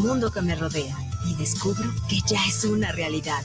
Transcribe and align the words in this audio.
mundo 0.00 0.32
que 0.32 0.40
me 0.40 0.56
rodea 0.56 0.96
y 1.26 1.34
descubro 1.36 1.88
que 2.08 2.20
ya 2.26 2.40
es 2.48 2.64
una 2.64 2.90
realidad. 2.90 3.42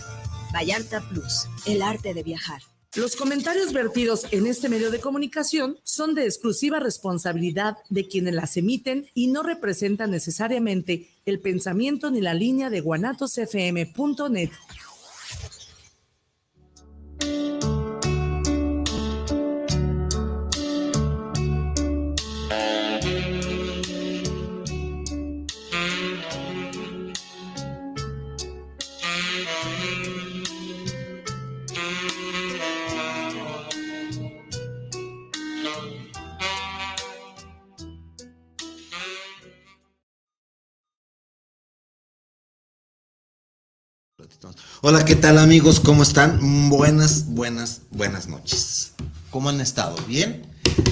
Vallarta 0.54 1.02
Plus, 1.10 1.48
el 1.66 1.82
arte 1.82 2.14
de 2.14 2.24
viajar. 2.24 2.62
Los 2.96 3.18
comentarios 3.18 3.74
vertidos 3.74 4.26
en 4.32 4.48
este 4.48 4.70
medio 4.70 4.90
de 4.90 5.02
comunicación 5.02 5.78
son 5.84 6.16
de 6.16 6.24
exclusiva 6.24 6.80
responsabilidad 6.80 7.76
de 7.90 8.08
quienes 8.08 8.34
las 8.34 8.56
emiten 8.56 9.06
y 9.14 9.28
no 9.28 9.44
representan 9.44 10.12
necesariamente 10.12 11.10
el 11.26 11.42
pensamiento 11.42 12.10
ni 12.10 12.22
la 12.22 12.34
línea 12.34 12.70
de 12.70 12.80
guanatosfm.net. 12.80 14.50
Hola, 44.88 45.04
¿qué 45.04 45.16
tal 45.16 45.40
amigos? 45.40 45.80
¿Cómo 45.80 46.04
están? 46.04 46.70
Buenas, 46.70 47.26
buenas, 47.26 47.82
buenas 47.90 48.28
noches. 48.28 48.92
¿Cómo 49.32 49.50
han 49.50 49.60
estado? 49.60 49.96
¿Bien? 50.08 50.46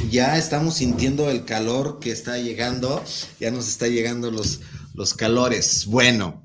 Ya 0.09 0.35
estamos 0.35 0.73
sintiendo 0.73 1.29
el 1.29 1.45
calor 1.45 1.99
que 1.99 2.11
está 2.11 2.39
llegando, 2.39 3.03
ya 3.39 3.51
nos 3.51 3.67
está 3.67 3.87
llegando 3.87 4.31
los, 4.31 4.61
los 4.95 5.13
calores. 5.13 5.85
Bueno, 5.85 6.41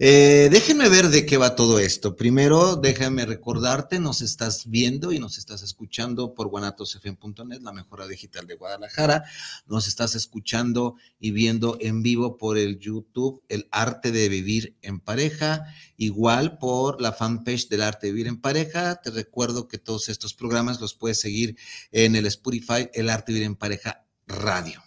eh, 0.00 0.48
déjenme 0.52 0.88
ver 0.88 1.08
de 1.08 1.26
qué 1.26 1.38
va 1.38 1.56
todo 1.56 1.80
esto. 1.80 2.14
Primero, 2.14 2.76
déjame 2.76 3.26
recordarte, 3.26 3.98
nos 3.98 4.20
estás 4.20 4.70
viendo 4.70 5.10
y 5.10 5.18
nos 5.18 5.38
estás 5.38 5.62
escuchando 5.62 6.34
por 6.34 6.46
guanatosfm.net, 6.46 7.60
la 7.62 7.72
mejora 7.72 8.06
digital 8.06 8.46
de 8.46 8.54
Guadalajara. 8.54 9.24
Nos 9.66 9.88
estás 9.88 10.14
escuchando 10.14 10.94
y 11.18 11.32
viendo 11.32 11.78
en 11.80 12.04
vivo 12.04 12.38
por 12.38 12.58
el 12.58 12.78
YouTube, 12.78 13.42
El 13.48 13.66
Arte 13.72 14.12
de 14.12 14.28
Vivir 14.28 14.76
en 14.82 15.00
Pareja, 15.00 15.64
igual 15.96 16.58
por 16.58 17.00
la 17.00 17.12
fanpage 17.12 17.68
del 17.68 17.82
Arte 17.82 18.06
de 18.06 18.12
Vivir 18.12 18.28
en 18.28 18.40
Pareja. 18.40 19.00
Te 19.02 19.10
recuerdo 19.10 19.66
que 19.66 19.78
todos 19.78 20.08
estos 20.08 20.32
programas 20.32 20.80
los 20.80 20.94
puedes 20.94 21.18
seguir 21.18 21.56
en 21.90 22.14
el 22.14 22.26
Spotify, 22.26 22.88
El 22.94 23.10
Arte 23.10 23.32
de 23.32 23.40
Vivir 23.40 23.46
en 23.46 23.56
Pareja 23.56 24.06
Radio. 24.28 24.80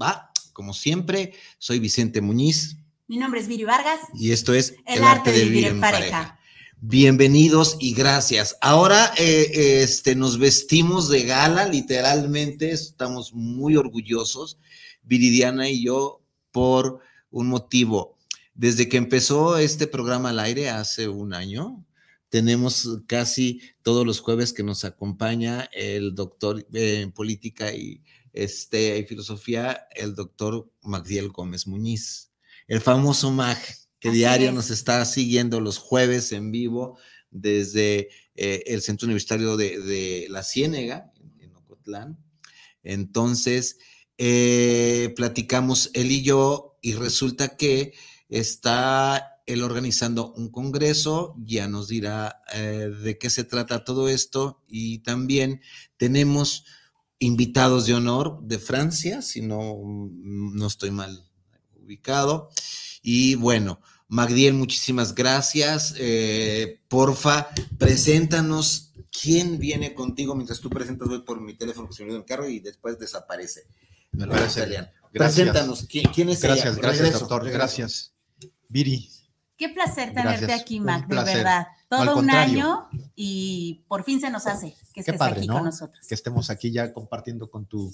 ¿Va? 0.00 0.30
Como 0.52 0.74
siempre, 0.74 1.32
soy 1.58 1.78
Vicente 1.78 2.20
Muñiz, 2.20 2.76
mi 3.10 3.16
nombre 3.16 3.40
es 3.40 3.48
Viri 3.48 3.64
Vargas. 3.64 3.98
Y 4.14 4.30
esto 4.30 4.54
es 4.54 4.76
El, 4.86 5.02
arte, 5.02 5.32
de 5.32 5.42
vivir, 5.42 5.66
en 5.66 5.80
pareja. 5.80 6.38
Bienvenidos 6.80 7.76
y 7.80 7.92
gracias. 7.92 8.56
Ahora 8.60 9.12
eh, 9.18 9.82
este, 9.82 10.14
nos 10.14 10.38
vestimos 10.38 11.08
de 11.08 11.24
gala, 11.24 11.66
literalmente, 11.66 12.70
estamos 12.70 13.34
muy 13.34 13.74
orgullosos, 13.74 14.60
Viridiana 15.02 15.68
y 15.68 15.82
yo, 15.82 16.22
por 16.52 17.00
un 17.32 17.48
motivo. 17.48 18.16
Desde 18.54 18.88
que 18.88 18.98
empezó 18.98 19.58
este 19.58 19.88
programa 19.88 20.30
al 20.30 20.38
aire 20.38 20.70
hace 20.70 21.08
un 21.08 21.34
año, 21.34 21.84
tenemos 22.28 23.00
casi 23.08 23.60
todos 23.82 24.06
los 24.06 24.20
jueves 24.20 24.52
que 24.52 24.62
nos 24.62 24.84
acompaña 24.84 25.68
el 25.72 26.14
doctor 26.14 26.64
eh, 26.72 27.00
en 27.00 27.10
política 27.10 27.74
y, 27.74 28.04
este, 28.32 28.98
y 28.98 29.04
filosofía, 29.04 29.88
el 29.96 30.14
doctor 30.14 30.70
Magdiel 30.84 31.30
Gómez 31.30 31.66
Muñiz 31.66 32.29
el 32.70 32.80
famoso 32.80 33.32
MAG, 33.32 33.58
que 33.98 34.12
diario 34.12 34.52
nos 34.52 34.70
está 34.70 35.04
siguiendo 35.04 35.60
los 35.60 35.76
jueves 35.76 36.30
en 36.30 36.52
vivo 36.52 36.96
desde 37.32 38.10
eh, 38.36 38.62
el 38.66 38.80
Centro 38.80 39.06
Universitario 39.06 39.56
de, 39.56 40.28
La 40.30 40.44
Ciénega, 40.44 41.10
en 41.40 41.52
Ocotlán. 41.56 42.16
Entonces, 42.84 43.78
eh, 44.18 45.12
platicamos 45.16 45.90
él 45.94 46.12
y 46.12 46.22
yo 46.22 46.78
y 46.80 46.94
resulta 46.94 47.56
que 47.56 47.92
está 48.28 49.40
él 49.46 49.64
organizando 49.64 50.32
un 50.34 50.48
congreso, 50.48 51.34
ya 51.44 51.66
nos 51.66 51.88
dirá 51.88 52.40
eh, 52.54 52.88
de 53.02 53.18
qué 53.18 53.30
se 53.30 53.42
trata 53.42 53.82
todo 53.82 54.08
esto 54.08 54.62
y 54.68 55.00
también 55.00 55.60
tenemos 55.96 56.64
invitados 57.18 57.86
de 57.86 57.94
honor 57.94 58.38
de 58.44 58.60
Francia, 58.60 59.22
si 59.22 59.42
no, 59.42 59.74
no 59.84 60.66
estoy 60.68 60.92
mal 60.92 61.29
ubicado. 61.90 62.50
Y 63.02 63.34
bueno, 63.34 63.80
Magdiel, 64.08 64.54
muchísimas 64.54 65.14
gracias. 65.14 65.94
Eh, 65.98 66.80
porfa, 66.88 67.48
preséntanos 67.78 68.92
quién 69.10 69.58
viene 69.58 69.94
contigo 69.94 70.34
mientras 70.34 70.60
tú 70.60 70.70
presentas, 70.70 71.08
voy 71.08 71.22
por 71.22 71.40
mi 71.40 71.54
teléfono 71.54 71.88
que 71.88 71.94
se 71.94 72.04
me 72.04 72.10
en 72.10 72.16
el 72.18 72.24
carro 72.24 72.48
y 72.48 72.60
después 72.60 72.98
desaparece. 72.98 73.66
Me 74.12 74.26
lo 74.26 74.32
Gracias. 74.32 74.90
Preséntanos, 75.12 75.86
¿quién, 75.88 76.28
es 76.28 76.40
Gracias, 76.40 76.76
gracias, 76.76 77.18
doctor. 77.18 77.50
Gracias. 77.50 78.14
Viri. 78.68 79.10
Qué 79.56 79.68
placer 79.68 80.14
tenerte 80.14 80.52
aquí, 80.52 80.78
Mag, 80.78 81.08
de 81.08 81.16
verdad. 81.16 81.66
Todo 81.88 82.16
un 82.16 82.30
año 82.30 82.88
y 83.16 83.84
por 83.88 84.04
fin 84.04 84.20
se 84.20 84.30
nos 84.30 84.46
hace 84.46 84.76
que 84.94 85.00
estés 85.00 85.20
aquí 85.20 85.48
con 85.48 85.64
nosotros. 85.64 86.06
Que 86.06 86.14
estemos 86.14 86.48
aquí 86.50 86.70
ya 86.70 86.92
compartiendo 86.92 87.50
con 87.50 87.66
tu 87.66 87.92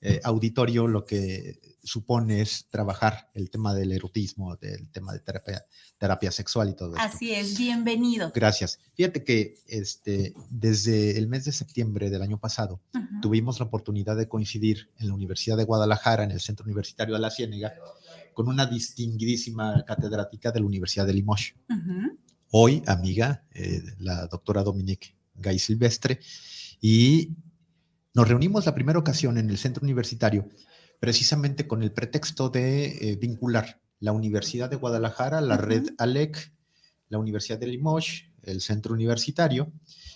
eh, 0.00 0.20
auditorio 0.22 0.86
lo 0.86 1.04
que 1.04 1.60
supone 1.82 2.40
es 2.40 2.66
trabajar 2.70 3.30
el 3.34 3.50
tema 3.50 3.74
del 3.74 3.92
erotismo, 3.92 4.54
del 4.56 4.88
tema 4.90 5.12
de 5.12 5.20
terapia, 5.20 5.64
terapia 5.96 6.30
sexual 6.30 6.68
y 6.68 6.74
todo 6.74 6.94
eso. 6.94 7.04
Así 7.04 7.32
es, 7.32 7.58
bienvenido. 7.58 8.30
Gracias. 8.34 8.78
Fíjate 8.94 9.24
que 9.24 9.56
este, 9.66 10.34
desde 10.50 11.18
el 11.18 11.26
mes 11.26 11.46
de 11.46 11.52
septiembre 11.52 12.10
del 12.10 12.22
año 12.22 12.38
pasado 12.38 12.80
tuvimos 13.22 13.58
la 13.58 13.66
oportunidad 13.66 14.16
de 14.16 14.28
coincidir 14.28 14.90
en 14.98 15.08
la 15.08 15.14
Universidad 15.14 15.56
de 15.56 15.64
Guadalajara, 15.64 16.24
en 16.24 16.30
el 16.30 16.40
Centro 16.40 16.64
Universitario 16.64 17.14
de 17.14 17.20
la 17.20 17.30
Ciénega, 17.30 17.74
con 18.34 18.48
una 18.48 18.66
distinguidísima 18.66 19.84
catedrática 19.84 20.52
de 20.52 20.60
la 20.60 20.66
Universidad 20.66 21.06
de 21.06 21.14
Limoges. 21.14 21.54
Hoy, 22.50 22.82
amiga, 22.86 23.44
eh, 23.52 23.82
la 23.98 24.26
doctora 24.26 24.62
Dominique 24.62 25.16
Gay 25.34 25.58
Silvestre, 25.58 26.20
y 26.80 27.30
nos 28.18 28.26
reunimos 28.26 28.66
la 28.66 28.74
primera 28.74 28.98
ocasión 28.98 29.38
en 29.38 29.48
el 29.48 29.58
centro 29.58 29.84
universitario 29.84 30.48
precisamente 30.98 31.68
con 31.68 31.84
el 31.84 31.92
pretexto 31.92 32.48
de 32.48 32.86
eh, 32.86 33.14
vincular 33.14 33.80
la 34.00 34.10
Universidad 34.10 34.68
de 34.68 34.74
Guadalajara, 34.74 35.40
la 35.40 35.56
red 35.56 35.90
ALEC, 35.98 36.52
la 37.10 37.18
Universidad 37.18 37.60
de 37.60 37.68
Limoges, 37.68 38.24
el 38.42 38.60
centro 38.60 38.92
universitario. 38.92 39.70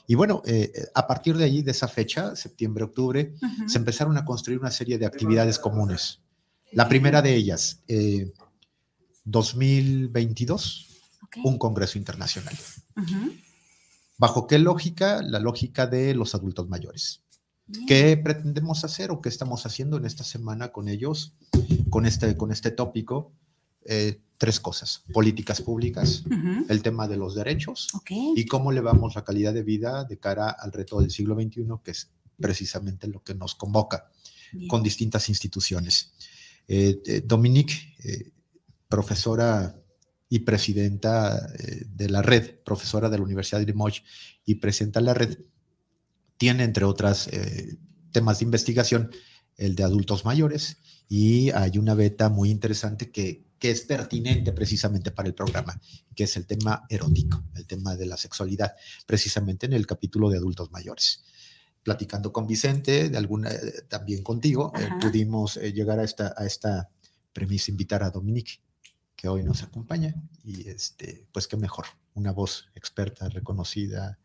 Y 0.08 0.16
bueno, 0.16 0.42
eh, 0.46 0.72
a 0.96 1.06
partir 1.06 1.36
de 1.36 1.44
allí, 1.44 1.62
de 1.62 1.70
esa 1.70 1.86
fecha, 1.86 2.34
septiembre-octubre, 2.34 3.34
se 3.68 3.78
empezaron 3.78 4.16
a 4.16 4.24
construir 4.24 4.58
una 4.58 4.72
serie 4.72 4.98
de 4.98 5.06
actividades 5.06 5.60
comunes. 5.60 6.22
La 6.72 6.88
primera 6.88 7.22
de 7.22 7.36
ellas, 7.36 7.84
2022, 9.26 10.88
eh, 10.90 11.40
un 11.44 11.56
congreso 11.56 11.98
internacional. 11.98 12.58
¿Bajo 14.18 14.48
qué 14.48 14.58
lógica? 14.58 15.22
La 15.22 15.38
lógica 15.38 15.86
de 15.86 16.16
los 16.16 16.34
adultos 16.34 16.68
mayores. 16.68 17.22
¿Qué 17.86 18.16
pretendemos 18.16 18.84
hacer 18.84 19.10
o 19.10 19.20
qué 19.20 19.28
estamos 19.28 19.66
haciendo 19.66 19.96
en 19.96 20.04
esta 20.04 20.24
semana 20.24 20.72
con 20.72 20.88
ellos, 20.88 21.34
con 21.90 22.06
este, 22.06 22.36
con 22.36 22.52
este 22.52 22.70
tópico? 22.70 23.32
Eh, 23.84 24.20
tres 24.38 24.58
cosas, 24.58 25.04
políticas 25.12 25.60
públicas, 25.60 26.24
el 26.68 26.82
tema 26.82 27.06
de 27.06 27.16
los 27.16 27.36
derechos 27.36 27.88
y 28.10 28.44
cómo 28.46 28.72
elevamos 28.72 29.14
la 29.14 29.22
calidad 29.22 29.54
de 29.54 29.62
vida 29.62 30.02
de 30.02 30.18
cara 30.18 30.50
al 30.50 30.72
reto 30.72 31.00
del 31.00 31.12
siglo 31.12 31.36
XXI, 31.36 31.64
que 31.84 31.92
es 31.92 32.10
precisamente 32.40 33.06
lo 33.06 33.22
que 33.22 33.34
nos 33.36 33.54
convoca 33.54 34.10
con 34.66 34.82
distintas 34.82 35.28
instituciones. 35.28 36.12
Eh, 36.66 37.00
eh, 37.06 37.22
Dominique, 37.24 38.32
profesora 38.88 39.80
y 40.28 40.40
presidenta 40.40 41.46
de 41.86 42.08
la 42.08 42.20
red, 42.22 42.56
profesora 42.64 43.08
de 43.08 43.18
la 43.18 43.24
Universidad 43.24 43.60
de 43.60 43.66
Limoges 43.66 44.02
y 44.44 44.56
presidenta 44.56 44.98
de 44.98 45.06
la 45.06 45.14
red, 45.14 45.38
tiene, 46.42 46.64
entre 46.64 46.84
otras 46.84 47.28
eh, 47.28 47.76
temas 48.10 48.40
de 48.40 48.46
investigación, 48.46 49.12
el 49.56 49.76
de 49.76 49.84
adultos 49.84 50.24
mayores 50.24 50.78
y 51.08 51.50
hay 51.50 51.78
una 51.78 51.94
beta 51.94 52.30
muy 52.30 52.50
interesante 52.50 53.12
que, 53.12 53.44
que 53.60 53.70
es 53.70 53.82
pertinente 53.82 54.52
precisamente 54.52 55.12
para 55.12 55.28
el 55.28 55.36
programa, 55.36 55.80
que 56.16 56.24
es 56.24 56.36
el 56.36 56.44
tema 56.44 56.84
erótico, 56.88 57.44
el 57.54 57.64
tema 57.68 57.94
de 57.94 58.06
la 58.06 58.16
sexualidad, 58.16 58.72
precisamente 59.06 59.66
en 59.66 59.72
el 59.72 59.86
capítulo 59.86 60.30
de 60.30 60.38
adultos 60.38 60.72
mayores. 60.72 61.22
Platicando 61.84 62.32
con 62.32 62.48
Vicente, 62.48 63.08
de 63.08 63.18
alguna, 63.18 63.48
eh, 63.52 63.82
también 63.88 64.24
contigo, 64.24 64.72
eh, 64.76 64.88
pudimos 65.00 65.54
llegar 65.54 66.00
a 66.00 66.02
esta, 66.02 66.34
a 66.36 66.44
esta 66.44 66.90
premisa, 67.32 67.70
invitar 67.70 68.02
a 68.02 68.10
Dominique, 68.10 68.54
que 69.14 69.28
hoy 69.28 69.44
nos 69.44 69.62
acompaña, 69.62 70.12
y 70.42 70.68
este, 70.68 71.24
pues 71.30 71.46
qué 71.46 71.56
mejor, 71.56 71.86
una 72.14 72.32
voz 72.32 72.66
experta, 72.74 73.28
reconocida, 73.28 74.18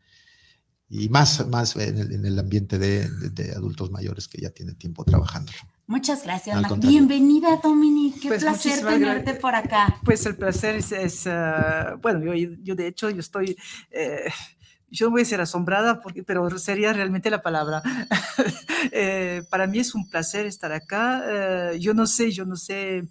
y 0.90 1.08
más, 1.08 1.46
más 1.48 1.76
en, 1.76 2.24
el, 2.24 2.38
ambiente 2.38 2.78
de, 2.78 3.52
adultos 3.54 3.90
mayores 3.90 4.26
que 4.26 4.40
ya 4.40 4.50
tienen 4.50 4.76
tiempo 4.76 5.04
trabajando. 5.04 5.52
Muchas 5.86 6.22
gracias, 6.22 6.56
Bienvenida, 6.78 7.60
Dominique. 7.62 8.20
Qué 8.20 8.28
pues, 8.28 8.42
placer 8.42 8.84
tenerte 8.84 9.34
por 9.34 9.54
acá. 9.54 9.98
Pues 10.04 10.24
el 10.26 10.36
placer 10.36 10.76
es, 10.76 11.26
ah, 11.26 11.96
bueno, 12.00 12.34
yo, 12.34 12.74
de 12.74 12.86
hecho, 12.86 13.10
yo 13.10 13.20
estoy, 13.20 13.56
eh, 13.90 14.30
yo 14.90 15.06
no 15.06 15.12
voy 15.12 15.22
a 15.22 15.24
ser 15.24 15.40
asombrada, 15.40 16.00
porque, 16.00 16.22
pero 16.22 16.58
sería 16.58 16.92
realmente 16.92 17.30
la 17.30 17.42
palabra. 17.42 17.82
Eh, 18.92 19.42
para 19.50 19.66
mí 19.66 19.80
es 19.80 19.94
un 19.94 20.08
placer 20.08 20.46
estar 20.46 20.70
acá. 20.70 21.22
Eh, 21.26 21.80
yo 21.80 21.94
no 21.94 22.06
sé, 22.06 22.30
yo 22.30 22.44
no 22.44 22.54
sé 22.54 23.08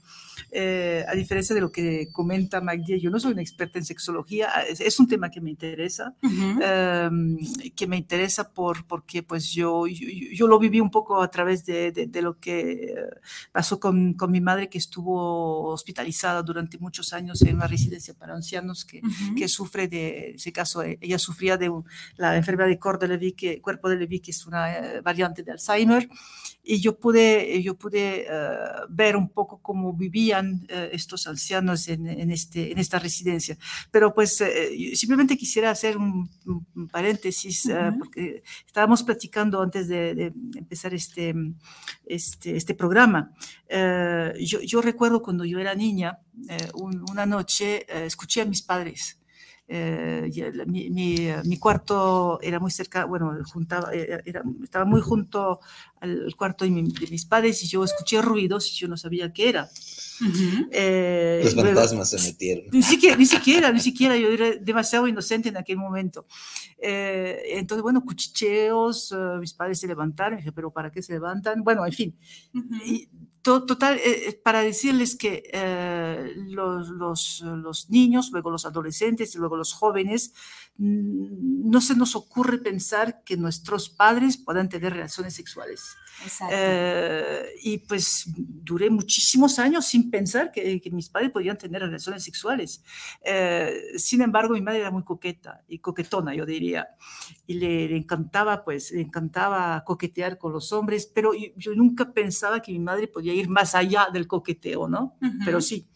eh, 0.52 1.04
a 1.08 1.14
diferencia 1.14 1.54
de 1.54 1.62
lo 1.62 1.72
que 1.72 2.10
comenta 2.12 2.62
Magdi, 2.62 3.00
yo 3.00 3.10
no 3.10 3.20
soy 3.20 3.34
una 3.34 3.42
experta 3.42 3.80
en 3.80 3.86
sexología, 3.86 4.50
es, 4.70 5.00
un 5.00 5.08
tema 5.08 5.30
que 5.30 5.42
me 5.42 5.50
interesa, 5.50 6.16
em, 6.22 7.38
que 7.76 7.88
me 7.88 7.98
interesa 7.98 8.52
por, 8.52 8.86
porque 8.86 9.24
pues 9.24 9.52
yo, 9.52 9.86
yo, 9.88 10.48
lo 10.48 10.60
viví 10.60 10.80
un 10.80 10.92
poco 10.92 11.22
a 11.22 11.30
través 11.30 11.66
de, 11.66 11.92
de, 11.92 12.22
lo 12.22 12.40
que 12.40 12.96
pasó 13.52 13.80
con, 13.80 14.14
con, 14.14 14.32
mi 14.32 14.42
madre 14.42 14.70
que 14.70 14.78
estuvo 14.78 15.66
hospitalizada 15.70 16.42
durante 16.42 16.78
muchos 16.78 17.14
años 17.14 17.42
en 17.42 17.56
una 17.56 17.68
residencia 17.68 18.14
para 18.14 18.34
ancianos 18.34 18.86
que, 18.86 19.02
que 19.38 19.48
sufre 19.48 19.88
de, 19.88 20.32
ese 20.32 20.52
caso, 20.52 20.82
ella 20.82 21.20
sufría 21.20 21.58
de 21.58 21.72
la 22.16 22.36
enfermedad 22.38 22.68
de 22.68 22.78
de 22.98 23.08
Levy, 23.08 23.34
que, 23.34 23.62
cuerpo 23.62 23.90
de 23.90 23.98
Levy, 23.98 24.20
que 24.20 24.32
es 24.32 24.46
una 24.46 24.74
eh, 24.74 25.02
variante 25.02 25.44
de 25.44 25.52
Alzheimer, 25.52 26.08
y 26.70 26.82
yo 26.82 27.00
pude, 27.00 27.64
yo 27.64 27.76
pude 27.78 28.26
eh, 28.30 28.58
ver 28.90 29.16
un 29.16 29.30
poco 29.30 29.62
cómo 29.62 29.94
vivían 29.94 30.66
eh, 30.68 30.90
estos 30.92 31.26
ancianos 31.26 31.88
en, 31.88 32.06
en, 32.08 32.30
este, 32.30 32.74
en 32.74 32.78
esta 32.78 33.00
residencia. 33.00 33.58
Pero 33.90 34.14
pues 34.14 34.42
eh, 34.42 34.94
simplemente 34.94 35.38
quisiera 35.38 35.72
hacer 35.72 35.96
un, 35.96 36.30
paréntesis, 36.92 37.70
porque 37.98 38.44
estábamos 38.66 39.02
platicando 39.04 39.62
antes 39.62 39.88
de, 39.88 40.34
empezar 40.56 40.94
este, 40.94 41.34
este, 42.06 42.58
este 42.58 42.74
programa. 42.74 43.32
Yo, 43.70 44.60
yo, 44.62 44.82
recuerdo 44.82 45.22
cuando 45.22 45.46
yo 45.46 45.60
era 45.60 45.74
niña, 45.76 46.20
una 46.74 47.26
noche 47.26 47.86
escuché 48.06 48.42
a 48.42 48.46
mis 48.46 48.62
padres 48.62 49.17
eh, 49.70 50.32
mi, 50.66 50.90
mi, 50.90 51.58
cuarto 51.58 52.40
era 52.42 52.58
muy 52.58 52.72
cerca, 52.72 53.04
bueno, 53.04 53.38
juntaba, 53.52 53.94
eh, 53.94 54.22
era, 54.26 54.42
estaba 54.64 54.86
muy 54.86 55.02
junto 55.02 55.60
al 56.00 56.34
cuarto 56.38 56.64
de, 56.64 56.72
mis 56.72 57.26
padres 57.26 57.62
y 57.64 57.68
yo 57.68 57.84
escuché 57.84 58.22
ruidos 58.22 58.72
y 58.72 58.76
yo 58.76 58.88
no 58.88 58.96
sabía 58.96 59.34
qué 59.34 59.50
era. 59.50 59.70
Eh, 60.72 61.42
Los 61.44 61.54
fantasmas 61.54 62.10
se 62.10 62.20
metieron. 62.20 62.66
Ni 62.72 62.82
siquiera, 62.82 63.18
ni 63.18 63.26
siquiera, 63.26 63.72
ni 63.72 63.80
siquiera, 63.80 64.16
yo 64.18 64.30
era 64.30 64.56
demasiado 64.56 65.08
inocente 65.08 65.50
en 65.50 65.58
aquel 65.58 65.78
momento. 65.78 66.26
entonces, 66.80 67.84
bueno, 67.84 68.04
cuchicheos, 68.04 69.14
mis 69.40 69.54
padres 69.54 69.80
se 69.80 69.88
levantaron, 69.88 70.38
dije, 70.38 70.52
pero 70.52 70.72
¿para 70.72 70.92
qué 70.92 71.04
se 71.04 71.14
levantan? 71.14 71.62
Bueno, 71.64 71.86
en 71.86 71.94
fin. 71.94 72.16
y, 72.86 73.10
total, 73.48 74.00
eh, 74.04 74.40
para 74.44 74.62
decirles 74.62 75.16
que 75.16 75.44
eh, 75.54 76.34
los, 76.36 76.90
los, 76.90 77.90
niños, 77.90 78.30
luego 78.32 78.50
los 78.50 78.66
adolescentes 78.66 79.34
y 79.36 79.38
luego 79.38 79.56
los 79.56 79.74
jóvenes, 79.74 80.34
no 80.78 81.82
se 81.82 81.96
nos 81.96 82.16
ocurre 82.16 82.60
pensar 82.60 83.24
que 83.24 83.36
nuestros 83.36 83.90
padres 83.90 84.38
puedan 84.38 84.70
tener 84.70 84.94
relaciones 84.94 85.34
sexuales. 85.34 85.96
Eh, 86.52 87.46
y 87.64 87.78
pues 87.80 88.24
duré 88.36 88.90
muchísimos 88.90 89.60
años 89.60 89.86
sin 89.86 90.10
pensar 90.10 90.52
que, 90.52 90.82
que 90.82 90.90
mis 90.92 91.10
padres 91.10 91.32
podían 91.32 91.58
tener 91.58 91.82
relaciones 91.82 92.24
sexuales. 92.24 92.84
sin 93.98 94.22
embargo, 94.22 94.54
mi 94.54 94.62
madre 94.62 94.80
era 94.80 94.92
muy 94.92 95.04
coqueta 95.04 95.64
y 95.68 95.80
coquetona, 95.80 96.34
yo 96.34 96.46
diría, 96.46 96.88
y 97.46 97.56
le, 97.56 97.96
encantaba, 97.96 98.64
pues, 98.64 98.92
le 98.92 99.02
encantaba 99.02 99.84
coquetear 99.84 100.38
con 100.38 100.54
los 100.54 100.72
hombres, 100.74 101.10
pero 101.14 101.34
yo, 101.34 101.48
yo 101.56 101.76
nunca 101.76 102.14
pensaba 102.14 102.62
que 102.62 102.72
mi 102.72 102.80
madre 102.80 103.08
podía 103.08 103.34
ir 103.34 103.50
más 103.50 103.76
allá 103.76 104.08
del 104.12 104.28
coqueteo, 104.28 104.88
¿no? 104.88 105.18
Pero 105.46 105.62
sí, 105.62 105.88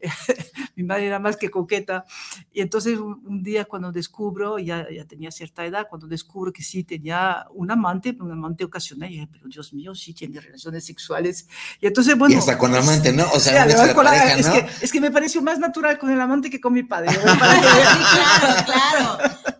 mi 0.76 0.84
madre 0.84 1.06
era 1.06 1.18
más 1.18 1.36
que 1.36 1.50
coqueta. 1.50 2.04
Y 2.52 2.60
entonces 2.60 2.98
un, 2.98 3.42
día 3.42 3.64
cuando 3.64 3.92
descubro, 4.28 4.58
ya, 4.58 4.86
ya, 4.90 5.04
tenía 5.04 5.30
cierta 5.30 5.64
edad, 5.64 5.86
cuando 5.88 6.06
descubro 6.06 6.52
que 6.52 6.62
sí 6.62 6.84
tenía 6.84 7.46
un 7.52 7.70
amante, 7.70 8.16
un 8.20 8.32
amante 8.32 8.64
ocasional, 8.64 9.10
y 9.10 9.14
dije, 9.14 9.28
pero 9.30 9.46
Dios 9.48 9.72
mío, 9.72 9.94
sí 9.94 10.12
tiene 10.14 10.40
relaciones 10.40 10.84
sexuales. 10.84 11.48
Y 11.80 11.86
entonces, 11.86 12.16
bueno... 12.16 12.34
Y 12.34 12.38
hasta 12.38 12.58
con 12.58 12.74
amante, 12.74 13.12
¿no? 13.12 13.24
O 13.32 13.40
sea, 13.40 13.64
es, 13.66 14.48
que, 14.48 14.66
es 14.82 14.92
que 14.92 15.00
me 15.00 15.10
pareció 15.10 15.42
más 15.42 15.58
natural 15.58 15.98
con 15.98 16.10
el 16.10 16.20
amante 16.20 16.50
que 16.50 16.60
con 16.60 16.72
mi 16.72 16.82
padre. 16.82 17.08
claro, 17.22 18.64
claro. 18.66 19.18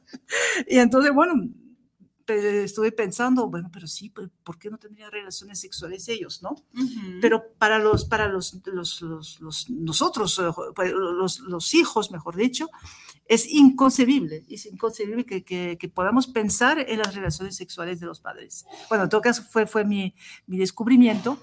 Y 0.69 0.77
entonces, 0.77 1.11
bueno, 1.15 1.33
estuve 2.35 2.93
pensando, 2.93 3.49
bueno, 3.49 3.71
pero 3.73 3.87
sí, 3.87 4.11
pues, 4.11 4.29
¿por 4.45 4.59
qué 4.59 4.71
no 4.71 4.79
tendrían 4.79 5.11
relaciones 5.11 5.61
sexuales 5.61 6.09
ellos, 6.09 6.43
no? 6.43 6.57
Pero 7.21 7.53
para 7.59 7.79
los, 7.79 8.05
para 8.05 8.29
los, 8.29 8.61
los, 8.67 9.01
los, 9.01 9.71
nosotros, 9.71 10.39
eh, 10.39 10.51
pues, 10.75 10.93
los, 10.93 11.41
los, 11.41 11.75
hijos, 11.75 12.11
mejor 12.11 12.37
dicho, 12.37 12.69
es 13.29 13.47
inconcebible, 13.47 14.45
es 14.49 14.65
inconcebible 14.67 15.25
que, 15.25 15.45
que, 15.45 15.77
que, 15.79 15.89
podamos 15.89 16.27
pensar 16.27 16.79
en 16.89 16.99
las 16.99 17.15
relaciones 17.15 17.57
sexuales 17.57 18.01
de 18.01 18.07
los 18.07 18.21
padres. 18.21 18.65
Bueno, 18.89 19.05
en 19.05 19.11
todo 19.11 19.21
caso 19.21 19.43
fue, 19.43 19.67
fue 19.67 19.85
mi, 19.85 20.15
mi 20.47 20.57
descubrimiento. 20.57 21.39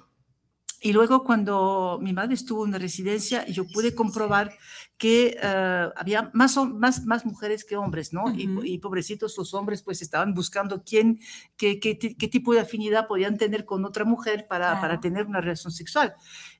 Y 0.81 0.93
luego 0.93 1.23
cuando 1.23 1.97
mi 2.01 2.13
madre 2.13 2.35
estuvo 2.35 2.63
en 2.63 2.69
una 2.69 2.77
residencia, 2.77 3.45
yo 3.47 3.65
pude 3.65 3.95
comprobar 3.95 4.51
que 4.97 5.35
uh, 5.41 5.91
había 5.95 6.29
más, 6.33 6.57
más, 6.57 7.05
más 7.05 7.25
mujeres 7.25 7.65
que 7.65 7.75
hombres, 7.75 8.13
¿no? 8.13 8.31
y, 8.31 8.47
y, 8.63 8.77
pobrecitos 8.77 9.35
los 9.37 9.53
hombres 9.55 9.81
pues 9.81 10.01
estaban 10.01 10.33
buscando 10.33 10.83
quién, 10.83 11.19
qué, 11.57 11.79
qué, 11.79 11.97
qué, 11.97 12.27
tipo 12.27 12.53
de 12.53 12.59
afinidad 12.59 13.07
podían 13.07 13.37
tener 13.37 13.65
con 13.65 13.83
otra 13.83 14.05
mujer 14.05 14.47
para, 14.47 14.67
claro. 14.67 14.81
para 14.81 14.99
tener 14.99 15.25
una 15.25 15.41
relación 15.41 15.71
sexual 15.71 16.13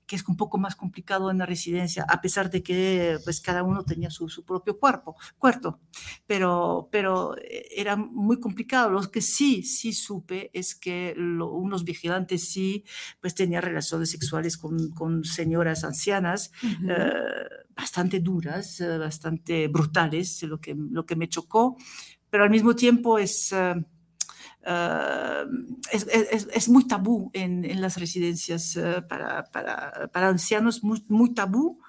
que 0.06 0.16
es 0.16 0.28
un 0.28 0.38
poco 0.38 0.58
más 0.58 0.76
complicado 0.76 1.32
en 1.32 1.40
la 1.40 1.46
residencia, 1.46 2.06
a 2.08 2.22
pesar 2.22 2.50
de 2.50 2.62
que 2.62 3.18
pues 3.24 3.42
cada 3.42 3.64
uno 3.64 3.84
tenía 3.84 4.10
su, 4.10 4.30
su 4.30 4.44
propio 4.44 4.78
cuerpo, 4.78 5.16
cuarto, 5.38 5.80
pero, 6.26 6.88
pero 6.92 7.36
eh, 7.38 7.68
era 7.76 7.96
muy 7.96 8.40
complicado. 8.40 8.90
Lo 8.90 9.02
que 9.10 9.22
sí, 9.22 9.64
sí 9.64 9.94
supe 9.94 10.50
es 10.54 10.76
que 10.76 11.14
lo, 11.18 11.52
unos 11.52 11.84
vigilantes 11.84 12.50
sí, 12.50 12.84
pues 13.20 13.34
tenían 13.34 13.64
relaciones 13.64 14.12
sexuales 14.12 14.58
con, 14.58 14.90
con 14.92 15.24
señoras 15.24 15.84
ancianas, 15.84 16.52
uh 16.64 16.68
-huh. 16.68 16.92
eh, 16.92 17.66
bastante 17.76 18.20
duras, 18.20 18.80
eh, 18.82 18.98
bastante 18.98 19.68
brutales, 19.68 20.44
lo 20.44 20.60
que, 20.60 20.76
lo 20.76 21.06
que 21.06 21.16
me 21.16 21.28
chocó, 21.28 21.78
pero 22.30 22.44
al 22.44 22.50
mismo 22.50 22.76
tiempo 22.76 23.18
es... 23.18 23.54
Uh, 24.66 25.76
es, 25.92 26.08
es, 26.08 26.48
es, 26.52 26.70
muy 26.70 26.88
tabú 26.88 27.30
en, 27.34 27.64
en 27.66 27.82
las 27.82 27.98
residencias 28.00 28.76
uh, 28.78 29.08
para, 29.08 29.44
para, 29.52 30.10
para, 30.12 30.28
ancianos, 30.28 30.84
muy, 30.84 31.04
muy, 31.08 31.36
tabú 31.36 31.80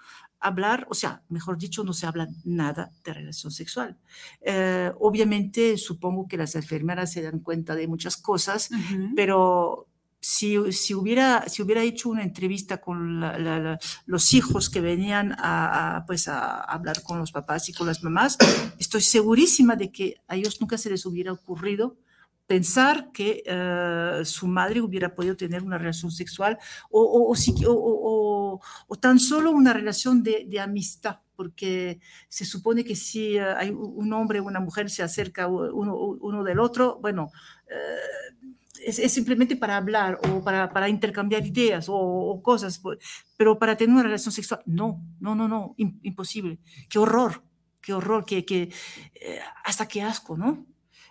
hablar, 0.40 0.86
o 0.90 0.94
sea, 0.94 1.22
mejor 1.30 1.56
dicho, 1.56 1.84
no 1.84 1.94
se 1.94 2.06
habla 2.06 2.28
nada 2.44 2.92
de 3.02 3.14
relación 3.14 3.50
sexual. 3.50 3.96
Uh, 4.42 4.92
obviamente, 5.00 5.78
supongo 5.78 6.28
que 6.28 6.36
las 6.36 6.54
enfermeras 6.54 7.12
se 7.12 7.22
dan 7.22 7.40
cuenta 7.40 7.74
de 7.74 7.88
muchas 7.88 8.18
cosas, 8.18 8.70
uh 8.70 8.74
-huh. 8.74 9.12
pero 9.16 9.88
si, 10.20 10.56
si, 10.72 10.92
hubiera, 10.92 11.48
si 11.48 11.62
hubiera 11.62 11.82
hecho 11.82 12.08
una 12.08 12.24
entrevista 12.24 12.78
con 12.78 13.20
la, 13.20 13.38
la, 13.38 13.58
la, 13.58 13.78
los 14.06 14.34
hijos 14.34 14.68
que 14.68 14.80
venían 14.80 15.32
a, 15.38 15.96
a, 15.96 16.06
pues 16.06 16.26
a 16.28 16.60
hablar 16.60 17.02
con 17.02 17.18
los 17.18 17.32
papás 17.32 17.68
y 17.68 17.72
con 17.72 17.86
las 17.86 18.02
mamás, 18.02 18.36
estoy 18.78 19.02
segurísima 19.02 19.76
de 19.76 19.92
que 19.92 20.16
a 20.28 20.36
ellos 20.36 20.60
nunca 20.60 20.78
se 20.78 20.90
les 20.90 21.06
hubiera 21.06 21.32
ocurrido 21.32 21.96
pensar 22.46 23.10
que 23.12 23.42
uh, 23.46 24.24
su 24.24 24.46
madre 24.46 24.80
hubiera 24.80 25.14
podido 25.14 25.36
tener 25.36 25.62
una 25.62 25.78
relación 25.78 26.10
sexual 26.10 26.58
o, 26.90 27.02
o, 27.02 27.34
o, 27.66 28.60
o 28.86 28.96
tan 28.96 29.18
solo 29.18 29.50
una 29.50 29.72
relación 29.72 30.22
de, 30.22 30.60
amistad, 30.60 31.18
porque 31.34 32.00
se 32.28 32.44
supone 32.44 32.84
que 32.84 32.96
si 32.96 33.38
uh, 33.38 33.56
hay 33.56 33.70
un 33.70 34.12
hombre 34.12 34.40
o 34.40 34.44
una 34.44 34.60
mujer 34.60 34.88
se 34.90 35.02
acerca 35.02 35.48
uno, 35.48 36.44
del 36.44 36.60
otro, 36.60 36.98
bueno, 37.00 37.30
uh, 37.66 38.46
es, 38.84 39.12
simplemente 39.12 39.56
para 39.56 39.76
hablar 39.76 40.20
o 40.28 40.42
para, 40.42 40.88
intercambiar 40.88 41.44
ideas 41.44 41.86
o, 41.88 42.40
cosas, 42.42 42.80
pero 43.36 43.58
para 43.58 43.76
tener 43.76 43.92
una 43.92 44.04
relación 44.04 44.32
sexual, 44.32 44.62
no, 44.66 45.02
no, 45.18 45.34
no, 45.34 45.48
no, 45.48 45.74
imposible. 45.76 46.60
Qué 46.88 46.98
horror, 47.00 47.42
qué 47.80 47.92
horror, 47.92 48.24
eh, 48.28 48.70
hasta 49.64 49.88
qué 49.88 50.02
asco, 50.02 50.36
¿no? 50.36 50.64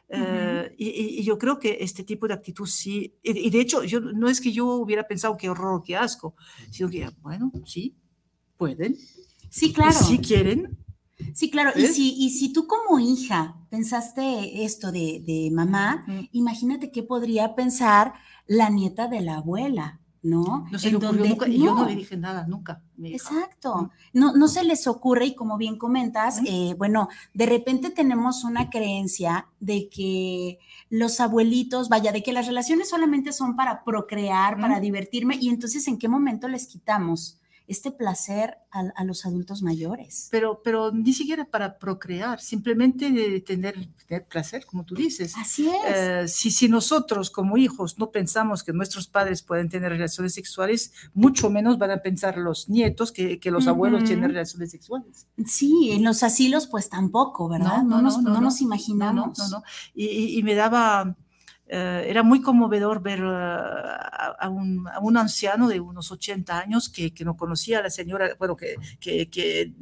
Uh 0.07 0.15
-huh. 0.15 0.67
uh, 0.67 0.73
y, 0.77 1.19
y, 1.19 1.23
yo 1.23 1.37
creo 1.37 1.57
que 1.57 1.77
este 1.81 2.03
tipo 2.03 2.27
de 2.27 2.35
actitud 2.35 2.67
sí, 2.67 3.15
y, 3.23 3.47
y, 3.47 3.49
de 3.49 3.59
hecho, 3.59 3.83
yo, 3.83 3.99
no 3.99 4.29
es 4.29 4.39
que 4.39 4.51
yo 4.51 4.67
hubiera 4.75 5.07
pensado 5.07 5.35
qué 5.35 5.49
horror, 5.49 5.81
qué 5.83 5.95
asco, 5.95 6.35
sino 6.69 6.89
que, 6.89 7.09
bueno, 7.21 7.51
sí, 7.65 7.95
pueden. 8.57 8.95
Sí, 9.49 9.73
claro. 9.73 9.93
Si 9.93 10.19
quieren. 10.19 10.77
Sí, 11.33 11.49
claro. 11.49 11.71
¿Eh? 11.75 11.83
Y, 11.83 11.87
si, 11.87 12.13
y 12.17 12.29
si 12.31 12.51
tú 12.53 12.67
como 12.67 12.99
hija 12.99 13.55
pensaste 13.69 14.63
esto 14.63 14.91
de, 14.91 15.23
de 15.25 15.49
mamá, 15.51 16.03
uh 16.07 16.11
-huh. 16.11 16.29
imagínate 16.33 16.91
qué 16.91 17.03
podría 17.03 17.55
pensar 17.55 18.13
la 18.47 18.69
nieta 18.69 19.07
de 19.07 19.21
la 19.21 19.37
abuela. 19.37 20.01
¿No? 20.25 20.67
No 20.71 20.79
se 20.79 20.89
le 20.89 20.97
ocurrió 20.97 21.25
nunca, 21.25 21.47
y 21.47 21.59
yo 21.59 21.75
no 21.75 21.85
le 21.85 21.95
dije 21.95 22.17
nada, 22.17 22.47
nunca. 22.47 22.81
Exacto. 23.03 23.91
No, 24.11 24.35
no 24.35 24.47
se 24.47 24.63
les 24.63 24.87
ocurre, 24.87 25.27
y 25.27 25.35
como 25.35 25.57
bien 25.57 25.77
comentas, 25.77 26.41
eh, 26.45 26.73
bueno, 26.77 27.09
de 27.33 27.45
repente 27.45 27.91
tenemos 27.91 28.43
una 28.43 28.71
creencia 28.71 29.47
de 29.59 29.87
que 29.87 30.57
los 30.89 31.19
abuelitos, 31.19 31.89
vaya, 31.89 32.11
de 32.11 32.23
que 32.23 32.33
las 32.33 32.47
relaciones 32.47 32.89
solamente 32.89 33.31
son 33.31 33.55
para 33.55 33.83
procrear, 33.83 34.59
para 34.59 34.79
divertirme, 34.79 35.37
y 35.39 35.49
entonces, 35.49 35.87
¿en 35.87 35.99
qué 35.99 36.07
momento 36.07 36.47
les 36.47 36.65
quitamos? 36.65 37.39
Este 37.67 37.91
placer 37.91 38.57
a, 38.71 39.03
los 39.05 39.25
adultos 39.25 39.61
mayores. 39.61 40.27
Pero, 40.31 40.61
pero 40.61 40.91
ni 40.91 41.13
siquiera 41.13 41.45
para 41.45 41.77
procrear, 41.77 42.41
simplemente 42.41 43.09
de 43.09 43.39
tener, 43.39 43.75
placer, 44.29 44.65
como 44.65 44.83
tú 44.83 44.95
dices. 44.95 45.33
Así 45.37 45.69
es. 45.69 45.75
Eh, 45.85 46.27
si, 46.27 46.51
si 46.51 46.67
nosotros 46.67 47.29
como 47.29 47.57
hijos 47.57 47.97
no 47.97 48.11
pensamos 48.11 48.63
que 48.63 48.73
nuestros 48.73 49.07
padres 49.07 49.41
pueden 49.41 49.69
tener 49.69 49.91
relaciones 49.91 50.33
sexuales, 50.33 50.91
mucho 51.13 51.49
menos 51.49 51.77
van 51.77 51.91
a 51.91 52.01
pensar 52.01 52.37
los 52.37 52.67
nietos 52.67 53.11
que, 53.11 53.39
que 53.39 53.49
los 53.49 53.67
abuelos 53.67 54.03
tienen 54.03 54.29
relaciones 54.29 54.71
sexuales. 54.71 55.27
Sí, 55.45 55.91
en 55.91 56.03
los 56.03 56.21
asilos 56.23 56.67
pues 56.67 56.89
tampoco, 56.89 57.47
¿verdad? 57.47 57.83
No, 57.83 58.01
no, 58.01 58.21
no, 58.21 58.41
nos, 58.41 58.61
imaginamos. 58.61 59.37
No, 59.37 59.47
no, 59.49 59.63
y, 59.93 60.37
y 60.37 60.43
me 60.43 60.55
daba 60.55 61.15
eh, 61.67 62.05
era 62.07 62.21
muy 62.21 62.41
conmovedor 62.41 63.01
ver 63.01 63.19
eh, 63.19 63.25
a, 63.25 64.49
un, 64.49 65.17
anciano 65.17 65.67
de 65.67 65.79
unos 65.79 66.11
80 66.11 66.59
años 66.59 66.89
que, 66.89 67.11
no 67.25 67.35
conocía 67.35 67.79
a 67.79 67.81
la 67.81 67.89
señora, 67.89 68.35
bueno, 68.37 68.55
que, 68.55 68.75
que, 68.99 69.73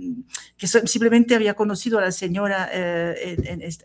simplemente 0.88 1.36
había 1.36 1.56
conocido 1.56 1.98
a 1.98 2.02
la 2.02 2.14
señora 2.14 2.70
eh, 2.72 3.36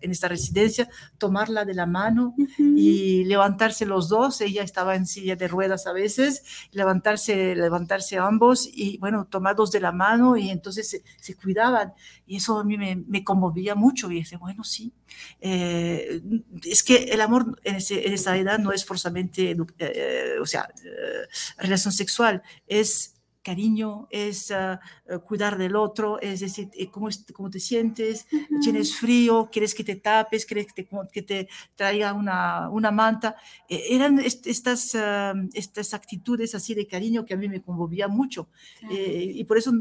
en, 0.01 0.11
esta 0.11 0.29
residencia, 0.29 0.89
tomarla 1.19 1.65
de 1.65 1.75
la 1.75 1.87
mano 1.87 2.37
y 2.59 3.25
levantarse 3.25 3.85
los 3.85 4.09
dos. 4.09 4.41
Ella 4.43 4.63
estaba 4.63 4.95
en 4.95 5.07
silla 5.07 5.35
de 5.35 5.49
ruedas 5.49 5.89
a 5.89 5.93
veces, 5.93 6.45
levantarse, 6.71 7.57
levantarse 7.57 8.19
ambos 8.19 8.69
y, 8.73 8.99
bueno, 8.99 9.27
tomados 9.29 9.73
de 9.73 9.81
la 9.81 9.91
mano 9.91 10.37
y 10.37 10.51
entonces 10.51 11.03
se, 11.19 11.35
cuidaban. 11.37 11.95
Y 12.27 12.37
eso 12.37 12.59
a 12.61 12.65
mí 12.65 12.79
me, 12.79 12.95
me 12.95 13.25
conmovía 13.25 13.75
mucho. 13.75 14.09
Y 14.11 14.17
dije, 14.17 14.37
bueno, 14.37 14.63
sí, 14.63 14.93
es 15.41 16.83
que 16.83 16.97
el 17.05 17.21
amor 17.21 17.59
en 17.65 17.77
en 17.77 18.13
esa 18.13 18.37
edad 18.37 18.59
no 18.59 18.73
es 18.73 18.85
forzosamente, 18.85 19.57
eh, 19.79 20.37
o 20.41 20.47
sea, 20.47 20.69
eh, 20.85 21.27
relación 21.59 21.93
sexual, 21.93 22.43
es 22.67 23.15
cariño, 23.43 24.09
es 24.11 24.51
eh, 24.51 24.79
cuidar 25.25 25.57
del 25.57 25.77
otro, 25.77 26.21
es 26.21 26.41
decir, 26.41 26.69
cómo, 26.91 27.09
cómo 27.33 27.49
te 27.49 27.61
sientes, 27.61 28.27
tienes 28.61 28.97
frío, 28.97 29.49
quieres 29.51 29.75
que 29.75 29.85
te 29.85 29.97
tapes, 29.97 30.45
quieres 30.45 30.67
que 30.67 30.83
te, 30.83 30.89
que 31.13 31.23
te 31.23 31.49
traiga 31.75 32.13
una, 32.13 32.69
una 32.69 32.91
manta. 32.91 33.37
eran 33.69 34.19
estas, 34.19 34.95
ah, 34.95 35.35
estas 35.55 35.95
actitudes 35.95 36.55
así 36.55 36.75
de 36.75 36.87
cariño 36.87 37.25
que 37.25 37.35
a 37.35 37.37
mí 37.39 37.49
me 37.49 37.63
conmovían 37.63 38.11
mucho. 38.11 38.49
y 38.91 39.45
por 39.45 39.57
eso 39.57 39.73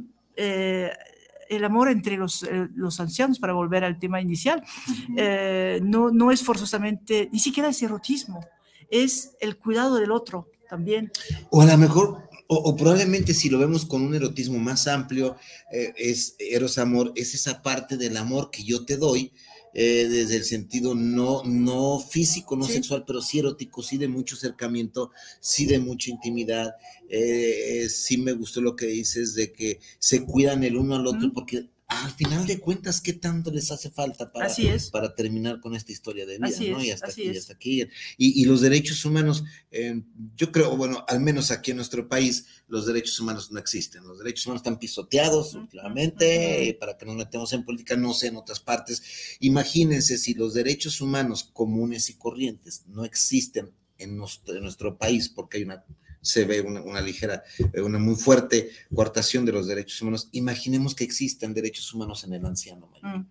el 1.50 1.64
amor 1.64 1.90
entre 1.90 2.18
los, 2.18 2.44
eh, 2.44 2.68
los, 2.76 3.00
ancianos, 3.00 3.40
para 3.40 3.54
volver 3.54 3.84
al 3.84 4.00
tema 4.00 4.22
inicial, 4.22 4.64
eh, 5.18 5.80
no, 5.84 6.12
no 6.12 6.32
es 6.32 6.44
forzosamente, 6.44 7.30
ni 7.32 7.40
siquiera 7.40 7.70
es 7.70 7.82
erotismo, 7.82 8.40
es 8.90 9.32
el 9.40 9.58
cuidado 9.58 9.96
del 9.96 10.12
otro 10.12 10.50
también. 10.70 11.12
O 11.50 11.62
a 11.62 11.66
lo 11.66 11.78
mejor, 11.78 12.30
o, 12.48 12.76
probablemente 12.76 13.34
si 13.34 13.50
lo 13.50 13.60
vemos 13.60 13.86
con 13.86 14.02
un 14.02 14.16
erotismo 14.16 14.58
más 14.60 14.88
amplio, 14.88 15.36
eh, 15.72 15.94
es 15.98 16.36
eros 16.40 16.78
amor, 16.78 17.12
es 17.16 17.34
esa 17.34 17.62
parte 17.62 17.98
del 17.98 18.18
amor 18.18 18.50
que 18.52 18.64
yo 18.64 18.86
te 18.86 18.98
doy, 18.98 19.34
desde 19.84 20.38
el 20.38 20.44
sentido 20.44 20.96
no, 20.96 21.44
no 21.44 22.00
físico, 22.00 22.56
no 22.56 22.66
sexual, 22.66 23.04
pero 23.06 23.22
sí 23.22 23.40
erótico, 23.40 23.84
sí 23.84 23.98
de 23.98 24.08
mucho 24.08 24.36
acercamiento, 24.36 25.12
sí 25.40 25.68
de 25.68 25.78
mucha 25.78 26.10
intimidad, 26.10 26.76
eh, 27.10 27.88
sí 27.90 28.18
me 28.18 28.34
gustó 28.34 28.60
lo 28.60 28.76
que 28.76 28.88
dices 28.88 29.36
de 29.36 29.52
que 29.52 29.80
se 30.00 30.26
cuidan 30.26 30.64
el 30.64 30.78
uno 30.78 30.96
al 30.96 31.06
otro, 31.06 31.32
porque 31.32 31.70
al 31.88 32.12
final 32.12 32.46
de 32.46 32.60
cuentas, 32.60 33.00
¿qué 33.00 33.14
tanto 33.14 33.50
les 33.50 33.72
hace 33.72 33.90
falta 33.90 34.30
para, 34.30 34.54
para 34.92 35.16
terminar 35.16 35.62
con 35.62 35.74
esta 35.74 35.94
historia 35.94 36.26
de 36.26 36.38
vida? 36.38 36.50
¿no? 36.72 36.84
Y 36.84 36.92
hasta 36.92 37.08
aquí, 37.08 37.30
hasta 37.30 37.54
aquí. 37.54 37.88
Y, 38.18 38.44
los 38.44 38.60
derechos 38.60 39.06
humanos, 39.06 39.46
eh, 39.72 40.02
yo 40.36 40.52
creo, 40.52 40.76
bueno, 40.76 41.06
al 41.08 41.22
menos 41.22 41.50
aquí 41.50 41.72
en 41.72 41.78
nuestro 41.78 42.10
país, 42.10 42.46
los 42.68 42.86
derechos 42.86 43.18
humanos 43.22 43.52
no 43.54 43.60
existen. 43.60 44.04
Los 44.06 44.20
derechos 44.20 44.46
humanos 44.46 44.60
están 44.60 44.80
pisoteados 44.80 45.54
últimamente, 45.54 46.76
para 46.78 46.98
que 46.98 47.06
nos 47.06 47.16
metemos 47.16 47.54
en 47.54 47.64
política, 47.64 47.96
no 47.96 48.14
sé, 48.14 48.28
en 48.28 48.36
otras 48.36 48.60
partes. 48.60 49.38
Imagínense 49.40 50.18
si 50.18 50.34
los 50.34 50.54
derechos 50.54 51.00
humanos 51.00 51.50
comunes 51.54 52.10
y 52.10 52.16
corrientes 52.16 52.84
no 52.88 53.06
existen 53.06 53.72
en 53.98 54.18
nuestro, 54.18 54.56
en 54.56 54.64
nuestro 54.64 54.98
país, 54.98 55.30
porque 55.30 55.58
hay 55.58 55.64
una 55.64 55.86
se 56.28 56.46
ve 56.46 56.62
una, 56.62 57.02
ligera, 57.02 57.44
eh, 57.74 57.82
una 57.82 58.00
muy 58.00 58.16
fuerte 58.16 58.70
coartación 58.94 59.46
de 59.46 59.54
los 59.54 59.68
derechos 59.68 60.02
humanos. 60.02 60.30
Imaginemos 60.32 60.94
que 60.94 61.04
existan 61.04 61.54
derechos 61.54 61.94
humanos 61.94 62.24
en 62.24 62.34
el 62.34 62.46
anciano 62.46 62.88
mayor 62.88 63.26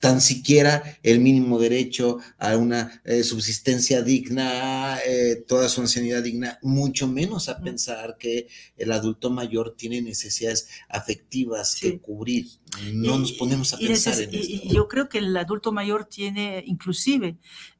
tan 0.00 0.20
siquiera 0.20 0.98
el 1.02 1.20
mínimo 1.20 1.58
derecho 1.58 2.18
a 2.38 2.56
una 2.56 3.00
eh, 3.04 3.24
subsistencia 3.24 4.02
digna, 4.02 4.98
eh, 5.06 5.44
toda 5.46 5.68
su 5.68 5.80
ancianidad 5.80 6.22
digna, 6.22 6.58
mucho 6.62 7.08
menos 7.08 7.48
a 7.48 7.60
pensar 7.60 8.16
que 8.18 8.48
el 8.76 8.92
adulto 8.92 9.30
mayor 9.30 9.74
tiene 9.76 10.00
necesidades 10.02 10.68
afectivas 10.88 11.76
que 11.80 11.98
cubrir. 11.98 12.46
No 12.92 13.18
nos 13.18 13.32
ponemos 13.32 13.72
a 13.72 13.78
pensar 13.78 14.20
en 14.20 14.34
esto. 14.34 14.52
Y 14.52 14.68
yo 14.72 14.88
creo 14.88 15.08
que 15.08 15.18
el 15.18 15.36
adulto 15.36 15.72
mayor 15.72 16.04
tiene, 16.04 16.62
inclusive, 16.66 17.38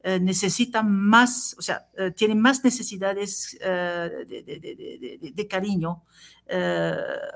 eh, 0.09 0.21
necesita 0.21 0.83
más, 0.83 1.55
o 1.59 1.63
sea, 1.63 1.87
tiene 2.17 2.35
más 2.35 2.65
necesidades 2.65 3.59
de, 3.61 5.47
cariño. 5.49 6.03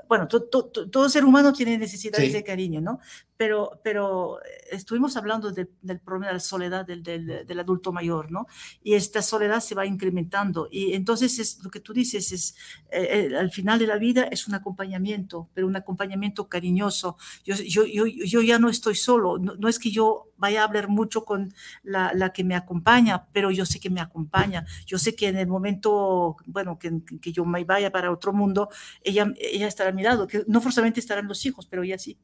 bueno, 0.07 0.27
todo 0.27 1.09
ser 1.09 1.25
humano 1.25 1.53
tiene 1.53 1.77
necesidades 1.77 2.33
de 2.33 2.43
cariño, 2.43 2.81
¿no? 2.81 2.99
Pero, 3.35 3.81
pero 3.83 4.39
estuvimos 4.71 5.17
hablando 5.17 5.51
del 5.51 5.99
problema 5.99 6.27
de 6.27 6.33
la 6.33 6.39
soledad 6.39 6.85
del, 6.85 7.03
del, 7.03 7.59
adulto 7.59 7.91
mayor, 7.91 8.31
¿no? 8.31 8.47
Y 8.83 8.93
esta 8.93 9.21
soledad 9.21 9.59
se 9.59 9.75
va 9.75 9.85
incrementando. 9.85 10.67
Y 10.71 10.93
entonces 10.93 11.39
es, 11.39 11.63
lo 11.63 11.69
que 11.69 11.79
tú 11.79 11.93
dices 11.93 12.31
es, 12.31 12.55
eh, 12.91 13.29
eh, 13.31 13.37
al 13.37 13.51
final 13.51 13.79
de 13.79 13.87
la 13.87 13.97
vida 13.97 14.23
es 14.31 14.47
un 14.47 14.55
acompañamiento, 14.55 15.49
pero 15.53 15.67
un 15.67 15.75
acompañamiento 15.75 16.47
cariñoso. 16.47 17.17
Yo, 17.43 17.55
yo, 17.55 17.85
yo, 17.85 18.05
yo 18.05 18.41
ya 18.41 18.59
no 18.59 18.69
estoy 18.69 18.95
solo, 18.95 19.37
no, 19.39 19.67
es 19.67 19.79
que 19.79 19.91
yo 19.91 20.29
vaya 20.37 20.61
a 20.61 20.65
hablar 20.65 20.89
mucho 20.89 21.23
con 21.25 21.53
la, 21.83 22.11
la, 22.13 22.33
que 22.33 22.43
me 22.43 22.55
acompaña, 22.63 23.27
pero 23.31 23.51
yo 23.51 23.65
sé 23.65 23.79
que 23.79 23.89
me 23.89 24.01
acompaña. 24.01 24.65
Yo 24.85 24.97
sé 24.97 25.15
que 25.15 25.27
en 25.27 25.37
el 25.37 25.47
momento, 25.47 26.37
bueno, 26.45 26.79
que, 26.79 27.01
que 27.21 27.31
yo 27.31 27.45
me 27.45 27.63
vaya 27.63 27.91
para 27.91 28.11
otro 28.11 28.33
mundo, 28.33 28.69
ella, 29.03 29.31
ella 29.39 29.67
estará 29.67 29.91
a 29.91 29.93
mi 29.93 30.03
lado, 30.03 30.27
que 30.27 30.43
no 30.47 30.61
forzosamente 30.61 30.99
estarán 30.99 31.27
los 31.27 31.45
hijos, 31.45 31.67
pero 31.67 31.83
ella 31.83 31.97
sí. 31.97 32.17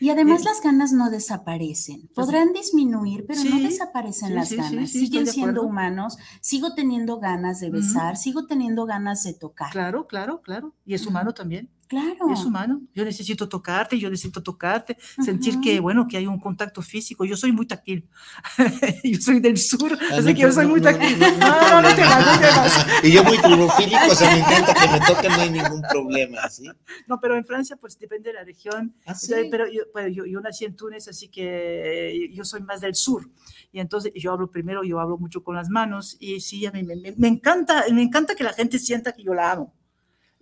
Y 0.00 0.10
además 0.10 0.44
las 0.44 0.60
ganas 0.60 0.92
no 0.92 1.10
desaparecen. 1.10 2.08
Podrán 2.14 2.52
disminuir, 2.52 3.26
pero 3.26 3.44
no 3.44 3.60
desaparecen 3.60 4.34
las 4.34 4.52
ganas. 4.52 4.90
Siguen 4.90 5.26
siendo 5.26 5.62
humanos. 5.62 6.16
Sigo 6.40 6.74
teniendo 6.74 7.18
ganas 7.18 7.60
de 7.60 7.70
besar, 7.70 8.16
sigo 8.16 8.46
teniendo 8.46 8.86
ganas 8.86 9.22
de 9.24 9.34
tocar. 9.34 9.70
Claro, 9.70 10.06
claro, 10.06 10.40
claro. 10.42 10.74
Y 10.84 10.94
es 10.94 11.06
humano 11.06 11.34
también. 11.34 11.70
Claro. 11.94 12.32
Es 12.32 12.44
humano. 12.44 12.82
Yo 12.92 13.04
necesito 13.04 13.48
tocarte, 13.48 13.98
yo 13.98 14.10
necesito 14.10 14.42
tocarte, 14.42 14.96
sentir 15.24 15.60
que, 15.60 15.78
bueno, 15.78 16.08
que 16.08 16.16
hay 16.16 16.26
un 16.26 16.40
contacto 16.40 16.82
físico. 16.82 17.24
Yo 17.24 17.36
soy 17.36 17.52
muy 17.52 17.66
táctil. 17.66 18.08
yo 19.04 19.20
soy 19.20 19.38
del 19.38 19.58
sur, 19.58 19.96
ah, 20.00 20.16
así 20.16 20.34
que 20.34 20.40
yo 20.40 20.52
soy 20.52 20.66
muy 20.66 20.80
táctil. 20.80 21.18
No, 21.18 21.70
no, 21.70 21.82
no, 21.82 21.94
te 21.94 22.00
vas, 22.02 22.26
no 22.26 22.40
te 22.40 22.46
vas. 22.46 22.86
Y 23.04 23.12
yo 23.12 23.22
muy 23.22 23.38
tribofílico, 23.38 24.06
o 24.10 24.14
sea, 24.14 24.30
me 24.32 24.40
encanta 24.40 24.74
que 24.74 24.88
me 24.88 25.00
toquen, 25.06 25.32
no 25.32 25.40
hay 25.40 25.50
ningún 25.50 25.82
problema, 25.82 26.48
¿sí? 26.48 26.64
No, 27.06 27.20
pero 27.20 27.36
en 27.36 27.44
Francia, 27.44 27.76
pues 27.76 27.96
depende 27.98 28.30
de 28.30 28.34
la 28.34 28.44
región. 28.44 28.94
¿Ah, 29.06 29.14
sí? 29.14 29.32
Pero 29.50 29.66
yo, 29.70 29.82
yo, 30.10 30.24
yo, 30.26 30.40
nací 30.40 30.64
en 30.64 30.74
Túnez, 30.74 31.06
así 31.06 31.28
que 31.28 32.30
yo 32.32 32.44
soy 32.44 32.62
más 32.62 32.80
del 32.80 32.94
sur. 32.94 33.30
Y 33.70 33.80
entonces 33.80 34.12
yo 34.14 34.32
hablo 34.32 34.50
primero, 34.50 34.82
yo 34.82 34.98
hablo 35.00 35.16
mucho 35.16 35.44
con 35.44 35.54
las 35.54 35.68
manos. 35.68 36.16
Y 36.18 36.40
sí, 36.40 36.66
a 36.66 36.72
mí 36.72 36.82
me, 36.82 36.96
me, 36.96 37.12
me 37.16 37.28
encanta, 37.28 37.84
me 37.92 38.02
encanta 38.02 38.34
que 38.34 38.44
la 38.44 38.52
gente 38.52 38.78
sienta 38.78 39.12
que 39.12 39.22
yo 39.22 39.34
la 39.34 39.52
amo. 39.52 39.72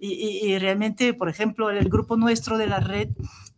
Y, 0.05 0.59
realmente, 0.59 1.15
por 1.15 1.29
ejemplo, 1.29 1.71
el 1.71 1.89
grupo 1.89 2.17
nuestro 2.17 2.59
de 2.59 2.67
la 2.67 2.81
red 2.81 3.11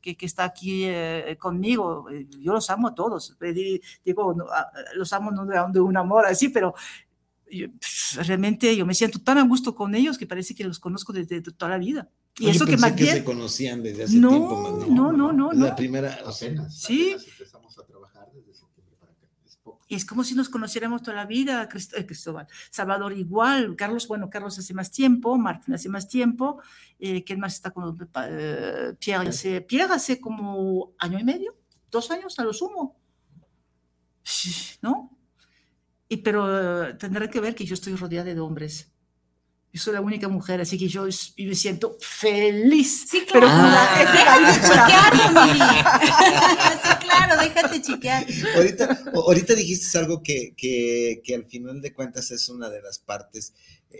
que, 0.02 0.14
que 0.14 0.26
está 0.26 0.44
aquí 0.44 0.82
eh, 0.84 1.38
conmigo, 1.40 2.10
eh, 2.10 2.26
yo 2.38 2.52
los 2.52 2.68
amo 2.68 2.88
a 2.88 2.94
todos. 2.94 3.34
Digo, 4.04 4.36
los 4.94 5.12
amo 5.14 5.30
no 5.30 5.46
de, 5.46 5.80
un 5.80 5.96
amor 5.96 6.26
así, 6.26 6.50
pero 6.50 6.74
realmente 8.16 8.76
yo 8.76 8.84
me 8.84 8.92
siento 8.92 9.20
tan 9.20 9.38
a 9.38 9.42
gusto 9.44 9.74
con 9.74 9.94
ellos 9.94 10.18
que 10.18 10.26
parece 10.26 10.54
que 10.54 10.64
los 10.64 10.78
conozco 10.78 11.14
desde 11.14 11.40
toda 11.40 11.70
la 11.70 11.78
vida. 11.78 12.10
Y 12.38 12.50
eso 12.50 12.66
que 12.66 12.76
más 12.76 12.92
que 12.92 13.06
se 13.06 13.24
conocían 13.24 13.82
desde 13.82 14.04
hace 14.04 14.12
tiempo. 14.12 14.84
No, 14.86 15.12
no, 15.12 15.32
no, 15.32 15.50
no. 15.50 15.52
La 15.52 15.74
primera, 15.74 16.20
apenas. 16.26 16.78
Sí. 16.78 17.16
Empezamos 17.26 17.78
a 17.78 17.86
trabajar 17.86 18.28
desde 18.34 18.52
y 19.94 19.96
es 19.96 20.04
como 20.04 20.24
si 20.24 20.34
nos 20.34 20.48
conociéramos 20.48 21.02
toda 21.02 21.16
la 21.18 21.24
vida, 21.24 21.68
eh, 21.72 22.06
Cristóbal. 22.06 22.48
Salvador 22.70 23.12
igual, 23.12 23.76
Carlos, 23.76 24.08
bueno, 24.08 24.28
Carlos 24.28 24.58
hace 24.58 24.74
más 24.74 24.90
tiempo, 24.90 25.38
Martín 25.38 25.72
hace 25.72 25.88
más 25.88 26.08
tiempo, 26.08 26.60
eh, 26.98 27.22
¿quién 27.22 27.38
más 27.38 27.54
está 27.54 27.70
con 27.70 27.96
eh, 28.28 28.94
Pierre? 28.98 29.28
Hace, 29.28 29.60
Pierre 29.60 29.94
hace 29.94 30.20
como 30.20 30.94
año 30.98 31.20
y 31.20 31.22
medio, 31.22 31.56
dos 31.92 32.10
años 32.10 32.36
a 32.40 32.44
lo 32.44 32.52
sumo, 32.52 33.00
¿no? 34.82 35.16
Y, 36.08 36.16
pero 36.16 36.96
tendré 36.98 37.30
que 37.30 37.38
ver 37.38 37.54
que 37.54 37.64
yo 37.64 37.74
estoy 37.74 37.94
rodeada 37.94 38.34
de 38.34 38.40
hombres. 38.40 38.92
Yo 39.74 39.80
soy 39.80 39.94
la 39.94 40.00
única 40.00 40.28
mujer, 40.28 40.60
así 40.60 40.78
que 40.78 40.86
yo, 40.86 41.04
me 41.04 41.54
siento 41.56 41.96
feliz. 42.00 43.06
Sí, 43.10 43.22
claro. 43.26 43.48
Pero 43.48 44.48
sí, 46.80 46.90
claro, 47.00 47.42
déjate 47.42 47.82
chiquear. 47.82 48.24
Ahorita, 48.54 49.02
ahorita 49.12 49.54
dijiste 49.56 49.98
algo 49.98 50.22
que, 50.22 50.54
que, 50.56 51.20
que, 51.24 51.34
al 51.34 51.46
final 51.46 51.80
de 51.80 51.92
cuentas 51.92 52.30
es 52.30 52.48
una 52.48 52.70
de 52.70 52.82
las 52.82 53.00
partes, 53.00 53.52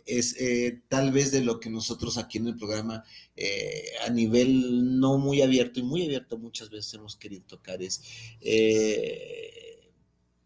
es 0.07 0.37
eh, 0.39 0.81
tal 0.87 1.11
vez 1.11 1.33
de 1.33 1.41
lo 1.41 1.59
que 1.59 1.71
nosotros 1.71 2.19
aquí 2.19 2.39
en 2.39 2.47
el 2.47 2.57
programa 2.57 3.03
eh, 3.35 3.87
a 4.07 4.11
nivel 4.11 5.01
no 5.01 5.19
muy 5.19 5.43
abierto 5.43 5.81
y 5.81 5.83
muy 5.83 6.05
abierto 6.05 6.39
muchas 6.39 6.71
veces 6.71 6.95
hemos 6.95 7.17
querido 7.17 7.43
tocar 7.47 7.83
es... 7.83 8.01
Eh, 8.41 9.91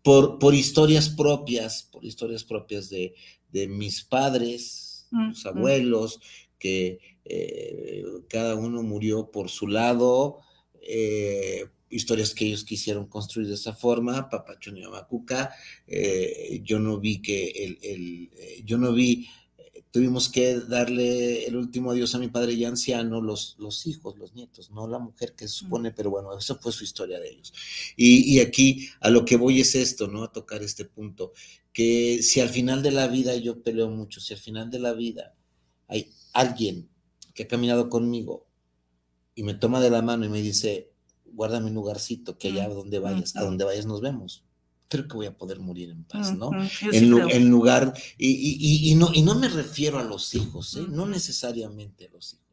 por, 0.03 0.39
por 0.39 0.55
historias 0.55 1.11
propias, 1.11 1.83
por 1.83 2.03
historias 2.03 2.45
propias 2.45 2.89
de, 2.89 3.15
de 3.53 3.69
mis 3.69 4.03
padres, 4.03 4.88
los 5.11 5.47
abuelos, 5.47 6.21
que 6.59 6.99
eh, 7.25 8.05
cada 8.29 8.55
uno 8.55 8.83
murió 8.83 9.31
por 9.31 9.49
su 9.49 9.69
lado, 9.69 10.41
eh, 10.83 11.67
historias 11.91 12.35
que 12.35 12.47
ellos 12.47 12.65
quisieron 12.65 13.07
construir 13.07 13.49
de 13.49 13.55
esa 13.55 13.73
forma, 13.73 14.29
Papacho 14.29 14.75
y 14.77 14.83
Macuca, 14.83 15.55
eh, 15.87 16.61
yo 16.63 16.79
no 16.79 16.99
vi 16.99 17.23
que 17.23 17.49
el, 17.49 17.79
el 17.83 18.31
yo 18.65 18.79
no 18.79 18.93
vi 18.93 19.29
tuvimos 19.91 20.29
que 20.29 20.61
darle 20.61 21.47
el 21.47 21.57
último 21.57 21.91
adiós 21.91 22.15
a 22.15 22.19
mi 22.19 22.29
padre 22.29 22.57
ya 22.57 22.69
anciano, 22.69 23.21
los, 23.21 23.57
los 23.59 23.87
hijos, 23.87 24.17
los 24.19 24.35
nietos, 24.35 24.71
no 24.71 24.87
la 24.87 24.99
mujer 24.99 25.35
que 25.35 25.49
se 25.49 25.55
supone, 25.55 25.93
pero 25.93 26.11
bueno, 26.11 26.37
eso 26.37 26.59
fue 26.59 26.73
su 26.73 26.85
historia 26.85 27.19
de 27.21 27.31
ellos. 27.31 27.53
Y, 27.97 28.35
y, 28.35 28.41
aquí 28.41 28.89
a 29.01 29.11
lo 29.11 29.25
que 29.25 29.37
voy 29.37 29.61
es 29.61 29.75
esto, 29.75 30.09
¿no? 30.09 30.25
A 30.25 30.33
tocar 30.33 30.63
este 30.63 30.85
punto, 30.85 31.33
que 31.73 32.23
si 32.23 32.41
al 32.41 32.49
final 32.49 32.83
de 32.83 32.91
la 32.91 33.09
vida, 33.09 33.35
yo 33.37 33.63
peleo 33.63 33.89
mucho, 33.89 34.21
si 34.21 34.35
al 34.35 34.41
final 34.41 34.71
de 34.71 34.79
la 34.79 34.93
vida 34.93 35.35
hay 35.87 36.11
alguien 36.33 36.89
que 37.35 37.45
ha 37.45 37.49
caminado 37.49 37.89
conmigo 37.89 38.47
y 39.35 39.43
me 39.43 39.55
toma 39.55 39.81
de 39.81 39.91
la 39.91 40.03
mano 40.03 40.25
y 40.25 40.29
me 40.29 40.43
dice, 40.43 40.91
guárdame 41.25 41.69
un 41.69 41.75
lugarcito, 41.75 42.37
que 42.37 42.49
allá 42.49 42.69
donde 42.69 42.99
vayas, 42.99 43.37
a 43.37 43.43
donde 43.43 43.65
vayas 43.65 43.87
nos 43.87 44.01
vemos 44.01 44.48
creo 44.89 45.07
que 45.07 45.17
voy 45.17 45.27
a 45.27 45.37
poder 45.37 45.61
morir 45.61 45.91
en 45.91 46.05
paz, 46.05 46.37
¿no? 46.37 46.51
en, 46.93 47.11
lugar, 47.51 47.93
y, 48.17 48.91
y, 48.91 48.95
no, 48.95 49.11
y 49.13 49.23
no 49.23 49.35
me 49.35 49.49
refiero 49.49 49.99
a 49.99 50.05
los 50.05 50.35
hijos, 50.35 50.77
¿eh? 50.77 50.87
no 50.89 51.07
necesariamente 51.07 52.07
a 52.07 52.11
los 52.11 52.35
hijos. 52.35 52.49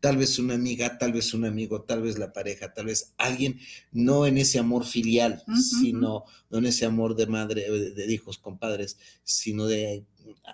Tal 0.00 0.18
vez 0.18 0.38
una 0.38 0.54
amiga, 0.54 0.98
tal 0.98 1.12
vez 1.12 1.32
un 1.32 1.46
amigo, 1.46 1.82
tal 1.82 2.02
vez 2.02 2.18
la 2.18 2.32
pareja, 2.32 2.74
tal 2.74 2.86
vez 2.86 3.14
alguien, 3.16 3.58
no 3.92 4.26
en 4.26 4.36
ese 4.36 4.58
amor 4.58 4.84
filial, 4.84 5.42
sino 5.58 6.24
no 6.50 6.58
en 6.58 6.66
ese 6.66 6.84
amor 6.84 7.16
de 7.16 7.26
madre, 7.26 7.70
de, 7.70 8.12
hijos 8.12 8.36
con 8.36 8.58
padres, 8.58 8.98
sino 9.22 9.64
de 9.64 10.04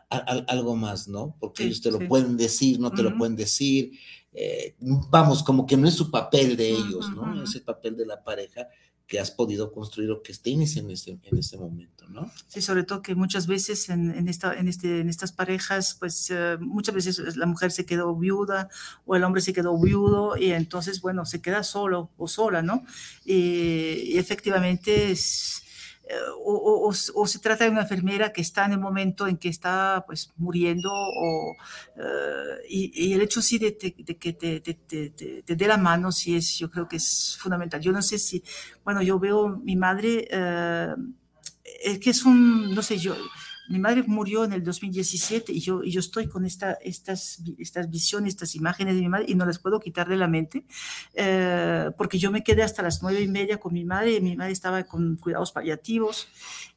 algo 0.08 0.76
más, 0.76 1.08
¿no? 1.08 1.36
Porque 1.40 1.64
ellos 1.64 1.80
te 1.80 1.90
lo 1.90 2.06
pueden 2.06 2.36
decir, 2.36 2.78
no 2.78 2.92
te 2.92 3.02
lo 3.02 3.16
pueden 3.16 3.34
decir. 3.34 3.98
Eh, 4.32 4.76
vamos, 5.10 5.42
como 5.42 5.66
que 5.66 5.76
no 5.76 5.88
es 5.88 5.94
su 5.94 6.08
papel 6.08 6.56
de 6.56 6.70
ellos, 6.70 7.10
¿no? 7.10 7.42
Es 7.42 7.56
el 7.56 7.62
papel 7.62 7.96
de 7.96 8.06
la 8.06 8.22
pareja 8.22 8.68
que 9.10 9.18
has 9.18 9.32
podido 9.32 9.72
construir 9.72 10.08
o 10.12 10.22
que 10.22 10.32
tienes 10.34 10.76
en 10.76 10.88
este, 10.88 11.18
en 11.24 11.36
este 11.36 11.58
momento, 11.58 12.08
¿no? 12.08 12.30
Sí, 12.46 12.62
sobre 12.62 12.84
todo 12.84 13.02
que 13.02 13.16
muchas 13.16 13.48
veces 13.48 13.88
en, 13.88 14.12
en 14.12 14.28
esta, 14.28 14.54
en, 14.54 14.68
este, 14.68 15.00
en 15.00 15.08
estas 15.08 15.32
parejas, 15.32 15.96
pues 15.98 16.30
eh, 16.30 16.56
muchas 16.60 16.94
veces 16.94 17.36
la 17.36 17.46
mujer 17.46 17.72
se 17.72 17.84
quedó 17.84 18.14
viuda 18.14 18.68
o 19.06 19.16
el 19.16 19.24
hombre 19.24 19.42
se 19.42 19.52
quedó 19.52 19.76
viudo 19.80 20.36
y 20.36 20.52
entonces, 20.52 21.00
bueno, 21.00 21.24
se 21.26 21.42
queda 21.42 21.64
solo 21.64 22.12
o 22.18 22.28
sola, 22.28 22.62
¿no? 22.62 22.84
Y, 23.24 24.12
y 24.12 24.18
efectivamente 24.18 25.10
es, 25.10 25.64
o, 26.44 26.92
se 26.92 27.38
trata 27.38 27.64
de 27.64 27.70
una 27.70 27.82
enfermera 27.82 28.32
que 28.32 28.40
está 28.40 28.64
en 28.64 28.72
el 28.72 28.80
momento 28.80 29.26
en 29.26 29.36
que 29.36 29.48
está 29.48 30.04
pues 30.06 30.32
muriendo 30.36 30.90
o, 30.92 31.56
eh, 31.96 32.66
y, 32.68 33.12
el 33.12 33.20
hecho 33.20 33.42
sí 33.42 33.58
de, 33.58 33.76
que 33.76 34.32
te, 34.32 34.60
te, 34.60 35.56
dé 35.56 35.66
la 35.66 35.76
mano 35.76 36.12
sí 36.12 36.36
es 36.36 36.58
yo 36.58 36.70
creo 36.70 36.88
que 36.88 36.96
es 36.96 37.36
fundamental. 37.40 37.80
Yo 37.80 37.92
no 37.92 38.02
sé 38.02 38.18
si 38.18 38.42
bueno 38.84 39.02
yo 39.02 39.18
veo 39.18 39.48
mi 39.48 39.76
madre 39.76 40.28
eh, 40.30 40.94
es 41.84 41.98
que 41.98 42.10
es 42.10 42.24
un 42.24 42.74
no 42.74 42.82
sé 42.82 42.98
yo 42.98 43.14
mi 43.70 43.78
madre 43.78 44.02
murió 44.04 44.44
en 44.44 44.52
el 44.52 44.64
2017 44.64 45.52
y 45.52 45.60
yo, 45.60 45.84
y 45.84 45.92
yo 45.92 46.00
estoy 46.00 46.26
con 46.26 46.44
esta, 46.44 46.72
estas, 46.82 47.40
estas 47.56 47.88
visiones, 47.88 48.30
estas 48.34 48.56
imágenes 48.56 48.96
de 48.96 49.00
mi 49.00 49.08
madre 49.08 49.26
y 49.28 49.36
no 49.36 49.46
las 49.46 49.60
puedo 49.60 49.78
quitar 49.78 50.08
de 50.08 50.16
la 50.16 50.26
mente 50.26 50.64
eh, 51.14 51.88
porque 51.96 52.18
yo 52.18 52.32
me 52.32 52.42
quedé 52.42 52.64
hasta 52.64 52.82
las 52.82 53.00
nueve 53.00 53.20
y 53.20 53.28
media 53.28 53.60
con 53.60 53.72
mi 53.72 53.84
madre 53.84 54.16
y 54.16 54.20
mi 54.20 54.36
madre 54.36 54.50
estaba 54.50 54.82
con 54.82 55.16
cuidados 55.16 55.52
paliativos. 55.52 56.26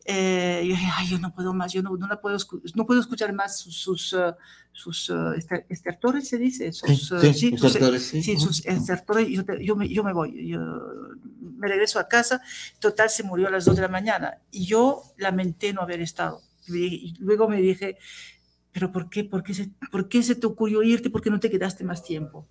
Eh, 0.05 0.61
yo 0.65 0.75
dije, 0.75 0.87
ay, 0.95 1.07
yo 1.09 1.17
no 1.17 1.33
puedo 1.33 1.51
más, 1.51 1.73
yo 1.73 1.81
no, 1.81 1.97
no 1.97 2.07
la 2.07 2.21
puedo, 2.21 2.37
no 2.75 2.85
puedo 2.85 2.99
escuchar 2.99 3.33
más 3.33 3.57
sus, 3.57 3.75
sus, 3.75 4.13
uh, 4.13 4.35
sus 4.71 5.09
uh, 5.09 5.33
estertores, 5.69 6.27
se 6.27 6.37
dice. 6.37 6.71
Sus, 6.73 7.07
sí, 7.07 7.15
uh, 7.15 7.19
sí, 7.33 7.57
sí. 7.99 8.21
sí, 8.21 8.39
sus 8.39 8.63
estertores. 8.67 9.27
Yo, 9.29 9.43
yo, 9.59 9.75
me, 9.75 9.89
yo 9.89 10.03
me 10.03 10.13
voy, 10.13 10.47
yo 10.47 10.59
me 11.57 11.67
regreso 11.67 11.97
a 11.97 12.07
casa. 12.07 12.39
Total, 12.77 13.09
se 13.09 13.23
murió 13.23 13.47
a 13.47 13.51
las 13.51 13.65
dos 13.65 13.77
de 13.77 13.81
la 13.81 13.87
mañana 13.87 14.37
y 14.51 14.65
yo 14.67 15.01
lamenté 15.17 15.73
no 15.73 15.81
haber 15.81 15.99
estado 15.99 16.43
y 16.67 17.13
luego 17.19 17.47
me 17.47 17.61
dije, 17.61 17.97
pero 18.71 18.91
¿por 18.91 19.09
qué? 19.09 19.23
¿Por 19.23 19.43
qué, 19.43 19.53
se, 19.53 19.69
¿Por 19.91 20.09
qué 20.09 20.23
se 20.23 20.35
te 20.35 20.47
ocurrió 20.47 20.83
irte? 20.83 21.09
¿Por 21.09 21.21
qué 21.21 21.29
no 21.29 21.39
te 21.39 21.49
quedaste 21.49 21.83
más 21.83 22.03
tiempo? 22.03 22.47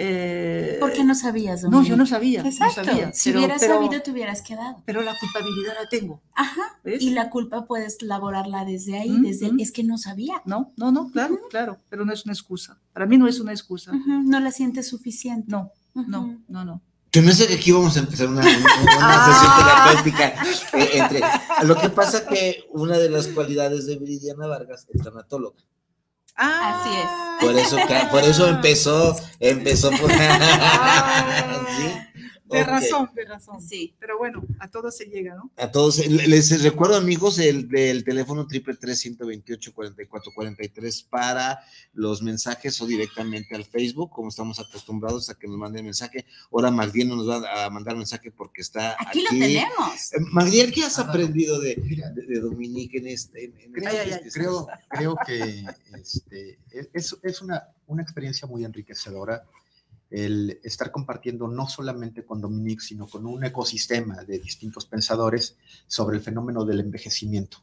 Eh, 0.00 0.76
¿Por 0.78 0.92
qué 0.92 1.02
no 1.02 1.12
sabías? 1.16 1.64
No, 1.64 1.82
yo 1.82 1.96
no 1.96 2.06
sabía. 2.06 2.42
Exacto. 2.42 2.82
si 3.12 3.32
hubieras 3.32 3.60
sabido, 3.60 4.00
te 4.00 4.12
hubieras 4.12 4.42
quedado. 4.42 4.80
Pero 4.86 5.02
la 5.02 5.12
culpabilidad 5.18 5.74
la 5.82 5.88
tengo. 5.88 6.22
Ajá. 6.34 6.78
Y 6.84 7.10
la 7.10 7.30
culpa 7.30 7.66
puedes 7.66 8.00
laborarla 8.02 8.64
desde 8.64 8.96
ahí, 8.96 9.18
desde 9.20 9.50
es 9.58 9.72
que 9.72 9.82
no 9.82 9.98
sabía. 9.98 10.40
No, 10.44 10.72
no, 10.76 10.92
no, 10.92 11.10
claro, 11.10 11.36
claro. 11.50 11.78
Pero 11.90 12.04
no 12.04 12.12
es 12.12 12.24
una 12.24 12.32
excusa. 12.32 12.78
Para 12.92 13.06
mí 13.06 13.18
no 13.18 13.26
es 13.26 13.40
una 13.40 13.50
excusa. 13.50 13.92
No 13.92 14.38
la 14.38 14.52
sientes 14.52 14.86
suficiente. 14.86 15.50
No, 15.50 15.72
no, 15.94 16.38
no, 16.46 16.64
no. 16.64 16.80
Yo 17.10 17.22
no 17.22 17.32
sé 17.32 17.46
que 17.46 17.54
aquí 17.54 17.72
vamos 17.72 17.96
a 17.96 18.00
empezar 18.00 18.28
una, 18.28 18.42
una, 18.42 18.50
sesión 19.26 19.52
terapéutica. 19.56 20.34
Eh, 20.74 20.90
entre, 20.94 21.20
lo 21.62 21.74
que 21.76 21.88
pasa 21.88 22.26
que 22.26 22.64
una 22.70 22.98
de 22.98 23.08
las 23.08 23.28
cualidades 23.28 23.86
de 23.86 23.96
Viridiana 23.96 24.46
Vargas 24.46 24.86
es 24.92 25.02
tanatóloga. 25.02 25.62
Ah, 26.36 26.80
así 26.80 26.90
es. 26.94 27.06
Por 27.40 27.58
eso, 27.58 27.76
por 28.10 28.22
eso 28.22 28.46
empezó, 28.48 29.16
empezó 29.40 29.90
por. 29.90 30.10
¿Sí? 30.12 30.18
De 32.48 32.64
razón, 32.64 33.10
de 33.14 33.24
razón. 33.24 33.60
Sí. 33.60 33.94
Pero 33.98 34.18
bueno, 34.18 34.42
a 34.58 34.68
todos 34.68 34.96
se 34.96 35.04
llega, 35.04 35.34
¿no? 35.34 35.50
A 35.56 35.70
todos. 35.70 36.06
Les 36.06 36.62
recuerdo, 36.62 36.96
amigos, 36.96 37.38
el 37.38 37.68
del 37.68 38.04
teléfono 38.04 38.46
triple 38.46 38.74
tres 38.76 39.00
ciento 39.00 39.26
veintiocho 39.26 39.72
cuarenta 39.74 40.02
y 40.02 40.06
cuatro 40.06 40.32
cuarenta 40.34 40.64
y 40.64 40.68
tres 40.68 41.02
para 41.02 41.60
los 41.92 42.22
mensajes 42.22 42.80
o 42.80 42.86
directamente 42.86 43.54
al 43.54 43.64
Facebook, 43.64 44.10
como 44.10 44.28
estamos 44.28 44.58
acostumbrados 44.58 45.28
a 45.30 45.34
que 45.34 45.46
nos 45.46 45.58
manden 45.58 45.84
mensaje. 45.84 46.24
Ahora 46.50 46.70
Magdiel 46.70 47.08
nos 47.08 47.28
va 47.28 47.64
a 47.64 47.70
mandar 47.70 47.96
mensaje 47.96 48.30
porque 48.30 48.62
está 48.62 48.92
aquí. 48.98 49.06
Aquí 49.08 49.22
lo 49.22 49.28
tenemos. 49.30 50.12
Eh, 50.12 50.20
Magdiel, 50.32 50.72
¿qué 50.72 50.84
has 50.84 50.98
aprendido 50.98 51.60
de, 51.60 51.74
de, 51.74 52.40
Dominique 52.40 52.98
en 52.98 53.08
este? 53.08 53.52
creo, 54.32 54.68
creo, 54.88 55.16
que 55.26 55.64
este, 56.00 56.58
es, 56.92 57.16
es 57.22 57.42
una, 57.42 57.68
una 57.86 58.02
experiencia 58.02 58.46
muy 58.48 58.64
enriquecedora 58.64 59.44
el 60.10 60.58
estar 60.62 60.90
compartiendo 60.90 61.48
no 61.48 61.68
solamente 61.68 62.24
con 62.24 62.40
Dominique, 62.40 62.82
sino 62.82 63.06
con 63.06 63.26
un 63.26 63.44
ecosistema 63.44 64.24
de 64.24 64.38
distintos 64.38 64.86
pensadores 64.86 65.56
sobre 65.86 66.16
el 66.16 66.22
fenómeno 66.22 66.64
del 66.64 66.80
envejecimiento. 66.80 67.58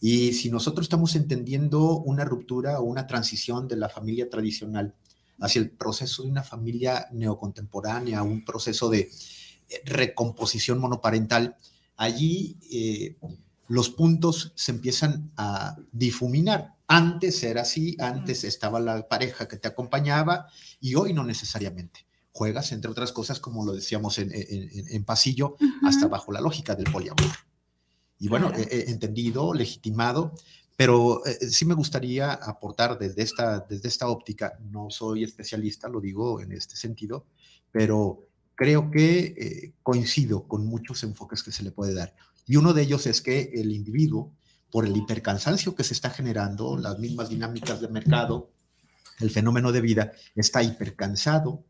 Y 0.00 0.32
si 0.32 0.50
nosotros 0.50 0.84
estamos 0.84 1.16
entendiendo 1.16 1.98
una 1.98 2.24
ruptura 2.24 2.80
o 2.80 2.84
una 2.84 3.06
transición 3.06 3.66
de 3.68 3.76
la 3.76 3.88
familia 3.88 4.28
tradicional 4.28 4.94
hacia 5.40 5.60
el 5.60 5.70
proceso 5.70 6.22
de 6.22 6.30
una 6.30 6.42
familia 6.42 7.08
neocontemporánea, 7.12 8.22
un 8.22 8.44
proceso 8.44 8.90
de 8.90 9.10
eh, 9.68 9.82
recomposición 9.84 10.78
monoparental, 10.78 11.56
allí 11.96 12.56
eh, 12.70 13.16
los 13.68 13.90
puntos 13.90 14.52
se 14.54 14.72
empiezan 14.72 15.32
a 15.36 15.76
difuminar. 15.92 16.74
Antes 16.86 17.42
era 17.42 17.62
así, 17.62 17.96
antes 17.98 18.44
estaba 18.44 18.78
la 18.80 19.08
pareja 19.08 19.48
que 19.48 19.56
te 19.56 19.68
acompañaba 19.68 20.46
y 20.80 20.94
hoy 20.94 21.12
no 21.12 21.24
necesariamente. 21.24 22.06
Juegas, 22.32 22.72
entre 22.72 22.90
otras 22.90 23.12
cosas, 23.12 23.40
como 23.40 23.64
lo 23.64 23.72
decíamos 23.72 24.18
en, 24.18 25.04
pasillo, 25.04 25.56
hasta 25.84 26.06
bajo 26.06 26.32
la 26.32 26.40
lógica 26.40 26.74
del 26.74 26.90
poliamor. 26.92 27.32
Y 28.18 28.28
bueno, 28.28 28.52
he 28.54 28.90
entendido, 28.90 29.54
legitimado, 29.54 30.34
pero 30.76 31.24
eh, 31.24 31.48
sí 31.48 31.64
me 31.64 31.74
gustaría 31.74 32.32
aportar 32.32 32.98
desde 32.98 33.22
esta, 33.22 33.60
desde 33.60 33.88
esta 33.88 34.08
óptica, 34.08 34.58
no 34.70 34.90
soy 34.90 35.24
especialista, 35.24 35.88
lo 35.88 36.00
digo 36.00 36.40
en 36.40 36.52
este 36.52 36.76
sentido, 36.76 37.24
pero 37.72 38.28
creo 38.54 38.90
que 38.90 39.18
eh, 39.18 39.72
coincido 39.82 40.46
con 40.46 40.66
muchos 40.66 41.02
enfoques 41.02 41.42
que 41.42 41.52
se 41.52 41.62
le 41.62 41.72
puede 41.72 41.94
dar. 41.94 42.14
Y 42.46 42.56
uno 42.56 42.72
de 42.72 42.82
ellos 42.82 43.06
es 43.06 43.20
que 43.20 43.50
el 43.54 43.72
individuo, 43.72 44.32
por 44.70 44.86
el 44.86 44.96
hipercansancio 44.96 45.74
que 45.74 45.84
se 45.84 45.94
está 45.94 46.10
generando, 46.10 46.76
las 46.76 46.98
mismas 46.98 47.28
dinámicas 47.28 47.80
de 47.80 47.88
mercado, 47.88 48.50
el 49.20 49.30
fenómeno 49.30 49.72
de 49.72 49.80
vida, 49.80 50.12
está 50.34 50.62
hipercansado 50.62 51.64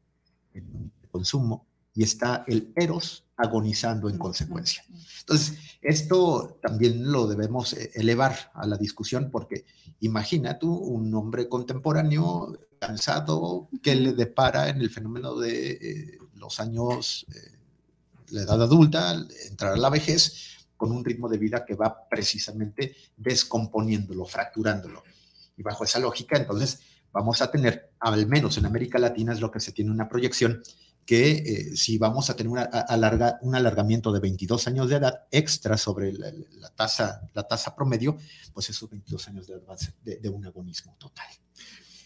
en 0.52 0.92
consumo 1.10 1.66
y 1.94 2.02
está 2.02 2.44
el 2.46 2.72
eros 2.76 3.24
agonizando 3.36 4.08
en 4.08 4.18
consecuencia. 4.18 4.84
Entonces, 5.20 5.58
esto 5.80 6.58
también 6.62 7.10
lo 7.10 7.26
debemos 7.26 7.72
eh, 7.72 7.90
elevar 7.94 8.50
a 8.54 8.66
la 8.66 8.76
discusión 8.76 9.30
porque 9.30 9.64
imagina 10.00 10.58
tú 10.58 10.74
un 10.74 11.14
hombre 11.14 11.48
contemporáneo 11.48 12.58
cansado 12.78 13.68
que 13.82 13.94
le 13.94 14.12
depara 14.12 14.68
en 14.68 14.80
el 14.80 14.90
fenómeno 14.90 15.36
de 15.36 15.70
eh, 15.70 16.18
los 16.34 16.60
años, 16.60 17.26
eh, 17.34 17.58
la 18.28 18.42
edad 18.42 18.62
adulta, 18.62 19.14
entrar 19.48 19.72
a 19.72 19.76
la 19.76 19.90
vejez, 19.90 20.55
con 20.76 20.92
un 20.92 21.04
ritmo 21.04 21.28
de 21.28 21.38
vida 21.38 21.64
que 21.64 21.74
va 21.74 22.08
precisamente 22.08 22.94
descomponiéndolo, 23.16 24.24
fracturándolo. 24.24 25.02
Y 25.56 25.62
bajo 25.62 25.84
esa 25.84 25.98
lógica, 25.98 26.36
entonces, 26.36 26.80
vamos 27.12 27.40
a 27.40 27.50
tener, 27.50 27.92
al 28.00 28.26
menos 28.26 28.58
en 28.58 28.66
América 28.66 28.98
Latina 28.98 29.32
es 29.32 29.40
lo 29.40 29.50
que 29.50 29.60
se 29.60 29.72
tiene 29.72 29.90
una 29.90 30.08
proyección, 30.08 30.62
que 31.04 31.30
eh, 31.30 31.76
si 31.76 31.98
vamos 31.98 32.28
a 32.30 32.36
tener 32.36 32.50
una, 32.50 32.68
un 33.42 33.54
alargamiento 33.54 34.12
de 34.12 34.20
22 34.20 34.66
años 34.66 34.88
de 34.88 34.96
edad 34.96 35.26
extra 35.30 35.78
sobre 35.78 36.12
la, 36.12 36.32
tasa, 36.74 37.28
la 37.32 37.44
tasa 37.44 37.74
promedio, 37.74 38.18
pues 38.52 38.68
esos 38.70 38.90
22 38.90 39.28
años 39.28 39.46
de 39.46 39.54
edad 39.54 39.78
de, 40.02 40.16
de 40.16 40.28
un 40.28 40.44
agonismo 40.44 40.96
total. 40.98 41.28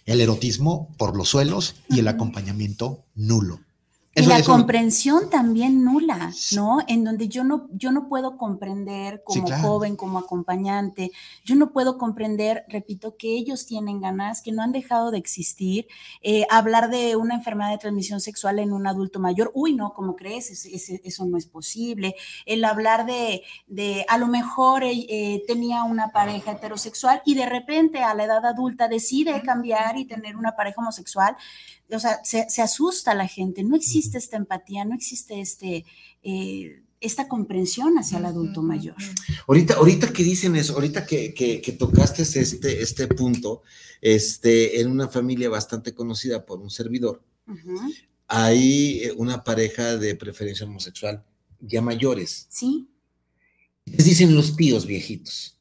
El 0.04 0.20
erotismo 0.20 0.94
por 0.98 1.16
los 1.16 1.28
suelos 1.30 1.76
y 1.88 2.00
el 2.00 2.09
acompañamiento 2.09 3.06
nulo 3.14 3.61
y 4.12 4.26
la 4.26 4.42
comprensión 4.42 5.30
también 5.30 5.84
nula, 5.84 6.32
¿no? 6.52 6.78
En 6.88 7.04
donde 7.04 7.28
yo 7.28 7.44
no, 7.44 7.68
yo 7.72 7.92
no 7.92 8.08
puedo 8.08 8.36
comprender 8.36 9.22
como 9.24 9.48
joven, 9.62 9.94
como 9.94 10.18
acompañante, 10.18 11.12
yo 11.44 11.54
no 11.54 11.72
puedo 11.72 11.96
comprender, 11.96 12.64
repito, 12.68 13.16
que 13.16 13.36
ellos 13.36 13.66
tienen 13.66 14.00
ganas, 14.00 14.42
que 14.42 14.50
no 14.50 14.62
han 14.62 14.72
dejado 14.72 15.12
de 15.12 15.18
existir. 15.18 15.86
Eh, 16.22 16.44
hablar 16.50 16.90
de 16.90 17.14
una 17.14 17.36
enfermedad 17.36 17.70
de 17.70 17.78
transmisión 17.78 18.20
sexual 18.20 18.58
en 18.58 18.72
un 18.72 18.88
adulto 18.88 19.20
mayor, 19.20 19.52
uy, 19.54 19.74
no, 19.74 19.92
¿cómo 19.92 20.16
crees? 20.16 20.50
eso 20.50 21.24
no 21.24 21.38
es 21.38 21.46
posible. 21.46 22.16
El 22.46 22.64
hablar 22.64 23.06
de, 23.06 23.44
de 23.68 24.04
a 24.08 24.18
lo 24.18 24.26
mejor 24.26 24.82
eh, 24.82 25.06
eh, 25.08 25.44
tenía 25.46 25.84
una 25.84 26.08
pareja 26.08 26.52
heterosexual 26.52 27.22
y 27.24 27.36
de 27.36 27.46
repente 27.46 28.02
a 28.02 28.14
la 28.14 28.24
edad 28.24 28.44
adulta 28.44 28.88
decide 28.88 29.40
cambiar 29.42 29.98
y 29.98 30.04
tener 30.04 30.36
una 30.36 30.56
pareja 30.56 30.80
homosexual 30.80 31.36
o 31.92 31.98
sea, 31.98 32.20
se, 32.22 32.62
asusta 32.62 33.14
la 33.14 33.26
gente, 33.26 33.62
no 33.64 33.76
existe 33.76 33.99
esta 34.00 34.36
empatía, 34.36 34.84
no 34.84 34.94
existe 34.94 35.40
este, 35.40 35.84
eh, 36.22 36.82
esta 37.00 37.28
comprensión 37.28 37.98
hacia 37.98 38.18
el 38.18 38.26
adulto 38.26 38.62
mayor. 38.62 38.96
Ahorita, 39.46 39.74
ahorita 39.74 40.12
que 40.12 40.22
dicen 40.22 40.56
eso, 40.56 40.74
ahorita 40.74 41.06
que, 41.06 41.34
que, 41.34 41.72
tocaste 41.72 42.22
este, 42.22 42.82
este 42.82 43.06
punto, 43.06 43.62
este, 44.00 44.80
en 44.80 44.90
una 44.90 45.08
familia 45.08 45.48
bastante 45.48 45.94
conocida 45.94 46.44
por 46.44 46.60
un 46.60 46.70
servidor, 46.70 47.22
hay 48.26 49.04
eh, 49.04 49.12
una 49.16 49.42
pareja 49.42 49.96
de 49.96 50.14
preferencia 50.14 50.66
homosexual 50.66 51.24
ya 51.60 51.82
mayores. 51.82 52.46
Sí 52.48 52.88
les 53.92 54.05
dicen 54.05 54.35
los 54.35 54.57
tíos 54.57 54.87
viejitos. 54.87 55.59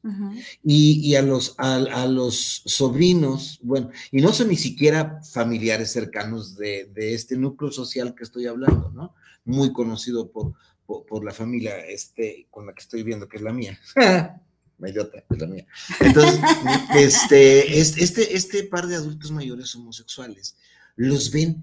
y, 0.62 1.14
a, 1.14 1.22
los, 1.22 1.54
a, 1.58 2.06
los 2.06 2.62
sobrinos, 2.64 3.58
bueno, 3.62 3.90
y 4.10 4.20
no 4.20 4.32
son 4.32 4.48
ni 4.48 4.56
siquiera 4.56 5.20
familiares 5.22 5.92
cercanos 5.92 6.56
de, 6.56 6.90
este 6.96 7.36
núcleo 7.36 7.70
social 7.70 8.14
que 8.14 8.24
estoy 8.24 8.46
hablando, 8.46 8.90
¿no? 8.90 9.14
Muy 9.44 9.72
conocido 9.72 10.30
por, 10.30 10.52
por, 10.86 11.24
la 11.24 11.32
familia 11.32 11.78
este, 11.86 12.46
con 12.50 12.66
la 12.66 12.72
que 12.72 12.82
estoy 12.82 13.02
viendo, 13.02 13.28
que 13.28 13.36
es 13.36 13.42
la 13.42 13.52
mía. 13.52 13.78
idiota, 14.88 15.24
es 15.28 15.38
la 15.38 15.46
mía. 15.46 15.66
Entonces, 16.00 16.40
este, 16.96 17.78
este, 17.80 18.36
este 18.36 18.64
par 18.64 18.86
de 18.86 18.96
adultos 18.96 19.30
mayores 19.30 19.74
homosexuales 19.74 20.56
los 20.96 21.30
ven 21.30 21.62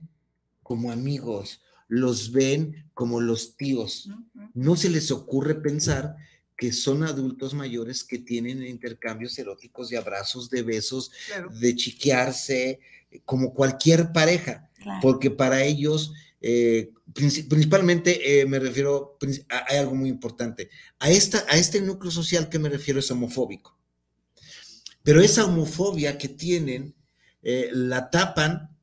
como 0.64 0.92
amigos, 0.92 1.62
los 1.88 2.32
ven 2.32 2.90
como 2.94 3.22
los 3.22 3.56
tíos. 3.56 4.10
No 4.54 4.76
se 4.76 4.90
les 4.90 5.12
ocurre 5.12 5.56
pensar 5.56 6.16
que 6.58 6.74
son 6.74 7.04
adultos 7.04 7.54
mayores 7.54 8.04
que 8.04 8.18
tienen 8.18 8.66
intercambios 8.66 9.38
eróticos 9.38 9.90
de 9.90 9.98
abrazos, 9.98 10.50
de 10.50 10.64
besos, 10.64 11.12
de 11.60 11.76
chiquearse, 11.76 12.80
como 13.26 13.54
cualquier 13.54 14.12
pareja, 14.12 14.70
porque 15.02 15.30
para 15.30 15.64
ellos, 15.64 16.14
eh, 16.42 16.92
principalmente 17.14 18.42
eh, 18.42 18.46
me 18.46 18.60
refiero, 18.60 19.18
a, 19.50 19.66
hay 19.70 19.78
algo 19.78 19.96
muy 19.96 20.10
importante, 20.10 20.70
a, 21.00 21.12
esta, 21.12 21.46
a 21.48 21.58
este 21.58 21.80
núcleo 21.80 22.12
social 22.12 22.50
que 22.50 22.60
me 22.60 22.70
refiero 22.70 23.00
es 23.00 23.12
homofóbico. 23.12 23.78
Pero 25.04 25.22
esa 25.22 25.46
homofobia 25.46 26.18
que 26.18 26.28
tienen 26.28 26.96
eh, 27.44 27.70
la 27.72 28.10
tapan 28.10 28.77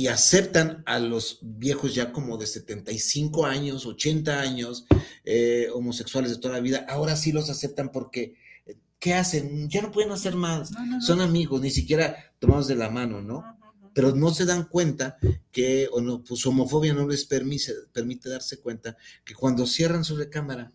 y 0.00 0.08
aceptan 0.08 0.82
a 0.86 0.98
los 0.98 1.40
viejos 1.42 1.94
ya 1.94 2.10
como 2.10 2.38
de 2.38 2.46
75 2.46 3.44
años, 3.44 3.84
80 3.84 4.40
años, 4.40 4.86
eh, 5.24 5.68
homosexuales 5.74 6.30
de 6.30 6.38
toda 6.38 6.54
la 6.54 6.60
vida, 6.60 6.86
ahora 6.88 7.16
sí 7.16 7.32
los 7.32 7.50
aceptan 7.50 7.92
porque, 7.92 8.34
eh, 8.64 8.78
¿qué 8.98 9.12
hacen? 9.12 9.68
Ya 9.68 9.82
no 9.82 9.92
pueden 9.92 10.10
hacer 10.10 10.36
más, 10.36 10.70
son 11.00 11.20
amigos, 11.20 11.60
ni 11.60 11.70
siquiera 11.70 12.32
tomados 12.38 12.66
de 12.66 12.76
la 12.76 12.88
mano, 12.88 13.20
¿no? 13.20 13.44
Pero 13.92 14.16
no 14.16 14.32
se 14.32 14.46
dan 14.46 14.64
cuenta 14.64 15.18
que, 15.52 15.86
o 15.92 16.00
no, 16.00 16.24
pues 16.24 16.46
homofobia 16.46 16.94
no 16.94 17.06
les 17.06 17.26
permite, 17.26 17.70
permite 17.92 18.30
darse 18.30 18.58
cuenta 18.58 18.96
que 19.22 19.34
cuando 19.34 19.66
cierran 19.66 20.02
su 20.02 20.16
recámara 20.16 20.72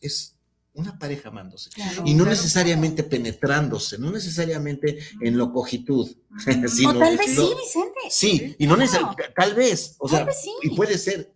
es 0.00 0.36
una 0.74 0.98
pareja 0.98 1.28
amándose. 1.28 1.70
y 2.04 2.14
no 2.14 2.24
necesariamente 2.24 3.02
penetrándose, 3.02 3.98
no 3.98 4.10
necesariamente 4.10 4.98
en 5.20 5.36
lo 5.36 5.52
cogitud. 5.52 6.10
o 6.86 6.98
tal 6.98 7.16
vez 7.18 7.34
sí, 7.34 7.48
Vicente. 7.60 8.00
Sí, 8.10 8.56
y 8.58 8.66
no 8.66 8.76
necesariamente, 8.76 9.24
tal 9.34 9.54
vez, 9.54 9.96
o 9.98 10.08
sea, 10.08 10.26
y 10.62 10.70
puede 10.70 10.96
ser, 10.98 11.32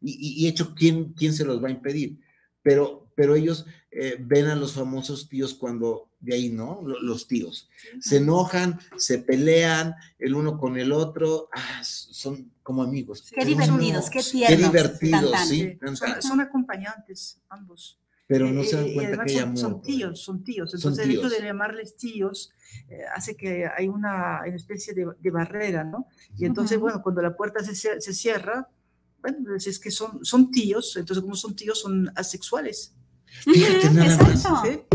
y, 0.00 0.48
hecho, 0.48 0.74
¿quién, 0.74 1.12
¿quién 1.12 1.34
se 1.34 1.44
los 1.44 1.62
va 1.62 1.68
a 1.68 1.72
impedir? 1.72 2.18
Pero, 2.62 3.10
pero 3.14 3.36
ellos 3.36 3.66
eh, 3.90 4.16
ven 4.18 4.46
a 4.46 4.56
los 4.56 4.72
famosos 4.72 5.28
tíos 5.28 5.54
cuando, 5.54 6.08
de 6.20 6.34
ahí, 6.34 6.48
¿no? 6.48 6.82
Los 6.82 7.28
tíos. 7.28 7.68
Se 8.00 8.16
enojan, 8.16 8.80
se 8.96 9.18
pelean 9.18 9.94
el 10.18 10.34
uno 10.34 10.58
con 10.58 10.78
el 10.78 10.92
otro, 10.92 11.48
ah, 11.52 11.82
son 11.84 12.50
como 12.62 12.82
amigos. 12.82 13.30
Qué 13.30 13.44
divertidos, 13.44 14.10
qué 14.10 14.22
tiernos. 14.22 14.58
Qué 14.58 14.64
divertidos, 14.64 15.40
sí. 15.48 15.78
son 16.20 16.40
acompañantes, 16.40 17.40
ambos 17.48 18.00
pero 18.30 18.48
no 18.52 18.62
se 18.62 18.76
dan 18.76 18.86
eh, 18.86 18.94
cuenta 18.94 19.24
que 19.24 19.40
son, 19.40 19.56
son, 19.56 19.82
tíos, 19.82 20.22
son 20.22 20.44
tíos. 20.44 20.72
Entonces, 20.72 21.04
el 21.04 21.10
hecho 21.10 21.28
de 21.28 21.42
llamarles 21.42 21.96
tíos 21.96 22.52
eh, 22.88 23.00
hace 23.12 23.34
que 23.34 23.66
hay 23.66 23.88
una, 23.88 24.42
especie 24.46 24.94
de, 24.94 25.30
barrera, 25.32 25.82
¿no? 25.82 26.06
Y 26.38 26.44
entonces, 26.44 26.78
bueno, 26.78 27.02
cuando 27.02 27.22
la 27.22 27.36
puerta 27.36 27.58
se, 27.64 27.74
se 27.74 28.14
cierra, 28.14 28.68
bueno, 29.20 29.38
pues 29.44 29.66
es 29.66 29.80
que 29.80 29.90
son, 29.90 30.24
son 30.24 30.52
tíos, 30.52 30.96
entonces, 30.96 31.22
como 31.22 31.34
son 31.34 31.56
tíos, 31.56 31.80
son 31.80 32.12
asexuales. 32.14 32.94
Fíjate 33.30 33.90
nada 33.90 34.16
más. 34.18 34.42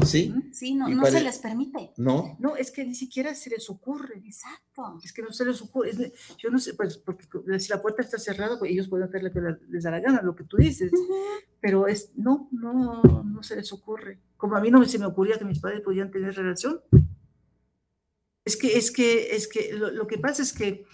¿Sí? 0.05 0.33
¿Sí? 0.51 0.75
no, 0.75 0.87
no 0.89 1.05
se 1.05 1.21
les 1.21 1.39
permite. 1.39 1.91
No. 1.97 2.35
No, 2.39 2.55
es 2.55 2.71
que 2.71 2.85
ni 2.85 2.95
siquiera 2.95 3.33
se 3.33 3.49
les 3.49 3.69
ocurre. 3.69 4.21
Exacto. 4.25 4.99
Es 5.03 5.13
que 5.13 5.21
no 5.21 5.31
se 5.31 5.45
les 5.45 5.61
ocurre. 5.61 5.91
yo 6.37 6.49
no 6.49 6.59
sé, 6.59 6.73
pues, 6.73 6.97
porque 6.97 7.27
si 7.59 7.69
la 7.69 7.81
puerta 7.81 8.01
está 8.01 8.17
cerrada, 8.17 8.59
pues 8.59 8.71
ellos 8.71 8.87
pueden 8.87 9.07
hacer 9.07 9.23
lo 9.23 9.31
que 9.31 9.41
les 9.69 9.83
da 9.83 9.91
la 9.91 9.99
gana, 9.99 10.21
lo 10.21 10.35
que 10.35 10.43
tú 10.43 10.57
dices. 10.57 10.91
Pero 11.61 11.87
es, 11.87 12.11
no, 12.15 12.49
no, 12.51 13.01
no 13.01 13.43
se 13.43 13.55
les 13.55 13.71
ocurre. 13.73 14.19
Como 14.37 14.55
a 14.55 14.61
mí 14.61 14.69
no 14.69 14.83
se 14.85 14.99
me 14.99 15.05
ocurría 15.05 15.39
que 15.39 15.45
mis 15.45 15.59
padres 15.59 15.81
podían 15.81 16.11
tener 16.11 16.35
relación. 16.35 16.81
Es 18.43 18.57
que, 18.57 18.77
es 18.77 18.91
que, 18.91 19.35
es 19.35 19.47
que 19.47 19.73
lo, 19.73 20.05
que 20.05 20.19
pasa 20.19 20.43
es 20.43 20.53
que 20.53 20.85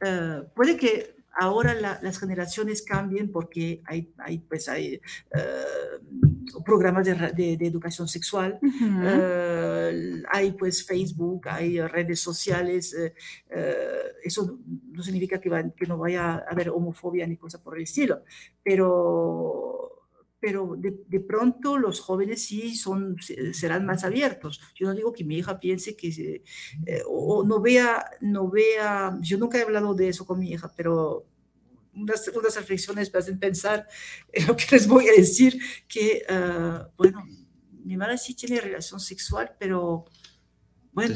eh, 0.00 0.42
puede 0.56 0.76
que 0.76 1.16
ahora 1.38 1.74
las 1.74 2.18
generaciones 2.18 2.82
cambien 2.82 3.30
porque 3.30 3.82
hay, 3.86 4.12
hay 4.18 4.38
pues 4.38 4.68
hay 4.68 4.94
eh, 4.94 6.00
programas 6.64 7.06
de, 7.06 7.54
educación 7.60 8.08
sexual, 8.08 8.58
eh, 8.62 10.22
hay 10.30 10.52
pues 10.52 10.84
Facebook, 10.84 11.48
hay 11.48 11.80
redes 11.80 12.20
sociales, 12.20 12.94
eh, 12.94 13.14
eso 14.22 14.58
no 14.92 15.02
significa 15.02 15.40
que, 15.40 15.50
que 15.76 15.86
no 15.86 15.98
vaya 15.98 16.34
a 16.34 16.36
haber 16.50 16.70
homofobia 16.70 17.26
ni 17.26 17.36
cosa 17.36 17.62
por 17.62 17.76
el 17.76 17.84
estilo, 17.84 18.22
pero 18.62 19.98
pero 20.40 20.76
de, 20.76 21.20
pronto 21.20 21.78
los 21.78 22.00
jóvenes 22.00 22.42
sí 22.42 22.76
son, 22.76 23.16
serán 23.52 23.84
más 23.86 24.04
abiertos. 24.04 24.60
Yo 24.74 24.86
no 24.86 24.94
digo 24.94 25.12
que 25.12 25.24
mi 25.24 25.36
hija 25.36 25.58
piense 25.58 25.96
que, 25.96 26.42
eh, 26.86 27.02
o, 27.08 27.44
no 27.44 27.60
vea, 27.60 28.04
no 28.20 28.48
vea, 28.48 29.18
yo 29.20 29.38
nunca 29.38 29.58
he 29.58 29.62
hablado 29.62 29.94
de 29.94 30.08
eso 30.08 30.26
con 30.26 30.38
mi 30.38 30.52
hija, 30.52 30.72
pero 30.76 31.26
unas, 32.00 32.28
unas 32.28 32.56
reflexiones 32.56 33.12
me 33.12 33.18
hacen 33.18 33.38
pensar 33.38 33.86
en 34.32 34.46
lo 34.46 34.56
que 34.56 34.66
les 34.72 34.86
voy 34.86 35.08
a 35.08 35.12
decir, 35.12 35.58
que, 35.86 36.24
ah, 36.28 36.88
bueno, 36.96 37.24
mi 37.84 37.96
madre 37.96 38.18
sí 38.18 38.34
tiene 38.34 38.60
relación 38.60 39.00
sexual, 39.00 39.54
pero, 39.58 40.04
bueno, 40.92 41.14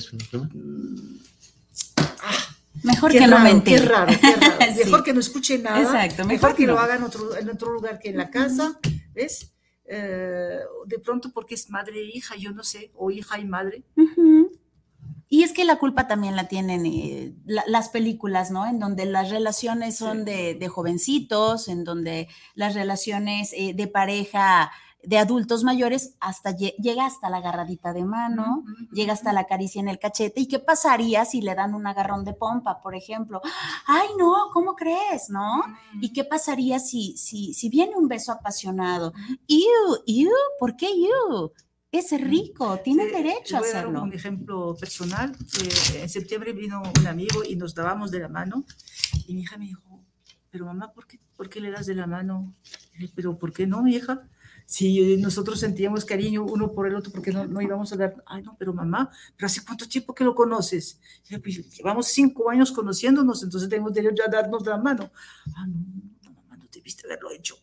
Mejor 2.83 3.13
que 3.13 3.27
no 3.27 3.39
me 3.39 3.51
entere. 3.51 3.83
Qué 3.83 3.89
raro, 3.89 4.13
qué 4.21 4.35
raro. 4.35 4.75
Mejor 4.85 5.05
que 5.05 5.13
no 5.13 5.21
escuche 5.21 5.59
nada. 5.59 5.81
Exacto, 5.81 6.27
mejor, 6.27 6.57
que, 6.57 6.67
lo 6.67 6.79
haga 6.79 6.97
en 6.97 7.03
otro, 7.03 7.37
en 7.37 7.49
otro 7.51 7.73
lugar 7.73 7.99
que 7.99 8.11
en 8.11 8.17
la 8.17 8.31
casa, 8.31 8.79
¿ves? 9.15 9.53
Eh, 9.85 10.59
de 10.87 10.99
pronto 10.99 11.31
porque 11.33 11.55
es 11.55 11.69
madre 11.69 12.01
e 12.01 12.17
hija, 12.17 12.35
yo 12.37 12.53
no 12.53 12.65
sé, 12.65 12.91
o 12.95 13.11
hija 13.11 13.39
y 13.39 13.45
madre. 13.45 13.85
Y 15.33 15.45
es 15.45 15.55
que 15.55 15.65
la 15.65 15.79
culpa 15.79 16.07
también 16.07 16.37
la 16.37 16.47
tienen 16.47 16.85
eh, 16.85 17.33
las 17.47 17.89
películas, 17.89 18.51
¿no? 18.51 18.67
En 18.67 18.79
donde 18.79 19.07
las 19.07 19.31
relaciones 19.31 19.97
son 19.97 20.27
de, 20.27 20.69
jovencitos, 20.69 21.69
en 21.69 21.85
donde 21.85 22.29
las 22.55 22.75
relaciones 22.75 23.55
eh, 23.55 23.73
de 23.73 23.87
pareja 23.87 24.71
de 25.03 25.17
adultos 25.17 25.65
mayores 25.65 26.17
hasta 26.21 26.55
llega 26.55 27.07
hasta 27.07 27.31
la 27.31 27.39
agarradita 27.39 27.95
de 27.95 28.05
mano, 28.05 28.63
llega 28.93 29.15
hasta 29.15 29.33
la 29.33 29.45
caricia 29.45 29.81
en 29.81 29.89
el 29.89 29.99
cachete. 29.99 30.39
¿Y 30.39 30.49
qué 30.49 30.59
pasaría 30.59 31.25
si 31.25 31.41
le 31.41 31.55
dan 31.55 31.75
un 31.75 31.87
agarrón 31.87 32.27
de 32.27 32.35
pompa, 32.35 32.83
por 32.83 32.95
ejemplo? 32.95 33.41
Ay, 33.87 34.09
no, 34.19 34.51
¿cómo 34.53 34.75
crees? 34.75 35.31
¿No? 35.31 35.63
¿Y 36.03 36.13
qué 36.13 36.25
pasaría 36.25 36.79
si, 36.79 37.17
si, 37.17 37.55
si 37.55 37.71
viene 37.71 37.97
un 37.97 38.07
beso 38.07 38.33
apasionado? 38.33 39.15
Iu, 39.47 40.03
iu, 40.05 40.31
¿por 40.59 40.77
qué 40.77 40.91
iu? 40.95 41.53
Es 41.93 42.11
rico, 42.19 42.79
tiene 42.79 43.07
derecho 43.07 43.59
a 43.59 43.61
hacerlo. 43.61 43.93
Dar 43.93 44.03
un 44.03 44.13
ejemplo 44.15 44.75
personal. 44.81 45.37
en 45.95 46.09
septiembre 46.09 46.55
vino 46.55 46.83
un 46.99 47.07
amigo 47.07 47.45
y 47.47 47.55
nos 47.55 47.75
dábamos 47.75 48.11
de 48.11 48.21
la 48.21 48.29
mano 48.29 48.65
y 49.27 49.35
mi 49.35 49.43
hija 49.43 49.59
me 49.59 49.67
dijo, 49.67 50.03
pero 50.51 50.65
mamá, 50.65 50.93
¿por 50.93 51.07
qué, 51.07 51.21
¿por 51.37 51.51
qué 51.51 51.61
le 51.61 51.71
das 51.71 51.87
de 51.87 51.95
la 51.95 52.07
mano? 52.07 52.55
pero 53.15 53.39
¿por 53.39 53.53
qué 53.53 53.67
no, 53.67 53.83
mi 53.83 53.95
hija? 53.95 54.27
si 54.67 55.17
nosotros 55.19 55.61
sentíamos 55.61 56.05
cariño 56.05 56.45
uno 56.45 56.73
por 56.73 56.87
el 56.87 56.95
otro, 56.95 57.13
porque 57.13 57.31
no, 57.31 57.47
no 57.47 57.61
íbamos 57.61 57.93
a 57.93 57.97
dar, 57.97 58.23
ay, 58.27 58.43
no, 58.43 58.57
pero 58.59 58.73
mamá, 58.73 59.11
pero 59.37 59.47
¿hace 59.47 59.63
cuánto 59.63 59.87
tiempo 59.87 60.15
que 60.15 60.25
lo 60.25 60.35
conoces? 60.35 60.99
Pues, 61.43 61.77
llevamos 61.77 62.07
cinco 62.07 62.49
años 62.49 62.73
conociéndonos, 62.73 63.43
entonces 63.43 63.69
tenemos 63.69 63.93
derecho 63.93 64.23
a 64.27 64.31
darnos 64.31 64.65
la 64.65 64.79
mano. 64.79 65.11
Ah, 65.55 65.67
no, 65.67 65.75
no, 66.25 66.33
mamá, 66.33 66.57
no 66.57 66.65
debiste 66.73 67.07
haberlo 67.07 67.31
hecho. 67.31 67.57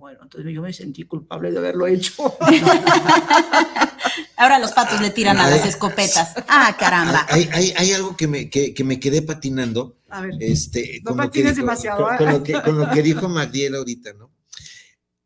Bueno, 0.00 0.20
entonces 0.22 0.52
yo 0.54 0.62
me 0.62 0.72
sentí 0.72 1.04
culpable 1.04 1.52
de 1.52 1.58
haberlo 1.58 1.86
hecho. 1.86 2.14
Ahora 4.38 4.58
los 4.58 4.72
patos 4.72 4.98
le 5.02 5.10
tiran 5.10 5.36
a 5.36 5.50
las 5.50 5.66
escopetas. 5.66 6.32
Ah, 6.48 6.74
caramba. 6.78 7.26
Hay, 7.28 7.50
hay, 7.52 7.74
hay 7.76 7.92
algo 7.92 8.16
que 8.16 8.26
me, 8.26 8.48
que, 8.48 8.72
que, 8.72 8.82
me 8.82 8.98
quedé 8.98 9.20
patinando. 9.20 9.98
A 10.08 10.22
ver, 10.22 10.32
este, 10.40 11.02
no 11.04 11.14
patines 11.14 11.56
demasiado. 11.56 12.06
Con, 12.06 12.16
con, 12.16 12.32
lo 12.32 12.42
que, 12.42 12.54
con, 12.62 12.78
lo 12.78 12.90
que, 12.90 13.02
dijo 13.02 13.28
Magdiel 13.28 13.74
ahorita, 13.74 14.14
¿no? 14.14 14.32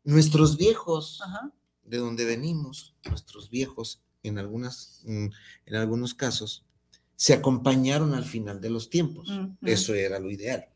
Nuestros 0.03 0.57
viejos, 0.57 1.21
de 1.85 1.97
donde 1.97 2.25
venimos, 2.25 2.97
nuestros 3.05 3.49
viejos, 3.49 4.03
en, 4.23 4.39
algunas, 4.39 5.03
mm, 5.05 5.27
en 5.67 5.75
algunos 5.75 6.13
casos, 6.13 6.65
se 7.15 7.33
acompañaron 7.33 8.13
al 8.13 8.25
final 8.25 8.59
de 8.59 8.71
los 8.71 8.89
tiempos. 8.89 9.31
Eso 9.61 9.93
era 9.95 10.19
lo 10.19 10.29
ideal. 10.29 10.67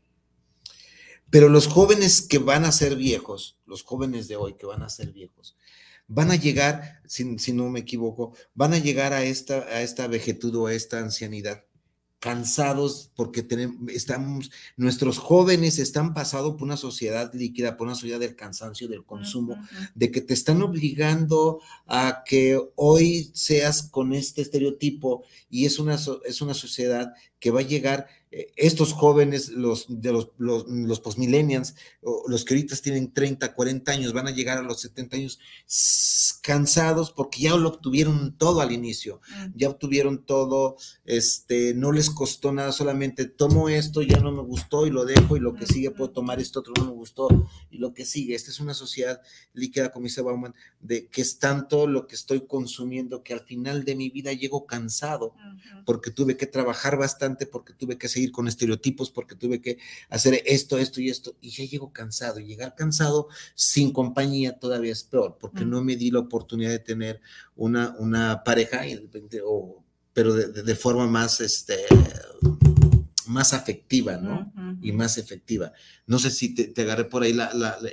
Pero 1.30 1.48
los 1.48 1.66
jóvenes 1.66 2.22
que 2.22 2.38
van 2.38 2.64
a 2.64 2.72
ser 2.72 2.96
viejos, 2.96 3.58
los 3.66 3.82
jóvenes 3.82 4.28
de 4.28 4.36
hoy 4.36 4.54
que 4.54 4.66
van 4.66 4.82
a 4.82 4.88
ser 4.88 5.12
viejos, 5.12 5.56
van 6.08 6.30
a 6.30 6.36
llegar, 6.36 7.00
si, 7.06 7.38
si 7.38 7.52
no 7.52 7.70
me 7.70 7.80
equivoco, 7.80 8.34
van 8.54 8.74
a 8.74 8.78
llegar 8.78 9.12
a 9.12 9.22
esta, 9.22 9.60
a 9.60 9.82
esta 9.82 10.08
vejetud 10.08 10.54
o 10.56 10.66
a 10.66 10.74
esta 10.74 10.98
ancianidad 10.98 11.64
cansados 12.20 13.10
porque 13.16 13.42
tenemos, 13.42 13.90
estamos, 13.90 14.50
nuestros 14.76 15.18
jóvenes 15.18 15.78
están 15.78 16.12
pasados 16.12 16.52
por 16.52 16.64
una 16.64 16.76
sociedad 16.76 17.32
líquida, 17.32 17.78
por 17.78 17.86
una 17.86 17.96
sociedad 17.96 18.20
del 18.20 18.36
cansancio, 18.36 18.88
del 18.88 19.04
consumo, 19.04 19.56
de 19.94 20.10
que 20.10 20.20
te 20.20 20.34
están 20.34 20.60
obligando 20.60 21.60
a 21.86 22.22
que 22.26 22.60
hoy 22.76 23.30
seas 23.32 23.82
con 23.82 24.12
este 24.12 24.42
estereotipo 24.42 25.24
y 25.48 25.64
es 25.64 25.78
una, 25.78 25.98
es 26.26 26.42
una 26.42 26.52
sociedad 26.52 27.14
que 27.40 27.50
va 27.50 27.60
a 27.60 27.64
llegar 27.64 28.06
estos 28.30 28.92
jóvenes, 28.92 29.48
los 29.48 29.86
de 29.88 30.12
los, 30.12 30.30
los, 30.38 30.68
los 30.68 31.00
postmillennials, 31.00 31.74
los 32.28 32.44
que 32.44 32.54
ahorita 32.54 32.76
tienen 32.76 33.12
30, 33.12 33.54
40 33.54 33.90
años, 33.90 34.12
van 34.12 34.28
a 34.28 34.30
llegar 34.30 34.58
a 34.58 34.62
los 34.62 34.80
70 34.80 35.16
años 35.16 35.40
cansados 36.40 37.10
porque 37.10 37.40
ya 37.40 37.56
lo 37.56 37.68
obtuvieron 37.68 38.36
todo 38.36 38.60
al 38.60 38.70
inicio, 38.70 39.20
mm. 39.28 39.56
ya 39.56 39.68
obtuvieron 39.68 40.24
todo, 40.24 40.76
este, 41.04 41.74
no 41.74 41.90
les 41.90 42.08
costó 42.08 42.52
nada, 42.52 42.70
solamente 42.70 43.24
tomo 43.24 43.68
esto, 43.68 44.02
ya 44.02 44.20
no 44.20 44.30
me 44.30 44.42
gustó 44.42 44.86
y 44.86 44.90
lo 44.90 45.04
dejo 45.04 45.36
y 45.36 45.40
lo 45.40 45.54
que 45.54 45.66
sigue 45.66 45.90
puedo 45.90 46.10
tomar 46.10 46.40
esto 46.40 46.60
otro 46.60 46.72
no 46.78 46.86
me 46.86 46.92
gustó 46.92 47.28
y 47.70 47.78
lo 47.78 47.92
que 47.92 48.04
sigue. 48.04 48.34
Esta 48.34 48.50
es 48.50 48.60
una 48.60 48.74
sociedad 48.74 49.20
líquida, 49.54 49.90
como 49.90 50.04
dice 50.04 50.22
Bauman, 50.22 50.54
de 50.80 51.08
que 51.08 51.22
es 51.22 51.38
tanto 51.38 51.86
lo 51.86 52.06
que 52.06 52.14
estoy 52.14 52.46
consumiendo 52.46 53.22
que 53.22 53.32
al 53.32 53.40
final 53.40 53.84
de 53.84 53.96
mi 53.96 54.08
vida 54.10 54.32
llego 54.32 54.66
cansado 54.66 55.34
porque 55.84 56.10
tuve 56.10 56.36
que 56.36 56.46
trabajar 56.46 56.96
bastante, 56.96 57.46
porque 57.46 57.72
tuve 57.72 57.98
que 57.98 58.08
seguir 58.08 58.19
con 58.28 58.48
estereotipos, 58.48 59.10
porque 59.10 59.34
tuve 59.34 59.60
que 59.60 59.78
hacer 60.08 60.42
esto, 60.46 60.78
esto 60.78 61.00
y 61.00 61.08
esto, 61.08 61.36
y 61.40 61.50
ya 61.50 61.64
llego 61.64 61.92
cansado. 61.92 62.40
Y 62.40 62.46
llegar 62.46 62.74
cansado 62.74 63.28
sin 63.54 63.92
compañía 63.92 64.58
todavía 64.58 64.92
es 64.92 65.04
peor, 65.04 65.38
porque 65.40 65.64
no 65.64 65.82
me 65.82 65.96
di 65.96 66.10
la 66.10 66.20
oportunidad 66.20 66.70
de 66.70 66.78
tener 66.78 67.20
una, 67.56 67.94
una 67.98 68.44
pareja, 68.44 68.82
pero 70.12 70.34
de, 70.34 70.74
forma 70.74 71.06
más, 71.06 71.40
este, 71.40 71.76
más 73.30 73.52
afectiva, 73.52 74.16
¿no? 74.16 74.52
Y 74.82 74.92
más 74.92 75.16
efectiva. 75.16 75.72
No 76.06 76.18
sé 76.18 76.30
si 76.30 76.54
te, 76.54 76.82
agarré 76.82 77.04
por 77.04 77.22
ahí 77.22 77.30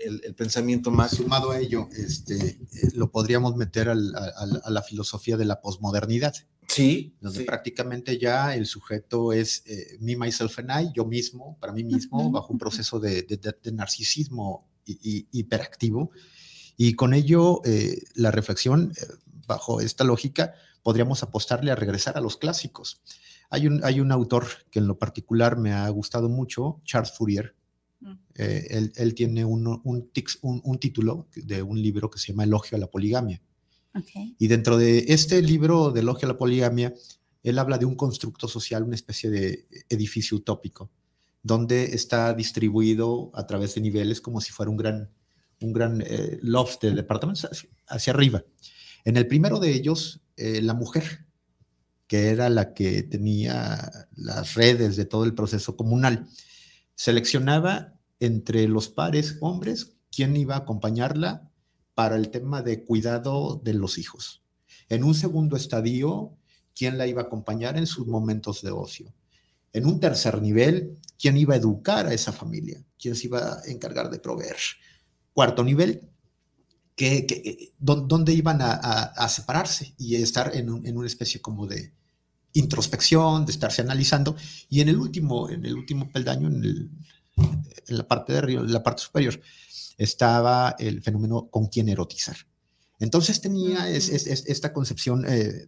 el, 0.03 0.35
pensamiento 0.35 0.89
más. 0.89 1.11
Sumado 1.11 1.51
a 1.51 1.59
ello, 1.59 1.87
este, 1.95 2.35
eh, 2.35 2.57
lo 2.95 3.11
podríamos 3.11 3.55
meter 3.55 3.89
a 3.89 3.95
la 3.95 4.81
filosofía 4.81 5.37
de 5.37 5.45
la 5.45 5.61
posmodernidad. 5.61 6.33
Sí. 6.67 7.15
Donde 7.21 7.43
prácticamente 7.43 8.17
ya 8.17 8.55
el 8.55 8.65
sujeto 8.65 9.31
es 9.31 9.63
eh, 9.67 9.97
me, 9.99 10.15
myself 10.15 10.59
and 10.59 10.71
I, 10.71 10.91
yo 10.93 11.05
mismo, 11.05 11.57
para 11.59 11.71
mí 11.71 11.83
mismo, 11.83 12.29
bajo 12.31 12.51
un 12.51 12.59
proceso 12.59 12.99
de, 12.99 13.25
narcisismo 13.73 14.67
hiperactivo. 14.85 16.11
Y 16.77 16.93
con 16.93 17.13
ello, 17.13 17.61
eh, 17.63 18.01
la 18.15 18.31
reflexión, 18.31 18.91
eh, 18.97 19.05
bajo 19.47 19.81
esta 19.81 20.03
lógica, 20.03 20.55
podríamos 20.83 21.23
apostarle 21.23 21.71
a 21.71 21.75
regresar 21.75 22.17
a 22.17 22.21
los 22.21 22.37
clásicos. 22.37 23.01
Hay 23.49 23.67
un, 23.67 23.83
hay 23.83 23.99
un 23.99 24.11
autor 24.11 24.45
que 24.69 24.79
en 24.79 24.87
lo 24.87 24.97
particular 24.97 25.57
me 25.57 25.73
ha 25.73 25.87
gustado 25.89 26.29
mucho, 26.29 26.81
Charles 26.83 27.11
Fourier. 27.11 27.55
Mm. 27.99 28.13
él, 28.35 29.15
tiene 29.15 29.43
un, 29.43 29.81
un 29.83 30.79
título 30.79 31.27
de 31.35 31.63
un 31.63 31.81
libro 31.81 32.11
que 32.11 32.19
se 32.19 32.27
llama 32.27 32.43
Elogio 32.43 32.77
a 32.77 32.79
la 32.79 32.85
poligamia 32.85 33.41
y 34.37 34.47
dentro 34.47 34.77
de 34.77 35.05
este 35.09 35.41
libro 35.41 35.91
de 35.91 36.01
Elogio 36.01 36.27
a 36.27 36.31
la 36.31 36.37
Poligamia, 36.37 36.93
él 37.43 37.59
habla 37.59 37.77
de 37.77 37.85
un 37.85 37.95
constructo 37.95 38.47
social, 38.47 38.83
una 38.83 38.95
especie 38.95 39.29
de 39.29 39.67
edificio 39.89 40.37
utópico, 40.37 40.91
donde 41.41 41.95
está 41.95 42.33
distribuido 42.33 43.31
a 43.33 43.47
través 43.47 43.75
de 43.75 43.81
niveles 43.81 44.21
como 44.21 44.41
si 44.41 44.51
fuera 44.51 44.69
un 44.69 44.77
gran, 44.77 45.09
un 45.61 45.73
gran 45.73 46.01
eh, 46.01 46.39
loft 46.41 46.81
de 46.81 46.91
departamentos 46.91 47.47
hacia, 47.87 48.13
arriba. 48.13 48.43
En 49.05 49.17
el 49.17 49.27
primero 49.27 49.59
de 49.59 49.73
ellos, 49.73 50.21
eh, 50.35 50.61
la 50.61 50.73
mujer, 50.73 51.25
que 52.07 52.29
era 52.29 52.49
la 52.49 52.73
que 52.73 53.03
tenía 53.03 54.07
las 54.15 54.55
redes 54.55 54.95
de 54.95 55.05
todo 55.05 55.25
el 55.25 55.35
proceso 55.35 55.75
comunal, 55.75 56.27
seleccionaba 56.95 57.93
entre 58.19 58.67
los 58.67 58.89
pares 58.89 59.37
hombres 59.41 59.97
quién 60.11 60.35
iba 60.35 60.55
a 60.55 60.59
acompañarla 60.59 61.51
para 61.93 62.15
el 62.15 62.29
tema 62.29 62.61
de 62.61 62.83
cuidado 62.83 63.61
de 63.63 63.73
los 63.73 63.97
hijos. 63.97 64.43
En 64.89 65.03
un 65.03 65.13
segundo 65.13 65.57
estadio, 65.57 66.37
quién 66.75 66.97
la 66.97 67.07
iba 67.07 67.23
a 67.23 67.25
acompañar 67.25 67.77
en 67.77 67.87
sus 67.87 68.07
momentos 68.07 68.61
de 68.61 68.71
ocio. 68.71 69.13
En 69.73 69.85
un 69.85 69.99
tercer 69.99 70.41
nivel, 70.41 70.97
quién 71.19 71.37
iba 71.37 71.55
a 71.55 71.57
educar 71.57 72.07
a 72.07 72.13
esa 72.13 72.31
familia, 72.31 72.83
quién 72.97 73.15
se 73.15 73.27
iba 73.27 73.55
a 73.55 73.61
encargar 73.67 74.09
de 74.09 74.19
proveer. 74.19 74.55
Cuarto 75.33 75.63
nivel, 75.63 76.09
que, 76.97 77.73
dónde 77.77 78.33
iban 78.33 78.57
a, 78.59 79.29
separarse 79.29 79.93
y 79.99 80.15
estar 80.15 80.55
en, 80.55 80.69
una 80.69 81.05
especie 81.05 81.39
como 81.39 81.67
de 81.67 81.93
introspección, 82.53 83.45
de 83.45 83.51
estarse 83.51 83.83
analizando. 83.83 84.35
Y 84.67 84.81
en 84.81 84.89
el 84.89 84.97
último, 84.97 85.47
en 85.47 85.63
el 85.63 85.75
último 85.75 86.11
peldaño, 86.11 86.47
en, 86.47 86.89
en 87.35 87.97
la 87.97 88.07
parte 88.07 88.33
de 88.33 88.39
arriba, 88.39 88.61
en 88.61 88.73
la 88.73 88.81
parte 88.81 89.03
superior, 89.03 89.39
estaba 89.95 90.75
el 90.79 91.03
fenómeno 91.03 91.49
con 91.51 91.67
quién 91.67 91.87
erotizar. 91.87 92.35
Entonces 92.99 93.41
tenía 93.41 93.87
esta 93.89 94.73
concepción 94.73 95.23
eh, 95.27 95.67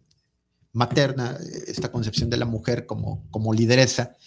materna, 0.74 1.38
esta 1.68 1.92
concepción 1.92 2.32
de 2.32 2.38
la 2.38 2.46
mujer 2.46 2.88
como, 2.88 3.30
como 3.30 3.54
lideresa, 3.54 4.18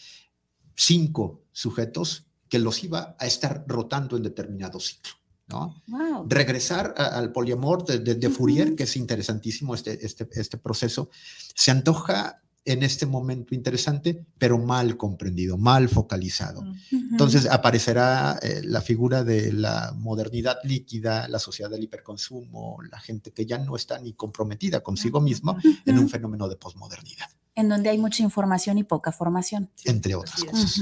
cinco 0.77 1.43
sujetos 1.51 2.27
que 2.49 2.61
los 2.61 2.85
iba 2.85 3.17
a 3.19 3.27
estar 3.27 3.65
rotando 3.67 4.17
en 4.17 4.23
determinado 4.23 4.79
ciclo. 4.79 5.22
¿No? 5.53 6.27
Regresar 6.29 6.95
al 6.97 7.33
poliamor 7.33 7.85
de, 7.85 8.31
Fourier, 8.31 8.75
que 8.75 8.85
es 8.85 8.97
interesantísimo 8.97 9.75
este, 9.75 10.05
este, 10.05 10.29
este 10.33 10.59
proceso, 10.59 11.11
se 11.55 11.71
antoja 11.71 12.43
en 12.65 12.83
este 12.83 13.07
momento 13.07 13.55
interesante, 13.55 14.25
pero 14.39 14.57
mal 14.59 14.97
comprendido, 14.97 15.59
mal 15.59 15.89
focalizado. 15.89 16.63
Entonces 16.91 17.47
aparecerá 17.47 18.39
eh, 18.41 18.63
la 18.65 18.81
figura 18.81 19.25
de 19.25 19.53
la 19.53 19.93
modernidad 19.97 20.59
líquida, 20.63 21.27
la 21.29 21.41
sociedad 21.41 21.71
del 21.71 21.83
hiperconsumo, 21.83 22.79
la 22.91 23.01
gente 23.01 23.33
que 23.33 23.47
ya 23.47 23.59
no 23.59 23.75
está 23.75 23.99
ni 23.99 24.13
comprometida 24.13 24.81
consigo 24.81 25.21
misma 25.21 25.57
en 25.85 25.99
un 25.99 26.09
fenómeno 26.09 26.49
de 26.49 26.57
posmodernidad. 26.57 27.29
En 27.55 27.69
donde 27.69 27.91
hay 27.91 27.99
mucha 27.99 28.23
información 28.23 28.79
y 28.79 28.85
poca 28.85 29.13
formación. 29.13 29.71
Entre 29.85 30.15
otras 30.15 30.43
cosas. 30.45 30.79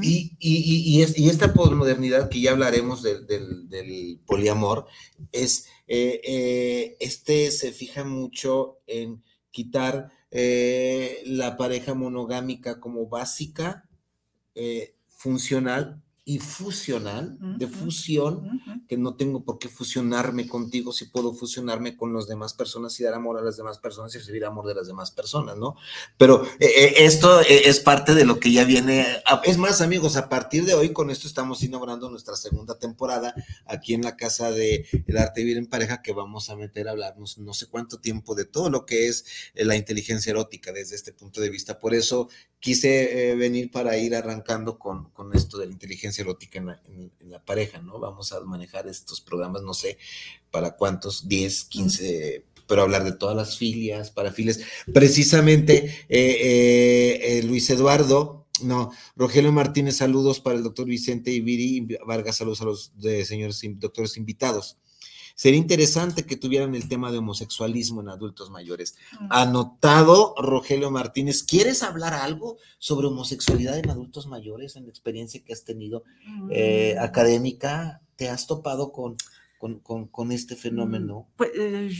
y, 0.00 0.36
y, 0.38 1.04
y, 1.16 1.28
esta 1.28 1.52
posmodernidad 1.52 2.28
que 2.28 2.40
ya 2.40 2.52
hablaremos 2.52 3.02
del, 3.02 4.20
poliamor, 4.26 4.86
es, 5.32 5.66
eh, 5.88 6.20
eh, 6.24 6.96
este 7.00 7.50
se 7.50 7.72
fija 7.72 8.04
mucho 8.04 8.78
en 8.86 9.22
quitar 9.50 10.10
eh, 10.36 11.22
la 11.26 11.56
pareja 11.56 11.94
monogámica 11.94 12.80
como 12.80 13.06
básica, 13.06 13.88
eh, 14.56 14.96
funcional, 15.06 16.02
y 16.26 16.38
fusional, 16.38 17.36
de 17.58 17.68
fusión, 17.68 18.62
que 18.88 18.96
no 18.96 19.14
tengo 19.14 19.44
por 19.44 19.58
qué 19.58 19.68
fusionarme 19.68 20.48
contigo 20.48 20.90
si 20.90 21.04
puedo 21.04 21.34
fusionarme 21.34 21.98
con 21.98 22.14
las 22.14 22.26
demás 22.26 22.54
personas 22.54 22.98
y 22.98 23.04
dar 23.04 23.12
amor 23.12 23.36
a 23.36 23.42
las 23.42 23.58
demás 23.58 23.78
personas 23.78 24.14
y 24.14 24.18
recibir 24.18 24.46
amor 24.46 24.66
de 24.66 24.74
las 24.74 24.86
demás 24.86 25.10
personas, 25.10 25.58
¿no? 25.58 25.76
Pero 26.16 26.42
eh, 26.60 26.66
eh, 26.76 26.94
esto 27.04 27.42
eh, 27.42 27.68
es 27.68 27.80
parte 27.80 28.14
de 28.14 28.24
lo 28.24 28.40
que 28.40 28.50
ya 28.50 28.64
viene. 28.64 29.06
Es 29.44 29.58
más, 29.58 29.82
amigos, 29.82 30.16
a 30.16 30.30
partir 30.30 30.64
de 30.64 30.72
hoy, 30.72 30.94
con 30.94 31.10
esto 31.10 31.28
estamos 31.28 31.62
inaugurando 31.62 32.08
nuestra 32.08 32.36
segunda 32.36 32.78
temporada 32.78 33.34
aquí 33.66 33.92
en 33.92 34.00
la 34.00 34.16
Casa 34.16 34.50
de 34.50 34.86
el 35.06 35.18
Arte 35.18 35.40
de 35.40 35.44
Vivir 35.44 35.58
en 35.58 35.66
Pareja, 35.66 36.00
que 36.00 36.14
vamos 36.14 36.48
a 36.48 36.56
meter 36.56 36.88
a 36.88 36.92
hablarnos 36.92 37.36
no 37.36 37.52
sé 37.52 37.66
cuánto 37.66 38.00
tiempo 38.00 38.34
de 38.34 38.46
todo 38.46 38.70
lo 38.70 38.86
que 38.86 39.08
es 39.08 39.26
la 39.54 39.76
inteligencia 39.76 40.30
erótica 40.30 40.72
desde 40.72 40.96
este 40.96 41.12
punto 41.12 41.42
de 41.42 41.50
vista. 41.50 41.78
Por 41.78 41.94
eso 41.94 42.30
quise 42.64 43.32
eh, 43.32 43.36
venir 43.36 43.70
para 43.70 43.98
ir 43.98 44.14
arrancando 44.14 44.78
con, 44.78 45.10
con, 45.10 45.36
esto 45.36 45.58
de 45.58 45.66
la 45.66 45.72
inteligencia 45.72 46.22
erótica 46.22 46.58
en 46.58 46.66
la, 46.68 46.80
en, 46.86 47.30
la, 47.30 47.44
pareja, 47.44 47.82
¿no? 47.82 47.98
Vamos 47.98 48.32
a 48.32 48.40
manejar 48.40 48.88
estos 48.88 49.20
programas, 49.20 49.60
no 49.60 49.74
sé 49.74 49.98
para 50.50 50.74
cuántos, 50.74 51.28
10, 51.28 51.64
15, 51.64 52.44
pero 52.66 52.80
hablar 52.80 53.04
de 53.04 53.12
todas 53.12 53.36
las 53.36 53.58
filias, 53.58 54.10
parafilias. 54.10 54.60
Precisamente, 54.94 56.06
eh, 56.08 57.20
eh, 57.22 57.42
Luis 57.42 57.68
Eduardo, 57.68 58.46
no, 58.62 58.92
Rogelio 59.14 59.52
Martínez, 59.52 59.98
saludos 59.98 60.40
para 60.40 60.56
el 60.56 60.62
doctor 60.62 60.86
Vicente 60.86 61.32
Ibiri, 61.32 61.86
Vargas, 62.06 62.36
saludos 62.36 62.62
a 62.62 62.64
los 62.64 62.98
de 62.98 63.26
señores 63.26 63.60
doctores 63.74 64.16
invitados. 64.16 64.78
Sería 65.34 65.58
interesante 65.58 66.24
que 66.24 66.36
tuvieran 66.36 66.74
el 66.76 66.88
tema 66.88 67.10
de 67.10 67.18
homosexualismo 67.18 68.00
en 68.00 68.08
adultos 68.08 68.50
mayores. 68.50 68.96
Mm. 69.20 69.26
Anotado, 69.30 70.34
Rogelio 70.38 70.92
Martínez, 70.92 71.42
¿quieres 71.42 71.82
hablar 71.82 72.14
algo 72.14 72.56
sobre 72.78 73.08
homosexualidad 73.08 73.78
en 73.78 73.90
adultos 73.90 74.28
mayores 74.28 74.76
en 74.76 74.84
la 74.84 74.90
experiencia 74.90 75.42
que 75.44 75.52
has 75.52 75.64
tenido 75.64 76.04
eh, 76.50 76.94
mm. 76.96 77.02
académica? 77.02 78.00
¿Te 78.14 78.28
has 78.28 78.46
topado 78.46 78.92
con, 78.92 79.16
con, 79.58 80.30
este 80.30 80.54
fenómeno? 80.54 81.26
Mm, 81.32 81.36
pues, 81.36 81.50
eh, 81.56 81.90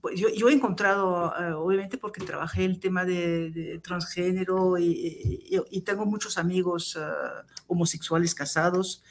pues 0.00 0.18
yo, 0.18 0.48
he 0.48 0.52
encontrado, 0.54 1.34
eh, 1.38 1.52
obviamente 1.52 1.98
porque 1.98 2.24
trabajé 2.24 2.64
el 2.64 2.80
tema 2.80 3.04
de, 3.04 3.80
transgénero 3.84 4.78
y, 4.78 5.82
tengo 5.84 6.06
muchos 6.06 6.38
amigos 6.38 6.98
homosexuales 7.66 8.34
casados. 8.34 9.02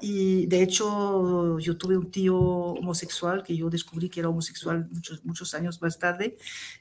Y 0.00 0.46
de 0.46 0.62
hecho, 0.62 1.58
yo 1.58 1.76
tuve 1.76 1.96
un 1.96 2.10
tío 2.10 2.38
homosexual 2.38 3.42
que 3.42 3.56
yo 3.56 3.68
descubrí 3.68 4.08
que 4.08 4.20
era 4.20 4.28
homosexual 4.28 4.88
muchos, 4.90 5.24
muchos 5.24 5.54
años 5.54 5.80
más 5.82 5.98
tarde. 5.98 6.36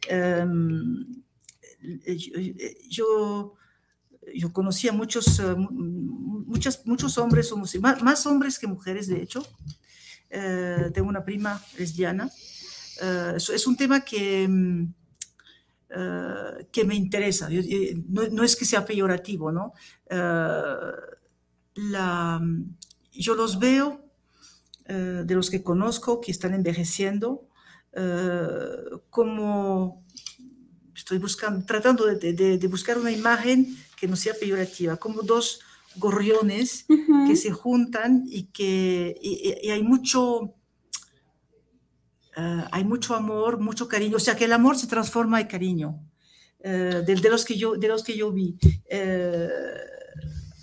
Em, 0.07 1.05
yo, 2.89 3.55
yo 4.33 4.53
conocía 4.53 4.91
muchos, 4.91 5.39
eh, 5.39 5.55
muchos, 5.55 6.85
muchos 6.85 7.17
hombres, 7.17 7.51
más, 7.79 8.01
más, 8.01 8.25
hombres 8.25 8.59
que 8.59 8.67
mujeres, 8.67 9.07
de 9.07 9.21
hecho. 9.21 9.45
Eh, 10.29 10.91
tengo 10.93 11.09
una 11.09 11.23
prima 11.23 11.61
lesbiana. 11.77 12.29
Eh, 13.01 13.33
es, 13.37 13.67
un 13.67 13.75
tema 13.75 14.01
que, 14.01 14.43
em, 14.43 14.93
que 16.71 16.83
me 16.85 16.95
interesa. 16.95 17.49
no, 17.49 18.27
no, 18.29 18.43
es 18.43 18.55
que 18.55 18.65
sea 18.65 18.85
peyorativo, 18.85 19.51
¿no? 19.51 19.73
la, 21.75 22.41
yo 23.11 23.35
los 23.35 23.59
veo, 23.59 24.09
eh, 24.91 25.21
de 25.23 25.35
los 25.35 25.51
que 25.51 25.61
conozco, 25.61 26.19
que 26.19 26.31
están 26.31 26.55
envejeciendo, 26.55 27.47
eh, 27.93 28.57
como 29.11 30.03
estoy 30.95 31.19
buscando, 31.19 31.63
tratando 31.63 32.07
de, 32.07 32.67
buscar 32.67 32.97
una 32.97 33.11
imagen 33.11 33.77
que 33.99 34.07
no 34.07 34.15
sea 34.15 34.33
peyorativa, 34.33 34.97
como 34.97 35.21
dos 35.21 35.61
gorriones 35.95 36.85
que 37.27 37.35
se 37.35 37.51
juntan 37.51 38.23
y 38.27 38.45
que 38.45 39.15
hay 39.71 39.83
mucho... 39.83 40.55
Eh, 42.35 42.63
hay 42.71 42.83
mucho 42.83 43.15
amor, 43.15 43.59
mucho 43.59 43.87
cariño, 43.87 44.17
o 44.17 44.19
sea 44.19 44.35
que 44.35 44.45
el 44.45 44.53
amor 44.53 44.77
se 44.77 44.87
transforma 44.87 45.41
en 45.41 45.47
cariño, 45.47 45.99
de, 46.59 47.29
los 47.29 47.43
que 47.43 47.57
yo, 47.57 47.75
de 47.75 47.87
los 47.87 48.03
que 48.03 48.17
yo 48.17 48.31
vi. 48.31 48.57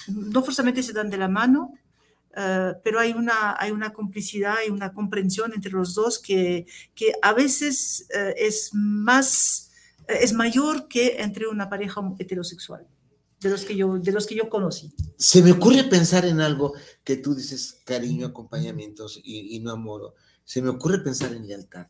no 0.09 0.43
forzosamente 0.43 0.83
se 0.83 0.93
dan 0.93 1.11
de 1.11 1.17
la 1.17 1.29
mano, 1.29 1.75
eh, 2.39 2.75
pero 2.85 3.01
hay 3.01 3.13
una, 3.13 3.57
hay 3.59 3.71
una 3.71 3.95
complicidad 3.95 4.57
y 4.67 4.71
una 4.71 4.93
comprensión 4.93 5.53
entre 5.55 5.73
los 5.73 5.95
dos 5.95 6.19
que, 6.19 6.67
que 6.95 7.15
a 7.23 7.33
veces 7.33 8.07
eh, 8.15 8.35
es 8.37 8.71
más, 8.75 9.71
eh, 10.07 10.19
es 10.21 10.35
mayor 10.35 10.87
que 10.87 11.17
entre 11.19 11.49
una 11.49 11.71
pareja 11.71 12.03
heterosexual. 12.19 12.87
De 13.41 13.51
los, 13.51 13.67
que 13.67 13.77
yo, 13.77 13.99
de 13.99 14.13
los 14.13 14.27
que 14.27 14.35
yo 14.35 14.49
conocí. 14.49 14.93
Se 15.19 15.43
me 15.43 15.53
ocurre 15.53 15.85
pensar 15.85 16.25
en 16.25 16.41
algo 16.41 16.73
que 17.05 17.17
tú 17.17 17.35
dices 17.35 17.81
cariño, 17.85 18.27
acompañamientos 18.27 19.21
y, 19.23 19.61
no 19.61 19.73
amor. 19.73 20.15
Se 20.43 20.63
me 20.63 20.71
ocurre 20.71 21.01
pensar 21.01 21.35
en 21.35 21.47
lealtad. 21.47 21.87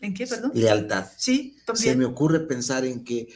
¿En 0.00 0.12
qué, 0.12 0.26
perdón? 0.26 0.52
Lealtad. 0.54 1.06
Sí, 1.16 1.56
también. 1.64 1.92
Se 1.92 1.96
me 1.96 2.04
ocurre 2.04 2.40
pensar 2.40 2.84
en 2.84 3.04
que 3.04 3.26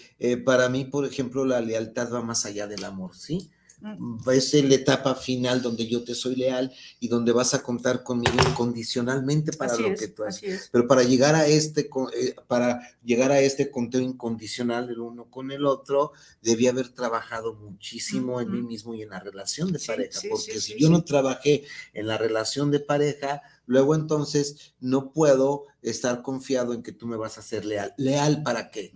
para 0.45 0.69
mí, 0.69 0.85
por 0.85 1.07
ejemplo, 1.07 1.47
la 1.47 1.63
lealtad 1.63 2.13
va 2.13 2.23
más 2.23 2.45
allá 2.45 2.67
del 2.67 2.85
amor, 2.85 3.17
¿sí? 3.17 3.51
Es 4.33 4.55
la 4.65 4.75
etapa 4.75 5.15
final 5.15 5.63
donde 5.63 5.87
yo 5.87 6.03
te 6.03 6.15
soy 6.15 6.37
leal 6.37 6.73
y 6.99 7.09
donde 7.09 7.33
vas 7.33 7.55
a 7.55 7.63
contar 7.63 8.03
conmigo 8.03 8.37
incondicionalmente 8.49 9.53
para 9.53 9.77
lo 9.77 9.95
que 9.95 10.09
tú 10.09 10.25
haces. 10.25 10.69
Pero 10.73 10.87
para 10.87 11.03
llegar 11.03 11.35
a 11.35 11.47
este, 11.47 11.91
eh, 12.15 12.35
para 12.47 12.81
llegar 13.05 13.33
a 13.33 13.41
este 13.41 13.71
conteo 13.71 14.01
incondicional 14.01 14.89
el 14.89 15.01
uno 15.01 15.31
con 15.31 15.51
el 15.51 15.67
otro, 15.67 16.13
debía 16.43 16.71
haber 16.71 16.89
trabajado 16.89 17.55
muchísimo 17.55 18.41
en 18.41 18.51
mí 18.51 18.63
mismo 18.63 18.95
y 18.95 19.03
en 19.03 19.11
la 19.11 19.21
relación 19.21 19.73
de 19.73 19.79
pareja, 19.79 20.21
porque 20.31 20.61
si 20.61 20.79
yo 20.79 20.91
no 20.91 21.05
trabajé 21.05 21.65
en 21.93 22.07
la 22.07 22.19
relación 22.19 22.71
de 22.71 22.81
pareja, 22.81 23.43
luego 23.67 23.95
entonces 23.95 24.75
no 24.81 25.13
puedo 25.13 25.65
estar 25.83 26.23
confiado 26.23 26.73
en 26.73 26.83
que 26.83 26.93
tú 26.93 27.07
me 27.07 27.17
vas 27.17 27.39
a 27.39 27.43
ser 27.43 27.65
leal. 27.65 27.93
¿Leal 27.97 28.43
para 28.43 28.71
qué? 28.71 28.93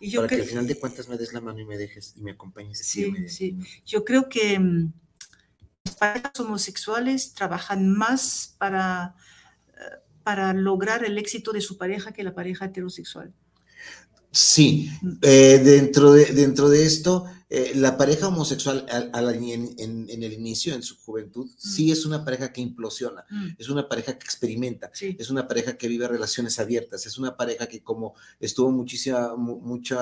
y 0.00 0.10
yo 0.10 0.20
para 0.20 0.28
que 0.28 0.42
al 0.42 0.48
final 0.48 0.66
de 0.66 0.78
cuentas 0.78 1.08
me 1.08 1.16
des 1.16 1.32
la 1.32 1.40
mano 1.40 1.60
y 1.60 1.64
me 1.64 1.76
dejes 1.76 2.14
y 2.16 2.22
me 2.22 2.32
acompañes. 2.32 2.78
Sí, 2.78 3.12
sí. 3.28 3.58
Yo 3.86 4.04
creo 4.04 4.28
que 4.28 4.58
mm, 4.58 4.92
las 5.84 5.96
parejas 5.96 6.40
homosexuales 6.40 7.32
trabajan 7.32 7.88
más 7.88 8.54
para, 8.58 9.14
eh, 9.68 9.98
para 10.22 10.52
lograr 10.52 11.04
el 11.04 11.18
éxito 11.18 11.52
de 11.52 11.60
su 11.60 11.76
pareja 11.76 12.12
que 12.12 12.24
la 12.24 12.34
pareja 12.34 12.66
heterosexual. 12.66 13.32
Sí, 14.30 14.90
mm. 15.00 15.12
eh, 15.22 15.60
dentro, 15.62 16.12
de, 16.12 16.26
dentro 16.26 16.68
de 16.68 16.86
esto, 16.86 17.26
eh, 17.54 17.72
la 17.74 17.98
pareja 17.98 18.28
homosexual 18.28 18.86
en, 18.88 20.08
el 20.08 20.32
inicio, 20.32 20.72
en 20.72 20.82
su 20.82 20.96
juventud, 20.96 21.48
mm. 21.48 21.58
sí 21.58 21.92
es 21.92 22.06
una 22.06 22.24
pareja 22.24 22.50
que 22.50 22.62
implosiona, 22.62 23.26
mm. 23.28 23.48
es 23.58 23.68
una 23.68 23.90
pareja 23.90 24.16
que 24.16 24.24
experimenta, 24.24 24.90
es 24.98 25.28
una 25.28 25.46
pareja 25.46 25.76
que 25.76 25.86
vive 25.86 26.08
relaciones 26.08 26.58
abiertas, 26.58 27.04
es 27.04 27.18
una 27.18 27.36
pareja 27.36 27.66
que 27.66 27.82
como 27.82 28.14
estuvo 28.40 28.70
muchísima, 28.70 29.36
mucho 29.36 30.00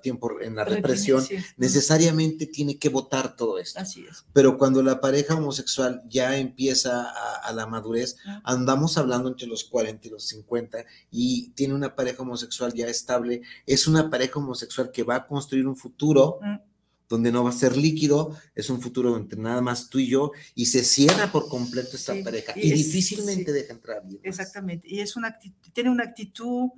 tiempo 0.00 0.40
en 0.40 0.54
la 0.54 0.64
represión, 0.64 1.26
necesariamente 1.56 2.46
tiene 2.46 2.78
que 2.78 2.88
votar 2.88 3.34
todo 3.34 3.58
esto. 3.58 3.80
Así 3.80 4.06
es. 4.08 4.24
Pero 4.32 4.56
cuando 4.56 4.80
la 4.80 5.00
pareja 5.00 5.34
homosexual 5.34 6.04
ya 6.08 6.36
empieza 6.38 7.10
a, 7.10 7.52
la 7.52 7.66
madurez, 7.66 8.16
andamos 8.44 8.96
hablando 8.96 9.28
entre 9.28 9.48
los 9.48 9.64
40 9.64 10.06
y 10.06 10.10
los 10.12 10.28
50 10.28 10.84
y 11.10 11.48
tiene 11.56 11.74
una 11.74 11.96
pareja 11.96 12.22
homosexual 12.22 12.72
ya 12.72 12.86
estable, 12.86 13.42
es 13.66 13.88
una 13.88 14.08
pareja 14.08 14.38
homosexual 14.38 14.92
que 14.92 15.02
va 15.02 15.16
a 15.16 15.26
construir 15.26 15.66
un 15.66 15.76
futuro 15.76 16.38
donde 17.08 17.30
no 17.30 17.44
va 17.44 17.50
a 17.50 17.52
ser 17.52 17.76
líquido, 17.76 18.36
es 18.54 18.70
un 18.70 18.80
futuro 18.80 19.16
entre 19.16 19.38
nada 19.38 19.60
más 19.60 19.88
tú 19.88 19.98
y 19.98 20.08
yo, 20.08 20.32
y 20.54 20.66
se 20.66 20.82
cierra 20.84 21.30
por 21.30 21.48
completo 21.48 21.96
esta 21.96 22.14
pareja, 22.22 22.52
y, 22.56 22.72
difícilmente 22.72 23.52
deja 23.52 23.74
entrar 23.74 24.02
Exactamente, 24.22 24.88
y 24.88 25.00
es 25.00 25.16
una 25.16 25.38
tiene 25.72 25.90
una 25.90 26.04
actitud, 26.04 26.70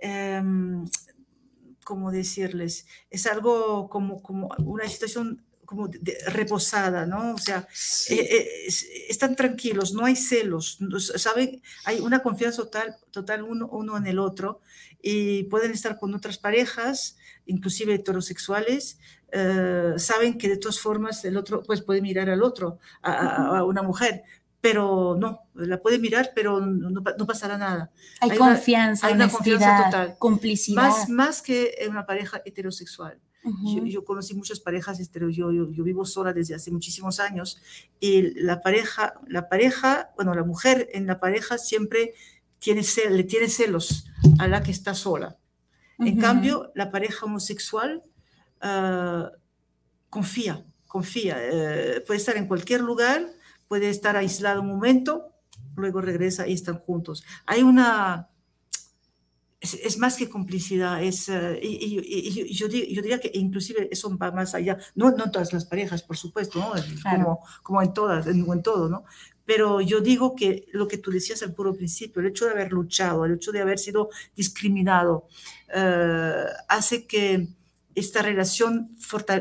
em, 0.00 0.84
¿cómo 1.84 2.10
decirles? 2.10 2.86
Es 3.10 3.26
algo 3.26 3.88
como, 3.88 4.20
como 4.22 4.48
una 4.58 4.88
situación 4.88 5.45
como 5.66 5.90
reposada, 6.28 7.04
¿no? 7.04 7.34
O 7.34 7.38
sea, 7.38 7.68
eh, 8.08 8.14
eh, 8.14 8.68
están 9.08 9.36
tranquilos, 9.36 9.92
no 9.92 10.04
hay 10.04 10.16
celos, 10.16 10.78
¿saben? 11.16 11.60
Hay 11.84 12.00
una 12.00 12.20
confianza 12.20 12.62
total, 12.62 12.96
total 13.10 13.42
uno, 13.42 13.68
uno 13.68 13.96
en 13.96 14.06
el 14.06 14.18
otro 14.18 14.60
y 15.02 15.44
pueden 15.44 15.72
estar 15.72 15.98
con 15.98 16.14
otras 16.14 16.38
parejas, 16.38 17.18
inclusive 17.44 17.94
heterosexuales, 17.94 18.98
eh, 19.32 19.94
saben 19.98 20.38
que 20.38 20.48
de 20.48 20.56
todas 20.56 20.78
formas 20.78 21.24
el 21.24 21.36
otro 21.36 21.62
pues 21.62 21.82
puede 21.82 22.00
mirar 22.00 22.30
al 22.30 22.42
otro, 22.42 22.78
a, 23.02 23.64
una 23.64 23.82
mujer, 23.82 24.22
pero 24.60 25.16
no, 25.18 25.42
la 25.54 25.80
puede 25.82 25.98
mirar, 25.98 26.32
pero 26.34 26.60
no, 26.60 27.26
pasará 27.26 27.58
nada. 27.58 27.90
Hay, 28.20 28.36
confianza, 28.36 29.08
hay 29.08 29.14
una 29.14 29.28
confianza 29.28 29.84
total, 29.84 30.16
complicidad. 30.18 30.82
Más, 30.82 31.08
más 31.08 31.42
que 31.42 31.74
en 31.78 31.90
una 31.90 32.06
pareja 32.06 32.40
heterosexual. 32.44 33.20
Yo, 33.86 34.04
conocí 34.04 34.34
muchas 34.34 34.60
parejas, 34.60 34.98
yo, 35.12 35.30
yo, 35.30 35.50
yo, 35.52 35.84
vivo 35.84 36.04
sola 36.04 36.32
desde 36.32 36.54
hace 36.54 36.70
muchísimos 36.70 37.20
años 37.20 37.60
y 38.00 38.40
la 38.40 38.60
pareja, 38.60 39.14
la 39.28 39.48
pareja, 39.48 40.10
bueno, 40.16 40.34
la 40.34 40.44
mujer 40.44 40.88
en 40.92 41.06
la 41.06 41.20
pareja 41.20 41.58
siempre 41.58 42.14
tiene, 42.58 42.82
le 43.10 43.24
tiene 43.24 43.48
celos 43.48 44.06
a 44.38 44.48
la 44.48 44.62
que 44.62 44.70
está 44.70 44.94
sola. 44.94 45.38
En 45.98 46.18
cambio, 46.18 46.72
la 46.74 46.90
pareja 46.90 47.24
homosexual 47.24 48.02
ah, 48.60 49.30
confía, 50.10 50.66
confía, 50.86 51.36
eh, 51.40 52.02
puede 52.06 52.18
estar 52.18 52.36
en 52.36 52.46
cualquier 52.46 52.82
lugar, 52.82 53.26
puede 53.68 53.88
estar 53.88 54.16
aislado 54.16 54.60
un 54.60 54.68
momento, 54.68 55.32
luego 55.74 56.00
regresa 56.00 56.46
y 56.46 56.52
están 56.52 56.78
juntos. 56.78 57.24
Hay 57.46 57.62
una, 57.62 58.28
es, 59.60 59.98
más 59.98 60.16
que 60.16 60.28
complicidad, 60.28 61.02
es, 61.02 61.28
eh, 61.28 61.58
y, 61.62 62.52
yo, 62.52 62.68
diría 62.68 63.20
que 63.20 63.30
inclusive 63.34 63.88
eso 63.90 64.16
va 64.16 64.30
más 64.30 64.54
allá, 64.54 64.78
no, 64.94 65.10
no 65.10 65.24
en 65.24 65.32
todas 65.32 65.52
las 65.52 65.64
parejas, 65.64 66.02
por 66.02 66.16
supuesto, 66.16 66.60
como, 67.02 67.40
como 67.62 67.82
en 67.82 67.92
todas, 67.92 68.26
en, 68.26 68.46
en, 68.50 68.62
todo, 68.62 68.88
¿no? 68.88 69.04
Pero 69.46 69.80
yo 69.80 70.00
digo 70.00 70.34
que 70.34 70.66
lo 70.72 70.88
que 70.88 70.98
tú 70.98 71.10
decías 71.10 71.42
al 71.42 71.54
puro 71.54 71.74
principio, 71.74 72.20
el 72.20 72.28
hecho 72.28 72.44
de 72.46 72.50
haber 72.50 72.72
luchado, 72.72 73.24
el 73.24 73.34
hecho 73.34 73.52
de 73.52 73.60
haber 73.60 73.78
sido 73.78 74.10
discriminado, 74.34 75.28
eh, 75.74 76.44
hace 76.68 77.06
que 77.06 77.48
esta 77.94 78.22
relación, 78.22 78.90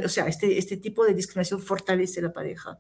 o 0.04 0.10
sea, 0.10 0.28
este, 0.28 0.58
este 0.58 0.78
tipo 0.78 1.04
de 1.04 1.14
discriminación 1.14 1.60
fortalece 1.60 2.22
la 2.22 2.32
pareja. 2.32 2.80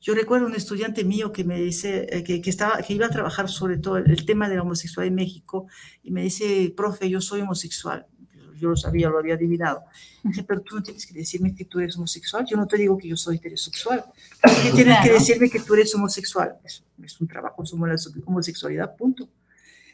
Yo 0.00 0.14
recuerdo 0.14 0.46
un 0.46 0.54
estudiante 0.54 1.04
mío 1.04 1.32
que 1.32 1.44
me 1.44 1.60
dice 1.60 2.06
eh, 2.10 2.24
que, 2.24 2.40
que, 2.40 2.50
estaba, 2.50 2.82
que 2.82 2.94
iba 2.94 3.06
a 3.06 3.10
trabajar 3.10 3.48
sobre 3.48 3.78
todo 3.78 3.98
el, 3.98 4.24
tema 4.24 4.48
de 4.48 4.56
la 4.56 4.62
homosexualidad 4.62 5.08
en 5.08 5.14
México 5.14 5.66
y 6.02 6.10
me 6.10 6.22
dice, 6.22 6.72
profe, 6.76 7.08
yo 7.08 7.20
soy 7.20 7.40
homosexual. 7.42 8.06
Yo, 8.56 8.68
lo 8.68 8.76
sabía, 8.76 9.08
lo 9.08 9.18
había 9.18 9.34
adivinado. 9.34 9.84
Dije, 10.22 10.44
pero 10.44 10.60
tú 10.60 10.76
no 10.76 10.82
tienes 10.82 11.06
que 11.06 11.14
decirme 11.14 11.54
que 11.54 11.64
tú 11.64 11.80
eres 11.80 11.96
homosexual. 11.96 12.44
Yo 12.46 12.58
no 12.58 12.66
te 12.66 12.76
digo 12.76 12.98
que 12.98 13.08
yo 13.08 13.16
soy 13.16 13.36
heterosexual. 13.36 14.04
¿Por 14.42 14.52
tienes 14.74 14.98
que 15.02 15.12
decirme 15.12 15.48
que 15.48 15.60
tú 15.60 15.72
eres 15.72 15.94
homosexual? 15.94 16.58
Es, 16.62 16.84
es 17.02 17.20
un 17.22 17.26
trabajo 17.26 17.64
sobre 17.64 17.92
la 17.92 17.98
homosexualidad, 18.26 18.94
punto. 18.96 19.30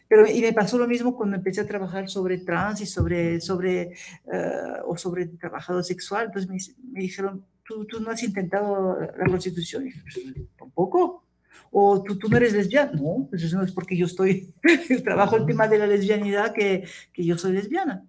Pero, 0.08 0.28
y 0.28 0.40
me 0.40 0.52
pasó 0.52 0.78
lo 0.78 0.86
mismo 0.86 1.16
cuando 1.16 1.36
empecé 1.36 1.60
a 1.60 1.66
trabajar 1.66 2.08
sobre 2.08 2.38
trans 2.38 2.80
y 2.80 2.86
sobre, 2.86 3.40
sobre, 3.40 3.92
uh, 4.24 4.90
o 4.90 4.96
sobre 4.96 5.26
trabajador 5.26 5.84
sexual. 5.84 6.26
Entonces 6.26 6.50
me, 6.50 6.58
me 6.92 7.00
dijeron, 7.00 7.44
¿tú, 7.66 7.84
tú 7.86 8.00
no 8.00 8.10
has 8.10 8.22
intentado 8.22 8.98
la 9.00 9.24
prostitución? 9.24 9.86
Y 9.86 9.92
dije, 9.92 10.46
tampoco. 10.58 11.24
O 11.70 12.02
¿tú, 12.02 12.16
tú 12.16 12.28
no 12.28 12.36
eres 12.36 12.52
lesbiana. 12.52 12.92
No, 12.92 13.26
pues 13.28 13.42
eso 13.42 13.56
no 13.56 13.64
es 13.64 13.72
porque 13.72 13.96
yo 13.96 14.06
estoy, 14.06 14.54
trabajo 15.04 15.36
el 15.36 15.46
tema 15.46 15.68
de 15.68 15.78
la 15.78 15.86
lesbianidad 15.86 16.52
que, 16.52 16.84
que 17.12 17.24
yo 17.24 17.36
soy 17.36 17.52
lesbiana 17.52 18.04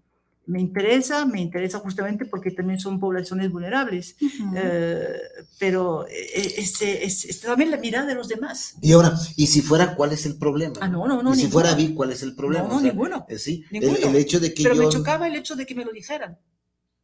me 0.48 0.62
interesa, 0.62 1.26
me 1.26 1.42
interesa 1.42 1.80
justamente 1.80 2.26
porque 2.26 2.52
también 2.52 2.80
son 2.80 3.00
poblaciones 3.00 3.52
vulnerables, 3.52 4.16
eh, 4.56 5.06
pero 5.60 6.08
eh, 6.08 6.56
es, 6.58 7.42
también 7.42 7.70
la 7.70 7.78
mirada 7.78 8.06
de 8.06 8.16
los 8.16 8.30
demás. 8.30 8.76
Y 8.82 8.94
ahora, 8.94 9.14
¿y 9.36 9.48
si 9.48 9.62
fuera 9.62 9.94
cuál 9.96 10.14
es 10.14 10.26
el 10.26 10.38
problema? 10.38 10.76
Ah, 10.80 10.88
no, 10.88 11.06
no, 11.06 11.22
no. 11.22 11.34
¿Y 11.34 11.38
si 11.38 11.48
fuera 11.48 11.76
vi, 11.76 11.94
cuál 11.94 12.12
es 12.12 12.24
el 12.24 12.34
problema? 12.34 12.68
No, 12.68 12.76
no, 12.76 12.82
ninguno. 12.82 13.26
Eh, 13.28 13.38
sí, 13.38 13.66
ninguno. 13.72 13.98
El, 13.98 14.16
hecho 14.16 14.40
de 14.40 14.54
que 14.54 14.64
Pero 14.64 14.76
me 14.76 14.88
chocaba 14.88 15.28
el 15.28 15.36
hecho 15.36 15.56
de 15.56 15.66
que 15.66 15.76
me 15.76 15.84
lo 15.84 15.92
dijeran. 15.92 16.38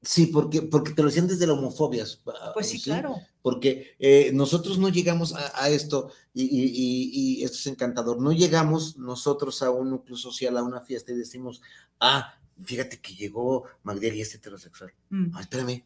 Sí, 0.04 0.28
porque, 0.28 0.62
porque 0.62 0.91
te 0.91 1.01
lo 1.01 1.08
decían 1.08 1.28
desde 1.28 1.47
la 1.47 1.54
homofobia. 1.54 2.06
Pues 2.54 2.70
sí, 2.70 2.82
claro. 2.82 3.16
Porque 3.41 3.95
eh, 3.99 4.32
nosotros 4.34 4.78
no 4.78 4.89
llegamos 4.89 5.34
a, 5.34 5.70
esto, 5.70 6.12
y, 6.34 6.43
y, 6.43 7.39
y, 7.39 7.43
esto 7.43 7.58
es 7.58 7.68
encantador, 7.68 8.22
no 8.22 8.32
llegamos 8.32 8.97
nosotros 8.97 9.62
a 9.62 9.72
un 9.72 9.89
núcleo 9.89 10.18
social, 10.18 10.58
a 10.58 10.64
una 10.64 10.82
fiesta 10.82 11.12
y 11.12 11.16
decimos, 11.16 11.62
ah, 11.99 12.34
fíjate 12.64 12.99
que 12.99 13.16
llegó 13.16 13.66
Magdiel 13.84 14.16
y 14.16 14.22
es 14.22 14.36
heterosexual. 14.36 14.93
Mm. 15.10 15.36
Ah, 15.36 15.41
espérame. 15.41 15.84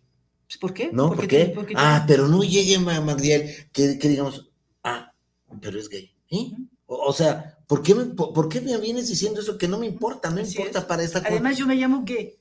¿Por 0.59 0.73
qué? 0.73 0.89
No, 0.91 1.11
¿por, 1.11 1.27
qué? 1.27 1.53
ah, 1.75 2.05
pero 2.07 2.27
no 2.27 2.41
llegue 2.43 2.79
Magdiel 2.79 3.69
que, 3.71 3.99
que, 3.99 4.09
digamos, 4.09 4.49
ah, 4.83 5.13
pero 5.61 5.79
es 5.79 5.89
gay. 5.89 6.11
¿eh? 6.29 6.51
O, 6.85 7.11
sea, 7.11 7.59
¿por 7.67 7.83
qué, 7.83 7.93
me, 7.93 8.05
por, 8.05 8.47
qué 8.47 8.61
me 8.61 8.77
vienes 8.77 9.09
diciendo 9.09 9.41
eso 9.41 9.57
que 9.57 9.67
no 9.67 9.77
me 9.77 9.87
importa? 9.87 10.29
No 10.29 10.39
importa 10.39 10.87
para 10.87 11.03
esta 11.03 11.19
Además, 11.19 11.57
yo 11.57 11.67
me 11.67 11.75
llamo 11.75 12.03
gay. 12.03 12.37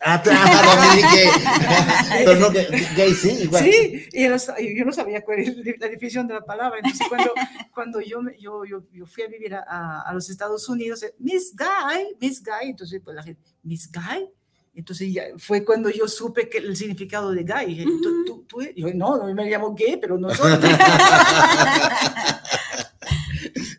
Ah, 0.00 0.22
Pero 2.24 2.36
no, 2.36 2.50
gay 2.50 3.14
sí, 3.14 3.30
igual. 3.42 3.64
Sí, 3.64 4.06
y 4.12 4.78
yo 4.78 4.84
no 4.84 4.92
sabía 4.92 5.22
cuál 5.22 5.40
es 5.40 5.56
la 5.78 5.88
definición 5.88 6.26
de 6.26 6.34
la 6.34 6.44
palabra. 6.44 6.78
Entonces, 6.78 7.06
cuando, 7.08 7.32
cuando 7.74 8.00
yo, 8.00 8.20
yo, 8.38 8.64
yo, 8.64 8.84
yo, 8.92 9.06
fui 9.06 9.24
a 9.24 9.28
vivir 9.28 9.54
a, 9.54 10.02
a, 10.02 10.14
los 10.14 10.30
Estados 10.30 10.68
Unidos, 10.68 11.02
eh, 11.02 11.14
Miss 11.18 11.54
Guy, 11.56 12.16
Miss 12.20 12.42
Guy, 12.42 12.70
entonces 12.70 13.00
pues 13.04 13.16
la 13.16 13.22
gente, 13.22 13.42
Miss 13.62 13.90
Guy. 13.90 14.28
Entonces 14.72 15.12
ya 15.12 15.24
fue 15.36 15.64
cuando 15.64 15.90
yo 15.90 16.06
supe 16.06 16.48
que 16.48 16.58
el 16.58 16.76
significado 16.76 17.32
de 17.32 17.42
gay. 17.42 17.84
¿Tú, 17.84 18.24
tú, 18.24 18.44
tú? 18.48 18.62
Yo, 18.76 18.94
no, 18.94 19.16
no 19.16 19.34
me 19.34 19.50
llamo 19.50 19.74
gay, 19.74 19.98
pero 20.00 20.16
no 20.16 20.32
soy. 20.34 20.52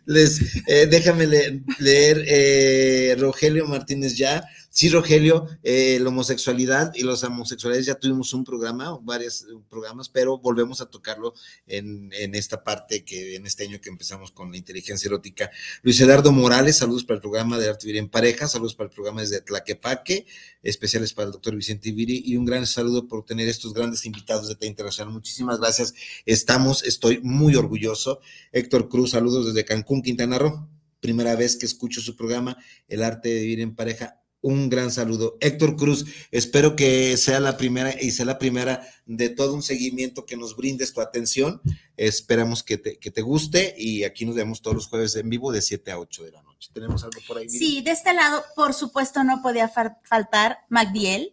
Les, 0.04 0.40
eh, 0.66 0.86
déjame 0.86 1.26
leer, 1.26 2.24
eh, 2.26 3.16
Rogelio 3.18 3.66
Martínez 3.66 4.16
ya. 4.16 4.44
Sí, 4.74 4.88
Rogelio, 4.88 5.46
eh, 5.62 5.98
la 6.00 6.08
homosexualidad 6.08 6.94
y 6.94 7.02
los 7.02 7.22
homosexuales 7.24 7.84
ya 7.84 7.96
tuvimos 7.96 8.32
un 8.32 8.42
programa, 8.42 8.98
varios 9.02 9.46
programas, 9.68 10.08
pero 10.08 10.38
volvemos 10.38 10.80
a 10.80 10.86
tocarlo 10.86 11.34
en, 11.66 12.10
esta 12.34 12.64
parte 12.64 13.04
que 13.04 13.36
en 13.36 13.44
este 13.44 13.64
año 13.64 13.82
que 13.82 13.90
empezamos 13.90 14.32
con 14.32 14.50
la 14.50 14.56
inteligencia 14.56 15.08
erótica. 15.08 15.50
Luis 15.82 16.00
Eduardo 16.00 16.32
Morales, 16.32 16.78
saludos 16.78 17.04
para 17.04 17.16
el 17.16 17.20
programa 17.20 17.58
de 17.58 17.68
Arte 17.68 17.86
Vivir 17.86 17.98
en 17.98 18.08
Pareja, 18.08 18.48
saludos 18.48 18.74
para 18.74 18.88
el 18.88 18.94
programa 18.94 19.20
desde 19.20 19.42
Tlaquepaque, 19.42 20.24
especiales 20.62 21.12
para 21.12 21.26
el 21.26 21.32
doctor 21.32 21.54
Vicente 21.54 21.92
Viri 21.92 22.22
y 22.24 22.38
un 22.38 22.46
gran 22.46 22.66
saludo 22.66 23.06
por 23.06 23.26
tener 23.26 23.48
estos 23.48 23.74
grandes 23.74 24.06
invitados 24.06 24.48
de 24.48 24.54
TEA 24.54 24.70
Internacional. 24.70 25.12
Muchísimas 25.12 25.60
gracias. 25.60 25.92
Estamos, 26.24 26.82
estoy 26.82 27.20
muy 27.22 27.56
orgulloso. 27.56 28.20
Héctor 28.52 28.88
Cruz, 28.88 29.10
saludos 29.10 29.44
desde 29.44 29.66
Cancún, 29.66 30.00
Quintana 30.00 30.38
Roo. 30.38 30.66
Primera 31.00 31.36
vez 31.36 31.56
que 31.56 31.66
escucho 31.66 32.00
su 32.00 32.16
programa, 32.16 32.56
El 32.88 33.02
Arte 33.02 33.28
de 33.28 33.40
Vivir 33.42 33.60
en 33.60 33.74
Pareja 33.74 34.21
un 34.42 34.68
gran 34.68 34.90
saludo. 34.90 35.38
Héctor 35.40 35.76
Cruz, 35.76 36.04
espero 36.30 36.76
que 36.76 37.16
sea 37.16 37.40
la 37.40 37.56
primera 37.56 37.94
y 37.98 38.10
sea 38.10 38.26
la 38.26 38.38
primera 38.38 38.86
de 39.06 39.30
todo 39.30 39.54
un 39.54 39.62
seguimiento 39.62 40.26
que 40.26 40.36
nos 40.36 40.56
brindes 40.56 40.92
tu 40.92 41.00
atención. 41.00 41.62
Esperamos 41.96 42.62
que 42.62 42.76
te, 42.76 42.98
que 42.98 43.10
te 43.10 43.22
guste 43.22 43.74
y 43.78 44.04
aquí 44.04 44.26
nos 44.26 44.34
vemos 44.34 44.60
todos 44.60 44.76
los 44.76 44.88
jueves 44.88 45.14
en 45.16 45.30
vivo 45.30 45.52
de 45.52 45.62
7 45.62 45.92
a 45.92 45.98
8 45.98 46.24
de 46.24 46.32
la 46.32 46.42
noche. 46.42 46.70
¿Tenemos 46.72 47.04
algo 47.04 47.20
por 47.26 47.38
ahí? 47.38 47.48
Sí, 47.48 47.82
de 47.82 47.92
este 47.92 48.12
lado, 48.14 48.44
por 48.56 48.74
supuesto, 48.74 49.22
no 49.24 49.42
podía 49.42 49.68
faltar 49.68 50.58
Magdiel. 50.68 51.32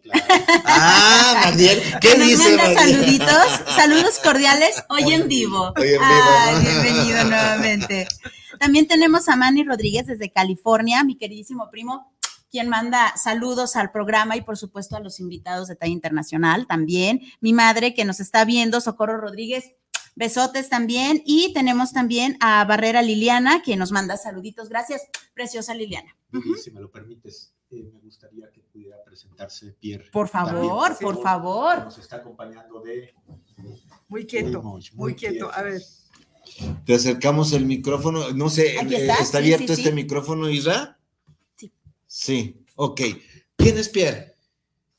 Ah, 0.64 1.42
Magdiel, 1.44 1.82
¿qué 2.00 2.16
nos 2.16 2.28
dice? 2.28 2.56
Manda 2.56 2.74
saluditos, 2.74 3.46
saludos 3.74 4.18
cordiales, 4.22 4.82
hoy 4.88 5.12
en 5.12 5.28
vivo. 5.28 5.72
Hoy 5.76 5.88
en 5.88 6.00
vivo. 6.00 6.02
Ay, 6.02 6.64
bienvenido 6.64 7.24
nuevamente. 7.24 8.08
También 8.58 8.86
tenemos 8.86 9.28
a 9.28 9.36
Manny 9.36 9.64
Rodríguez 9.64 10.06
desde 10.06 10.30
California, 10.30 11.02
mi 11.02 11.16
queridísimo 11.16 11.70
primo 11.70 12.12
quien 12.50 12.68
manda 12.68 13.16
saludos 13.16 13.76
al 13.76 13.92
programa 13.92 14.36
y 14.36 14.42
por 14.42 14.56
supuesto 14.56 14.96
a 14.96 15.00
los 15.00 15.20
invitados 15.20 15.68
de 15.68 15.76
Talla 15.76 15.92
Internacional 15.92 16.66
también. 16.66 17.20
Mi 17.40 17.52
madre 17.52 17.94
que 17.94 18.04
nos 18.04 18.20
está 18.20 18.44
viendo, 18.44 18.80
Socorro 18.80 19.18
Rodríguez, 19.18 19.74
besotes 20.14 20.68
también. 20.68 21.22
Y 21.24 21.52
tenemos 21.52 21.92
también 21.92 22.36
a 22.40 22.64
Barrera 22.64 23.02
Liliana, 23.02 23.62
quien 23.62 23.78
nos 23.78 23.92
manda 23.92 24.16
saluditos. 24.16 24.68
Gracias, 24.68 25.02
preciosa 25.34 25.74
Liliana. 25.74 26.16
Si 26.62 26.70
me 26.70 26.80
lo 26.80 26.90
permites, 26.90 27.54
eh, 27.70 27.88
me 27.92 28.00
gustaría 28.00 28.50
que 28.50 28.60
pudiera 28.60 28.96
presentarse 29.04 29.72
Pierre. 29.80 30.10
Por 30.12 30.28
favor, 30.28 30.98
por 30.98 31.22
favor. 31.22 31.84
Nos 31.84 31.98
está 31.98 32.16
acompañando 32.16 32.80
de... 32.80 33.14
Muy 34.08 34.26
quieto, 34.26 34.62
muy, 34.94 35.14
quieto. 35.14 35.50
A 35.52 35.62
ver. 35.62 35.82
Te 36.84 36.94
acercamos 36.94 37.52
el 37.52 37.64
micrófono. 37.64 38.30
No 38.32 38.48
sé, 38.50 38.76
eh, 38.76 39.20
está, 39.20 39.38
abierto 39.38 39.72
este 39.72 39.92
micrófono, 39.92 40.48
Isra? 40.48 40.99
Sí, 42.12 42.66
ok. 42.74 43.00
¿Quién 43.56 43.78
es 43.78 43.88
Pierre? 43.88 44.34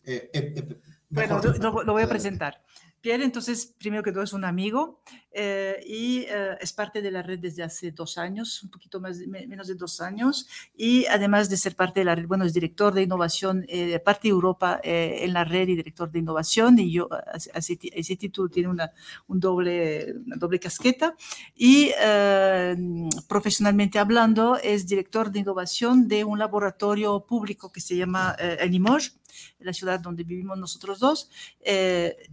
Eh, 0.05 0.29
eh, 0.33 0.53
eh, 0.55 0.77
bueno, 1.09 1.41
lo, 1.59 1.91
voy 1.91 2.03
a 2.03 2.07
presentar. 2.07 2.63
Pierre, 3.01 3.23
entonces, 3.23 3.73
primero 3.79 4.03
que 4.03 4.11
todo, 4.11 4.23
es 4.23 4.33
un 4.33 4.45
amigo 4.45 5.01
eh, 5.31 5.83
y 5.87 6.19
eh, 6.29 6.57
es 6.59 6.71
parte 6.71 7.01
de 7.01 7.09
la 7.09 7.23
red 7.23 7.39
desde 7.39 7.63
hace 7.63 7.91
dos 7.91 8.19
años, 8.19 8.61
un 8.63 8.69
poquito 8.69 8.99
más, 8.99 9.17
menos 9.27 9.67
de 9.67 9.75
dos 9.75 10.01
años, 10.01 10.47
y 10.75 11.05
además 11.07 11.49
de 11.49 11.57
ser 11.57 11.75
parte 11.75 12.01
de 12.01 12.05
la 12.05 12.13
red, 12.13 12.27
bueno, 12.27 12.45
es 12.45 12.53
director 12.53 12.93
de 12.93 13.01
innovación, 13.01 13.65
eh, 13.69 13.97
parte 13.99 14.27
de 14.27 14.33
Europa 14.33 14.79
en 14.83 15.33
la 15.33 15.43
red 15.43 15.67
y 15.69 15.75
director 15.75 16.11
de 16.11 16.19
innovación, 16.19 16.77
y 16.77 16.91
yo, 16.91 17.09
ese 17.55 18.15
título 18.17 18.49
tiene 18.49 18.69
una, 18.69 18.91
un 19.27 19.39
doble, 19.39 20.13
doble 20.37 20.59
casqueta, 20.59 21.15
y 21.55 21.91
profesionalmente 23.27 23.97
hablando, 23.97 24.57
es 24.57 24.85
director 24.85 25.31
de 25.31 25.39
innovación 25.39 26.07
de 26.07 26.23
un 26.23 26.37
laboratorio 26.37 27.25
público 27.25 27.71
que 27.71 27.81
se 27.81 27.95
llama 27.95 28.35
en 28.37 28.73
la 29.59 29.73
ciudad 29.73 29.99
donde 29.99 30.23
vivimos 30.23 30.57
nosotros 30.57 30.99
dos. 30.99 31.29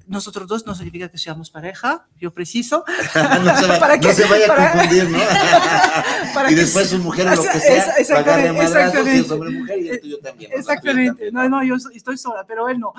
nosotros 0.07 0.49
dos 0.49 0.67
no 0.67 0.75
significa 0.75 1.09
que 1.09 1.19
seamos 1.19 1.51
pareja, 1.51 2.07
yo 2.19 2.33
preciso, 2.33 2.85
no, 3.15 3.57
se, 3.57 3.67
para 3.81 3.99
que, 3.99 4.13
se 4.13 4.27
vaya 4.27 4.53
a 4.53 4.73
confundir, 4.73 5.11
¿no? 5.11 5.19
y 6.51 6.55
después 6.55 6.89
su 6.89 6.99
mujer 6.99 7.29
o 7.29 7.35
lo 7.35 7.43
que 7.43 7.61
sea, 7.61 7.95
pagarle 8.15 8.53
madrazos 8.53 9.09
y 9.09 9.53
mujer 9.53 9.79
y 9.79 9.89
esto 9.91 10.07
yo 10.07 10.19
también. 10.21 10.51
Exactamente, 10.55 11.31
no, 11.33 11.49
no, 11.49 11.63
yo 11.63 11.77
estoy 11.77 12.17
sola, 12.17 12.45
pero 12.47 12.69
él 12.69 12.79
no. 12.79 12.93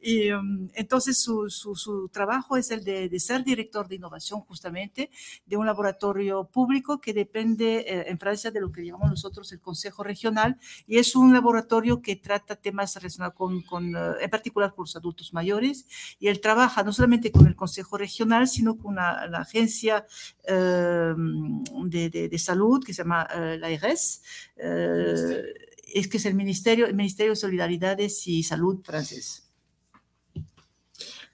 y 0.00 0.30
um, 0.32 0.68
entonces 0.74 1.18
su, 1.18 1.48
su, 1.50 1.74
su, 1.74 2.08
trabajo 2.08 2.56
es 2.56 2.70
el 2.70 2.84
de, 2.84 3.08
de, 3.08 3.20
ser 3.20 3.44
director 3.44 3.88
de 3.88 3.96
innovación 3.96 4.40
justamente 4.40 5.10
de 5.46 5.56
un 5.56 5.66
laboratorio 5.66 6.44
público 6.44 7.00
que 7.00 7.12
depende 7.12 7.84
eh, 7.86 8.04
en 8.08 8.18
Francia 8.18 8.50
de 8.50 8.60
lo 8.60 8.72
que 8.72 8.84
llamamos 8.84 9.10
nosotros 9.10 9.50
el 9.52 9.60
Consejo 9.60 10.02
Regional 10.02 10.56
y 10.86 10.98
es 10.98 11.14
un 11.14 11.32
laboratorio 11.32 12.00
que 12.02 12.16
trata 12.16 12.56
temas 12.56 12.79
relacionados 12.94 13.34
con, 13.34 13.62
con 13.62 13.94
uh, 13.94 14.14
en 14.20 14.30
particular 14.30 14.74
con 14.74 14.84
los 14.84 14.96
adultos 14.96 15.32
mayores 15.32 15.86
y 16.18 16.28
él 16.28 16.40
trabaja 16.40 16.82
no 16.82 16.92
solamente 16.92 17.30
con 17.30 17.46
el 17.46 17.56
Consejo 17.56 17.96
Regional, 17.96 18.48
sino 18.48 18.76
con 18.76 18.96
la 18.96 19.28
agencia 19.34 20.06
uh, 20.48 21.14
de, 21.88 22.10
de, 22.30 22.38
salud 22.38 22.82
que 22.84 22.94
se 22.94 23.02
llama 23.02 23.28
uh, 23.34 23.58
la 23.58 23.70
IRS, 23.70 24.22
es 25.92 26.08
que 26.08 26.16
es 26.16 26.26
el 26.26 26.34
Ministerio, 26.34 26.86
el 26.86 26.94
Ministerio 26.94 27.32
de 27.32 27.36
Solidaridades 27.36 28.26
y 28.26 28.42
Salud 28.42 28.80
francés. 28.84 29.50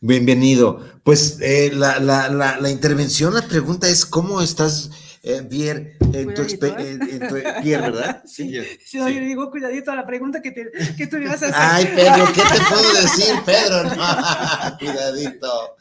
Bienvenido. 0.00 0.84
Pues 1.04 1.38
eh, 1.40 1.70
la, 1.72 1.98
la, 1.98 2.28
la, 2.28 2.70
intervención, 2.70 3.32
la 3.34 3.48
pregunta 3.48 3.88
es, 3.88 4.04
¿cómo 4.04 4.42
estás, 4.42 4.90
eh, 5.28 5.42
Pierre, 5.42 5.96
en 6.12 6.34
tu, 6.34 6.42
en, 6.42 7.02
en 7.02 7.28
tu, 7.28 7.34
Pierre, 7.60 7.90
¿verdad? 7.90 8.22
Sí, 8.24 8.54
sí. 8.84 8.98
no, 8.98 9.08
yo 9.08 9.20
digo 9.20 9.50
cuidadito 9.50 9.90
a 9.90 9.96
la 9.96 10.06
pregunta 10.06 10.40
que, 10.40 10.52
te, 10.52 10.70
que 10.96 11.08
tú 11.08 11.16
vas 11.24 11.42
a 11.42 11.46
hacer. 11.46 11.54
Ay, 11.56 11.86
Pedro, 11.96 12.26
¿qué 12.32 12.42
te 12.42 12.62
puedo 12.70 12.92
decir, 12.92 13.34
Pedro? 13.44 13.82
No, 13.82 14.76
cuidadito. 14.78 15.76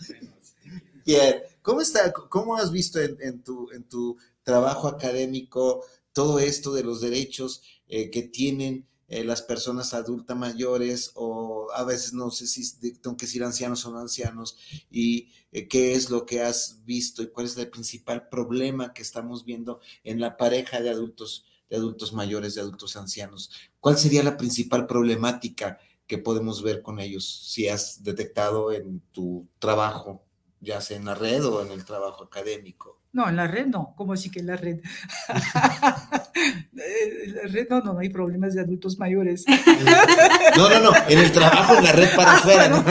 Pierre, 1.03 1.43
¿cómo, 1.61 1.81
está, 1.81 2.11
cómo 2.11 2.55
has 2.55 2.71
visto 2.71 2.99
en, 2.99 3.17
en, 3.21 3.43
tu, 3.43 3.69
en 3.71 3.83
tu 3.83 4.17
trabajo 4.41 4.87
académico 4.87 5.85
todo 6.11 6.39
esto 6.39 6.73
de 6.73 6.83
los 6.83 7.01
derechos 7.01 7.61
eh, 7.87 8.09
que 8.09 8.23
tienen 8.23 8.87
eh, 9.15 9.23
las 9.23 9.41
personas 9.41 9.93
adultas 9.93 10.35
mayores 10.35 11.11
o 11.13 11.69
a 11.73 11.85
veces 11.85 12.11
no 12.11 12.31
sé 12.31 12.47
si 12.47 12.77
tengo 12.99 13.15
que 13.15 13.25
decir 13.25 13.45
ancianos 13.45 13.85
o 13.85 13.91
no 13.91 13.99
ancianos 13.99 14.57
y 14.91 15.29
eh, 15.53 15.69
qué 15.69 15.93
es 15.93 16.09
lo 16.09 16.25
que 16.25 16.41
has 16.41 16.83
visto 16.83 17.23
y 17.23 17.27
cuál 17.27 17.45
es 17.45 17.55
el 17.55 17.69
principal 17.69 18.27
problema 18.27 18.93
que 18.93 19.01
estamos 19.01 19.45
viendo 19.45 19.79
en 20.03 20.19
la 20.19 20.35
pareja 20.35 20.81
de 20.81 20.89
adultos 20.89 21.45
de 21.69 21.77
adultos 21.77 22.11
mayores 22.11 22.55
de 22.55 22.61
adultos 22.61 22.97
ancianos. 22.97 23.51
Cuál 23.79 23.97
sería 23.97 24.21
la 24.21 24.35
principal 24.35 24.85
problemática 24.85 25.79
que 26.07 26.17
podemos 26.17 26.61
ver 26.61 26.81
con 26.81 26.99
ellos 26.99 27.25
si 27.25 27.69
has 27.69 28.03
detectado 28.03 28.73
en 28.73 28.99
tu 29.13 29.47
trabajo 29.59 30.25
ya 30.59 30.81
sea 30.81 30.97
en 30.97 31.05
la 31.05 31.15
red 31.15 31.45
o 31.45 31.61
en 31.61 31.71
el 31.71 31.85
trabajo 31.85 32.25
académico 32.25 32.99
no, 33.15 33.29
en 33.29 33.37
la 33.37 33.47
red 33.47 33.67
no. 33.67 33.93
¿Cómo 33.95 34.11
así 34.11 34.29
que 34.29 34.41
en 34.41 34.47
la 34.47 34.57
red? 34.57 34.81
en 36.75 37.35
la 37.35 37.43
red 37.43 37.67
no, 37.69 37.79
no, 37.79 37.93
no 37.93 37.99
hay 37.99 38.09
problemas 38.09 38.53
de 38.53 38.59
adultos 38.61 38.99
mayores. 38.99 39.45
no, 40.57 40.69
no, 40.69 40.79
no. 40.81 40.91
En 41.07 41.19
el 41.19 41.31
trabajo, 41.31 41.77
en 41.77 41.83
la 41.85 41.91
red 41.93 42.13
para 42.13 42.33
afuera. 42.33 42.67
No, 42.67 42.83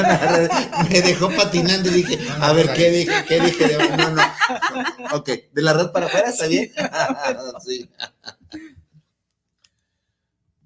me 0.88 1.02
dejó 1.02 1.30
patinando 1.30 1.90
y 1.90 2.02
dije, 2.02 2.18
a 2.40 2.54
ver, 2.54 2.72
¿qué 2.72 2.90
dije? 2.90 3.24
¿Qué 3.28 3.38
dije? 3.38 3.76
No, 3.98 4.10
no. 4.12 4.22
Ok, 5.12 5.28
¿de 5.52 5.62
la 5.62 5.74
red 5.74 5.90
para 5.90 6.06
afuera 6.06 6.30
está 6.30 6.46
bien? 6.46 6.72
sí. 7.62 7.90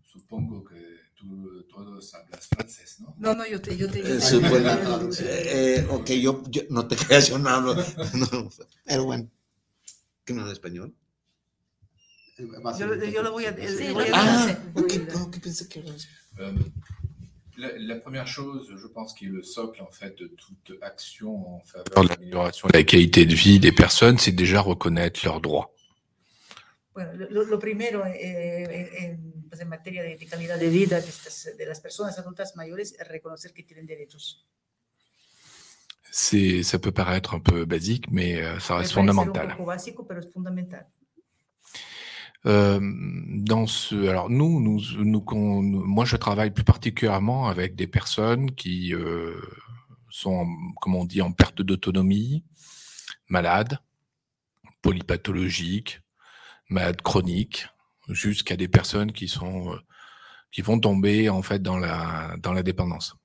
Supongo 0.06 0.64
que 0.64 0.76
tú 1.16 1.64
todos 1.68 2.14
hablas 2.14 2.46
francés, 2.46 3.00
¿no? 3.00 3.12
No, 3.18 3.34
no, 3.34 3.44
yo 3.44 3.60
te, 3.60 3.76
yo 3.76 3.90
te 3.90 3.98
eh, 4.00 4.20
bueno, 4.48 5.10
eh, 5.20 5.86
ok, 5.90 6.10
yo, 6.10 6.44
yo, 6.48 6.62
no 6.70 6.86
te 6.86 6.94
creas, 6.94 7.28
yo 7.28 7.40
no 7.40 7.48
hablo. 7.48 7.74
No, 8.14 8.50
pero 8.84 9.04
bueno. 9.04 9.28
¿Que 10.28 10.34
no 10.34 10.42
habla 10.42 10.52
español? 10.52 10.92
Yo, 12.36 12.94
yo, 13.06 13.22
lo 13.22 13.32
voy 13.32 13.46
a, 13.46 13.56
sí, 13.56 13.90
voy 13.94 14.08
a 14.08 14.12
ah, 14.12 14.58
¿qué 15.32 15.40
pensé 15.40 15.66
que 15.70 15.78
era 15.80 15.88
euh, 16.40 16.52
la, 17.56 17.68
la, 17.78 17.96
première 17.96 18.26
chose, 18.26 18.68
je 18.76 18.86
pense, 18.88 19.14
qui 19.14 19.24
est 19.24 19.30
le 19.30 19.42
socle 19.42 19.80
en 19.80 19.90
fait 19.90 20.18
de 20.18 20.26
toute 20.26 20.78
action 20.82 21.56
en 21.56 21.60
faveur 21.60 22.04
de 22.04 22.08
l'amélioration 22.10 22.68
de 22.68 22.76
la 22.76 22.84
qualité 22.84 23.24
de 23.24 23.34
vie 23.34 23.58
des 23.58 23.72
personnes, 23.72 24.18
c'est 24.18 24.32
déjà 24.32 24.60
reconnaître 24.60 25.18
leurs 25.24 25.40
droits. 25.40 25.74
Bueno, 26.92 27.12
lo, 27.14 27.44
lo 27.46 27.58
primero 27.58 28.04
eh, 28.04 28.86
en, 28.98 29.48
pues 29.48 29.62
en, 29.62 29.68
materia 29.70 30.02
de, 30.02 30.18
de, 30.18 30.26
calidad 30.26 30.58
de 30.58 30.68
vida 30.68 31.00
de, 31.00 31.08
estas, 31.08 31.56
de 31.56 31.64
las 31.64 31.80
personas 31.80 32.18
adultas 32.18 32.54
mayores 32.54 32.94
es 33.00 33.08
reconocer 33.08 33.54
que 33.54 33.62
tienen 33.62 33.86
derechos. 33.86 34.46
C'est, 36.10 36.62
ça 36.62 36.78
peut 36.78 36.92
paraître 36.92 37.34
un 37.34 37.40
peu 37.40 37.64
basique, 37.64 38.10
mais 38.10 38.42
euh, 38.42 38.58
ça 38.58 38.76
reste 38.76 38.92
fondamental. 38.92 39.54
Euh, 42.46 42.78
dans 42.80 43.66
ce, 43.66 44.08
alors 44.08 44.30
nous, 44.30 44.60
nous, 44.60 44.80
nous, 44.98 45.24
nous, 45.26 45.62
moi, 45.84 46.04
je 46.04 46.16
travaille 46.16 46.50
plus 46.52 46.64
particulièrement 46.64 47.48
avec 47.48 47.74
des 47.74 47.86
personnes 47.86 48.52
qui 48.52 48.94
euh, 48.94 49.40
sont, 50.08 50.46
comme 50.80 50.94
on 50.94 51.04
dit, 51.04 51.20
en 51.20 51.32
perte 51.32 51.62
d'autonomie, 51.62 52.44
malades, 53.28 53.78
polypathologiques, 54.82 56.00
malades 56.70 57.02
chroniques, 57.02 57.66
jusqu'à 58.08 58.56
des 58.56 58.68
personnes 58.68 59.12
qui 59.12 59.28
sont, 59.28 59.72
euh, 59.72 59.78
qui 60.52 60.62
vont 60.62 60.78
tomber 60.78 61.28
en 61.28 61.42
fait 61.42 61.60
dans 61.60 61.78
la 61.78 62.36
dans 62.38 62.52
la 62.52 62.62
dépendance. 62.62 63.16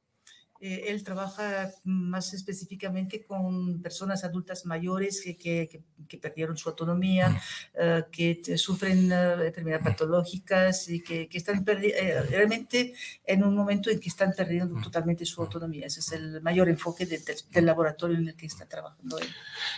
Eh, 0.65 0.85
él 0.87 1.03
trabaja 1.03 1.71
más 1.83 2.33
específicamente 2.33 3.25
con 3.25 3.81
personas 3.81 4.23
adultas 4.23 4.65
mayores 4.65 5.21
que, 5.21 5.35
que, 5.37 5.83
que 6.07 6.17
perdieron 6.17 6.55
su 6.55 6.69
autonomía, 6.69 7.37
uh, 7.75 8.09
que 8.09 8.41
sufren 8.55 9.11
uh, 9.11 9.43
enfermedades 9.43 9.83
patológicas 9.83 10.87
y 10.87 11.01
que, 11.01 11.27
están 11.33 11.65
eh, 11.67 12.21
realmente 12.29 12.93
en 13.25 13.43
un 13.43 13.53
momento 13.57 13.89
en 13.89 13.99
que 13.99 14.07
están 14.07 14.31
perdiendo 14.31 14.81
totalmente 14.81 15.25
su 15.25 15.41
autonomía. 15.41 15.87
Ese 15.87 15.99
es 15.99 16.13
el 16.13 16.41
mayor 16.41 16.69
enfoque 16.69 17.05
de, 17.05 17.17
de, 17.17 17.35
del 17.51 17.65
laboratorio 17.65 18.17
en 18.17 18.29
el 18.29 18.35
que 18.35 18.45
está 18.45 18.65
trabajando 18.65 19.19
él. 19.19 19.27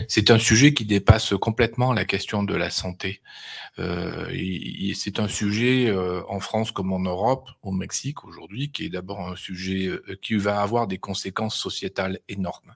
C'est 0.08 0.30
un 0.30 0.40
sujet 0.40 0.76
qui 0.76 0.86
dépasse 0.86 1.34
complètement 1.40 1.94
la 1.94 2.06
question 2.06 2.44
de 2.44 2.56
la 2.56 2.70
santé. 2.70 3.22
Euh, 3.78 4.30
c'est 4.94 5.20
un 5.20 5.28
sujet 5.28 5.88
euh, 5.90 6.22
en 6.30 6.40
France 6.40 6.72
comme 6.72 6.94
en 6.94 7.00
Europe, 7.00 7.50
au 7.62 7.72
Mexique 7.72 8.24
aujourd'hui, 8.24 8.72
qui 8.72 8.86
est 8.86 8.90
d'abord 8.90 9.22
un 9.22 9.36
sujet 9.36 9.88
euh, 9.88 10.18
qui 10.22 10.36
va 10.36 10.62
avoir 10.62 10.75
avoir 10.76 10.88
des 10.88 11.00
conséquences 11.00 11.56
sociétales 11.56 12.20
énormes. 12.28 12.76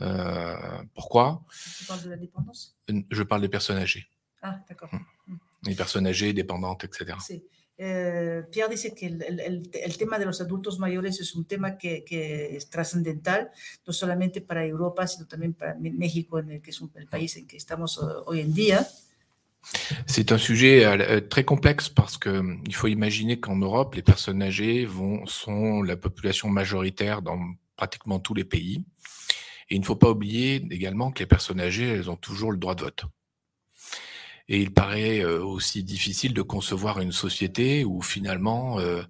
Euh, 0.00 0.82
pourquoi? 0.94 1.44
Tu 1.78 1.84
parles 1.84 2.02
de 2.04 2.10
la 2.10 2.16
dépendance? 2.16 2.78
Je 2.88 3.22
parle 3.22 3.42
des 3.42 3.48
personnes 3.48 3.78
âgées. 3.78 4.06
Ah, 4.40 4.58
d'accord. 4.68 4.88
Mm. 4.92 5.36
Les 5.64 5.74
personnes 5.74 6.06
âgées, 6.06 6.32
dépendantes, 6.32 6.84
etc. 6.84 7.14
Sí. 7.20 7.44
Eh, 7.78 8.42
Pierre 8.50 8.68
dice 8.68 8.94
que 8.94 9.06
el, 9.06 9.22
el, 9.22 9.70
el, 9.72 9.96
tema 9.96 10.18
de 10.18 10.24
los 10.24 10.40
adultos 10.40 10.78
mayores 10.78 11.20
es 11.20 11.34
un 11.34 11.46
tema 11.46 11.78
que, 11.78 12.04
que 12.04 12.56
es 12.56 12.68
trascendental, 12.68 13.50
no 13.86 13.92
solamente 13.92 14.40
para 14.40 14.64
Europa, 14.64 15.06
sino 15.06 15.26
también 15.26 15.54
para 15.54 15.74
México, 15.74 16.38
en 16.38 16.52
el 16.52 16.62
que 16.62 16.70
es 16.70 16.80
un, 16.80 16.92
el 16.94 17.06
país 17.06 17.36
en 17.36 17.46
que 17.46 17.56
estamos 17.56 17.98
uh, 17.98 18.22
hoy 18.26 18.40
en 18.40 18.52
día. 18.52 18.86
C'est 20.06 20.32
un 20.32 20.38
sujet 20.38 20.84
euh, 20.84 21.20
très 21.20 21.44
complexe 21.44 21.88
parce 21.88 22.18
que 22.18 22.30
hum, 22.30 22.62
il 22.66 22.74
faut 22.74 22.88
imaginer 22.88 23.40
qu'en 23.40 23.56
Europe, 23.56 23.94
les 23.94 24.02
personnes 24.02 24.42
âgées 24.42 24.88
sont 25.26 25.82
la 25.82 25.96
population 25.96 26.48
majoritaire 26.48 27.22
dans 27.22 27.38
pratiquement 27.76 28.20
tous 28.20 28.34
les 28.34 28.44
pays. 28.44 28.84
Et 29.70 29.76
il 29.76 29.80
ne 29.80 29.86
faut 29.86 29.96
pas 29.96 30.10
oublier 30.10 30.66
également 30.70 31.10
que 31.10 31.20
les 31.20 31.26
personnes 31.26 31.60
âgées, 31.60 31.88
elles 31.88 32.10
ont 32.10 32.16
toujours 32.16 32.52
le 32.52 32.58
droit 32.58 32.74
de 32.74 32.82
vote. 32.82 33.04
Et 34.48 34.60
il 34.60 34.72
paraît 34.72 35.20
euh, 35.20 35.42
aussi 35.42 35.82
difficile 35.82 36.34
de 36.34 36.42
concevoir 36.42 37.00
une 37.00 37.12
société 37.12 37.84
où 37.84 38.02
finalement 38.02 38.78
euh, 38.80 39.02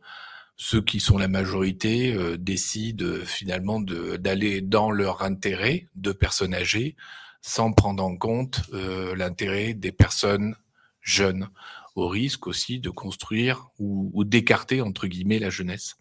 ceux 0.57 0.81
qui 0.81 1.01
sont 1.01 1.19
la 1.19 1.29
majorité 1.29 2.15
euh, 2.15 2.37
décident 2.37 3.05
euh, 3.05 3.25
finalement 3.25 3.81
d'aller 3.81 4.61
dans 4.61 4.93
leur 4.93 5.23
intérêt 5.23 5.89
de 5.97 6.13
personnes 6.13 6.55
âgées 6.55 6.95
sans 7.43 7.73
prendre 7.73 8.05
en 8.05 8.17
compte 8.17 8.63
euh, 8.73 9.15
l'intérêt 9.17 9.75
des 9.75 9.93
personnes 9.93 10.57
jeunes, 11.01 11.49
au 11.95 12.09
risque 12.09 12.47
aussi 12.47 12.79
de 12.79 12.89
construire 12.89 13.69
ou, 13.79 14.11
ou 14.15 14.25
d'écarter, 14.25 14.81
entre 14.81 15.07
guillemets, 15.09 15.39
la 15.39 15.51
jeunesse. 15.51 15.97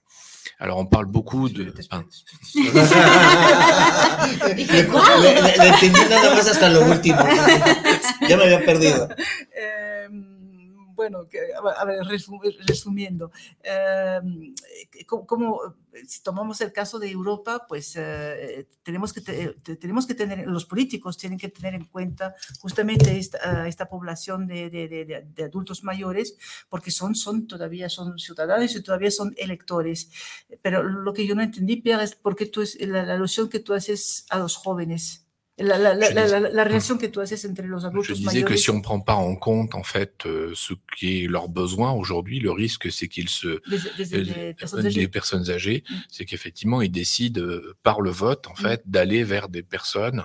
Alors, 0.59 0.77
on 0.77 0.85
parle 0.85 1.07
beaucoup 1.07 1.49
de. 1.49 1.73
Ah. 1.89 2.03
le, 2.55 2.69
entendí 5.67 5.99
nada 6.09 6.35
más 6.35 6.47
hasta 6.47 6.69
lo 6.69 6.85
último. 6.85 7.19
Ya 8.27 8.37
me 8.37 8.43
había 8.43 8.63
perdido. 8.63 9.09
Bueno, 10.95 11.27
a 11.77 11.85
ver, 11.85 11.99
resumiendo, 12.67 13.31
eh, 13.63 14.19
como, 15.05 15.75
si 16.07 16.23
tomamos 16.23 16.61
el 16.61 16.71
caso 16.71 16.99
de 16.99 17.09
Europa, 17.09 17.65
pues 17.67 17.95
eh, 17.97 18.67
tenemos, 18.83 19.13
que 19.13 19.21
tenemos 19.21 20.07
que 20.07 20.15
tener, 20.15 20.47
los 20.47 20.65
políticos 20.65 21.17
tienen 21.17 21.37
que 21.37 21.49
tener 21.49 21.73
en 21.73 21.85
cuenta 21.85 22.35
justamente 22.59 23.17
esta, 23.17 23.67
esta 23.67 23.87
población 23.87 24.47
de, 24.47 24.69
de, 24.69 24.87
de, 24.87 25.43
adultos 25.43 25.83
mayores, 25.83 26.37
porque 26.69 26.91
son, 26.91 27.15
son 27.15 27.47
todavía 27.47 27.89
son 27.89 28.17
ciudadanos 28.19 28.75
y 28.75 28.83
todavía 28.83 29.11
son 29.11 29.33
electores. 29.37 30.09
Pero 30.61 30.83
lo 30.83 31.13
que 31.13 31.25
yo 31.25 31.35
no 31.35 31.41
entendí, 31.41 31.77
Pierre, 31.77 32.03
es 32.03 32.15
por 32.15 32.35
qué 32.35 32.45
tú 32.45 32.63
la, 32.79 33.05
la 33.05 33.13
alusión 33.13 33.49
que 33.49 33.59
tú 33.59 33.73
haces 33.73 34.25
a 34.29 34.39
los 34.39 34.55
jóvenes 34.55 35.25
la, 35.61 35.77
la, 35.77 35.93
la, 35.93 36.39
la, 36.39 36.63
relation 36.63 36.97
que 36.97 37.05
tu 37.07 37.19
haces 37.19 37.45
entre 37.45 37.63
los 37.63 37.85
adultos 37.85 38.03
Je 38.09 38.13
disais 38.13 38.43
que 38.43 38.55
si 38.55 38.69
on 38.69 38.77
ne 38.77 38.81
prend 38.81 38.99
pas 38.99 39.13
en 39.15 39.35
compte 39.35 39.75
en 39.75 39.83
fait 39.83 40.25
euh, 40.25 40.51
ce 40.55 40.73
qui 40.97 41.23
est 41.23 41.27
leurs 41.27 41.49
besoins 41.49 41.91
aujourd'hui, 41.91 42.39
le 42.39 42.51
risque 42.51 42.91
c'est 42.91 43.07
qu'ils 43.07 43.29
se 43.29 43.59
des, 43.69 44.05
des, 44.05 44.23
des, 44.23 44.31
euh, 44.37 44.53
personnes 44.53 44.85
âgées. 44.85 45.07
personnes 45.07 45.49
âgées, 45.49 45.83
Mm. 45.89 45.93
c'est 46.09 46.25
qu'effectivement 46.25 46.81
ils 46.81 46.91
décident 46.91 47.41
euh, 47.41 47.75
par 47.83 48.01
le 48.01 48.09
vote 48.11 48.47
en 48.47 48.53
Mm. 48.53 48.63
fait 48.67 48.81
d'aller 48.85 49.23
vers 49.23 49.49
des 49.49 49.63
personnes 49.63 50.23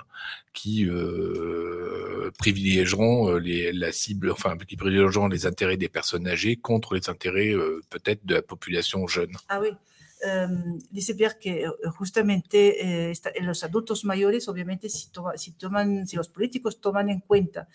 qui 0.53 0.87
euh, 0.89 2.30
privilégieront 2.39 3.30
euh, 3.30 3.39
les, 3.39 3.72
la 3.72 3.93
cible, 3.93 4.30
enfin 4.30 4.57
qui 4.57 4.76
privilégieront 4.76 5.28
les 5.28 5.47
intérêts 5.47 5.76
des 5.76 5.89
personnes 5.89 6.26
âgées 6.26 6.57
contre 6.57 6.95
les 6.95 7.09
intérêts 7.11 7.53
euh, 7.53 7.80
peut-être 7.91 8.24
de 8.24 8.34
la 8.34 8.43
population 8.43 9.07
jeune. 9.07 9.32
Ah 9.49 9.61
oui. 9.61 9.68
Em, 10.27 10.79
dice 10.91 11.14
Pierre 11.14 11.39
que 11.39 11.64
eh, 11.64 11.70
justamente 11.97 13.11
eh, 13.11 13.12
en 13.37 13.47
los 13.47 13.62
adultos 13.62 14.05
mayores, 14.05 14.49
obviamente, 14.49 14.89
si, 14.89 15.11
toma- 15.11 15.37
si, 15.37 15.53
toman, 15.53 16.07
si 16.09 16.16
los 16.16 16.29
políticos 16.29 16.81
toman 16.81 17.11
en 17.11 17.20
cuenta 17.20 17.68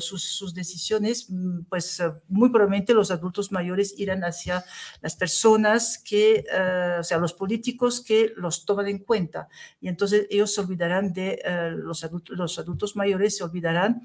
sus, 0.00 0.52
decisiones, 0.52 1.30
mm, 1.30 1.60
pues 1.68 2.00
eh, 2.00 2.10
muy 2.28 2.48
probablemente 2.50 2.92
los 2.92 3.12
adultos 3.12 3.52
mayores 3.52 3.94
irán 3.98 4.24
hacia 4.24 4.64
las 5.00 5.14
personas 5.14 5.98
que, 5.98 6.44
eh, 6.52 6.96
o 6.98 7.04
sea, 7.04 7.18
los 7.18 7.34
políticos 7.34 8.00
que 8.00 8.32
los 8.36 8.64
toman 8.64 8.88
en 8.88 8.98
cuenta. 8.98 9.48
Y 9.80 9.86
entonces 9.88 10.26
ellos 10.30 10.52
se 10.52 10.62
olvidarán 10.62 11.12
de 11.12 11.40
eh, 11.44 11.70
los, 11.76 12.02
adultos, 12.02 12.36
los 12.36 12.58
adultos 12.58 12.96
mayores, 12.96 13.36
se 13.36 13.44
olvidarán 13.44 14.02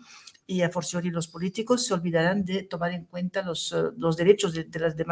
y 0.47 0.63
a 0.63 0.69
fortiori 0.69 1.09
los 1.09 1.27
políticos 1.27 1.85
se 1.85 1.93
olvidarán 1.93 2.43
de 2.43 2.63
tomar 2.63 2.91
en 2.91 3.05
cuenta 3.05 3.41
los, 3.41 3.71
eh, 3.71 3.91
los 3.97 4.17
derechos 4.17 4.53
de, 4.53 4.63
de. 4.63 5.05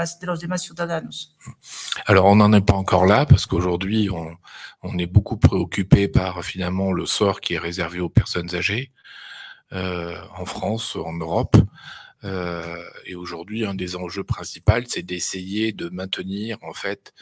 Alors 2.05 2.25
on 2.25 2.35
n'en 2.35 2.53
est 2.53 2.65
pas 2.65 2.73
encore 2.73 3.05
là 3.05 3.25
parce 3.25 3.45
qu'aujourd'hui 3.45 4.09
on, 4.09 4.97
est 4.97 5.05
beaucoup 5.05 5.37
préoccupé 5.37 6.07
par 6.07 6.43
finalement 6.43 6.91
le 6.91 7.05
sort 7.05 7.41
qui 7.41 7.53
est 7.53 7.59
réservé 7.59 7.99
aux 7.99 8.09
personnes 8.09 8.53
âgées 8.55 8.91
euh, 9.73 10.15
en 10.35 10.45
France, 10.45 10.95
en 10.95 11.13
Europe. 11.13 11.57
Euh, 12.25 12.83
et 13.05 13.15
aujourd'hui 13.15 13.65
un 13.65 13.75
des 13.75 13.95
enjeux 13.95 14.25
principaux 14.25 14.73
c'est 14.87 15.03
d'essayer 15.03 15.71
de 15.71 15.87
maintenir 15.87 16.57
en 16.63 16.73
fait 16.73 17.13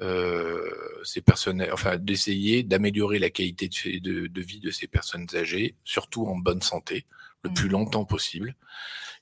euh, 0.00 0.70
ces 1.04 1.20
personnes, 1.20 1.66
enfin 1.70 1.98
d'essayer 1.98 2.62
d'améliorer 2.62 3.18
la 3.18 3.28
qualité 3.28 3.68
de 3.68 4.40
vie 4.40 4.60
de 4.60 4.70
ces 4.70 4.86
personnes 4.86 5.26
âgées, 5.34 5.74
surtout 5.84 6.26
en 6.26 6.36
bonne 6.36 6.62
santé, 6.62 7.04
le 7.44 7.50
Mm. 7.50 7.54
plus 7.54 7.68
longtemps 7.68 8.04
possible. 8.04 8.56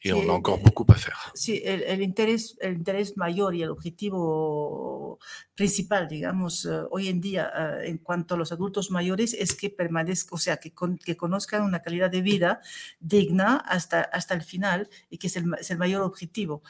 Et 0.03 0.11
Sí, 0.11 0.15
on 0.15 0.29
a 0.29 0.33
encore 0.35 0.59
beaucoup 0.59 0.85
à 0.89 0.95
faire. 0.95 1.33
Sí, 1.35 1.61
el, 1.65 1.83
el 1.83 2.03
interés, 2.03 2.57
el 2.61 2.75
interés 2.75 3.17
mayor 3.17 3.55
y 3.55 3.63
el 3.63 3.71
objetivo 3.71 5.19
principal, 5.55 6.07
digamos, 6.07 6.67
eh, 6.67 6.83
hoy 6.91 7.09
en 7.09 7.21
día 7.21 7.51
eh, 7.81 7.89
en 7.89 7.99
cuanto 7.99 8.35
a 8.35 8.39
los 8.39 8.53
adultos 8.53 8.91
mayores 8.91 9.33
es 9.35 9.55
que 9.55 9.71
permanezcan, 9.71 10.35
o 10.35 10.39
sea, 10.39 10.59
que, 10.59 10.73
con- 10.73 10.99
que 10.99 11.17
conozcan 11.17 11.63
una 11.63 11.81
calidad 11.81 12.11
de 12.11 12.21
vida 12.21 12.61
digna 13.01 13.57
hasta, 13.57 14.03
hasta 14.03 14.35
el 14.35 14.43
final 14.43 14.89
y 15.11 15.17
que 15.19 15.27
es 15.29 15.37
el, 15.37 15.47
es 15.59 15.71
el 15.71 15.79
mayor 15.79 16.03
objetivo. 16.03 16.63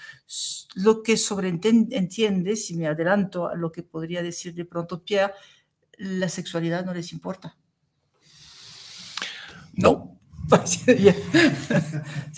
Lo 0.76 1.02
que 1.02 1.16
sobreentiende, 1.16 2.56
si 2.56 2.76
me 2.76 2.86
adelanto 2.86 3.48
a 3.48 3.54
lo 3.56 3.70
que 3.72 3.82
podría 3.82 4.22
decir 4.22 4.54
de 4.54 4.64
pronto 4.64 5.02
Pierre, 5.02 5.34
la 5.98 6.28
sexualidad 6.28 6.84
no 6.86 6.94
les 6.94 7.12
importa. 7.12 7.56
Non. 9.74 10.15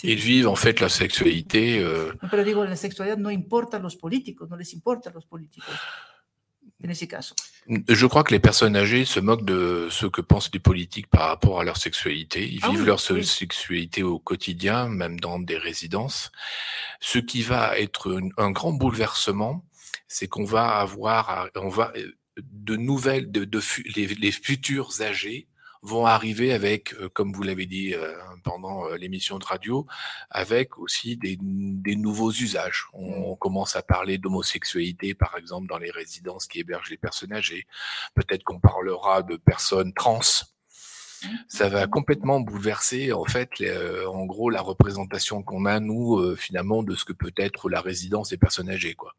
Ils 0.02 0.18
vivent 0.20 0.48
en 0.48 0.56
fait 0.56 0.80
la 0.80 0.88
sexualité 0.88 1.80
euh, 1.80 2.12
pero 2.30 2.42
digo, 2.44 2.64
la 2.64 2.76
sexualidad 2.76 3.18
no 3.18 3.30
importa 3.30 3.76
a 3.76 3.80
los 3.80 3.96
políticos, 3.96 4.48
no 4.48 4.56
les 4.56 4.72
importa 4.74 5.10
a 5.10 5.12
los 5.12 5.26
políticos 5.26 5.74
en 6.82 6.90
ese 6.90 7.08
caso. 7.08 7.34
Je 7.88 8.06
crois 8.06 8.22
que 8.24 8.32
les 8.32 8.38
personnes 8.40 8.76
âgées 8.76 9.04
se 9.04 9.18
moquent 9.20 9.44
de 9.44 9.88
ce 9.90 10.06
que 10.06 10.20
pensent 10.22 10.50
les 10.52 10.60
politiques 10.60 11.08
par 11.08 11.26
rapport 11.28 11.60
à 11.60 11.64
leur 11.64 11.76
sexualité. 11.76 12.48
Ils 12.48 12.60
Ah 12.62 12.70
vivent 12.70 12.80
oui, 12.80 12.86
leur 12.86 13.00
oui. 13.10 13.24
sexualité 13.24 14.02
au 14.04 14.18
quotidien, 14.20 14.88
même 14.88 15.18
dans 15.18 15.38
des 15.40 15.58
résidences. 15.58 16.30
Ce 17.00 17.18
qui 17.18 17.42
va 17.42 17.76
être 17.78 18.20
un, 18.38 18.52
grand 18.52 18.72
bouleversement, 18.72 19.64
c'est 20.06 20.28
qu'on 20.28 20.44
va 20.44 20.76
avoir, 20.78 21.48
on 21.56 21.68
va 21.68 21.92
euh, 21.96 22.12
de 22.38 22.76
nouvelles, 22.76 23.30
de, 23.32 23.44
de 23.44 23.60
fu- 23.60 23.82
les, 23.96 24.06
les 24.06 24.32
futurs 24.32 25.02
âgés 25.02 25.47
vont 25.82 26.06
arriver 26.06 26.52
avec, 26.52 26.94
euh, 26.94 27.08
comme 27.08 27.32
vous 27.32 27.42
l'avez 27.42 27.66
dit 27.66 27.94
euh, 27.94 28.16
pendant 28.42 28.86
euh, 28.86 28.96
l'émission 28.96 29.38
de 29.38 29.44
radio, 29.44 29.86
avec 30.30 30.78
aussi 30.78 31.16
des, 31.16 31.38
des 31.40 31.96
nouveaux 31.96 32.32
usages. 32.32 32.86
On, 32.92 33.32
on 33.32 33.36
commence 33.36 33.76
à 33.76 33.82
parler 33.82 34.18
d'homosexualité, 34.18 35.14
par 35.14 35.36
exemple, 35.36 35.68
dans 35.68 35.78
les 35.78 35.90
résidences 35.90 36.46
qui 36.46 36.60
hébergent 36.60 36.90
les 36.90 36.96
personnes 36.96 37.32
âgées. 37.32 37.66
Peut-être 38.14 38.42
qu'on 38.44 38.60
parlera 38.60 39.22
de 39.22 39.36
personnes 39.36 39.92
trans. 39.94 40.20
Ça 41.48 41.68
va 41.68 41.86
complètement 41.88 42.40
bouleverser, 42.40 43.12
en 43.12 43.24
fait, 43.24 43.58
les, 43.58 43.70
euh, 43.70 44.08
en 44.08 44.24
gros, 44.24 44.50
la 44.50 44.60
représentation 44.60 45.42
qu'on 45.42 45.64
a, 45.66 45.80
nous, 45.80 46.16
euh, 46.18 46.36
finalement, 46.36 46.84
de 46.84 46.94
ce 46.94 47.04
que 47.04 47.12
peut 47.12 47.32
être 47.36 47.68
la 47.68 47.80
résidence 47.80 48.30
des 48.30 48.36
personnes 48.36 48.70
âgées, 48.70 48.94
quoi. 48.94 49.14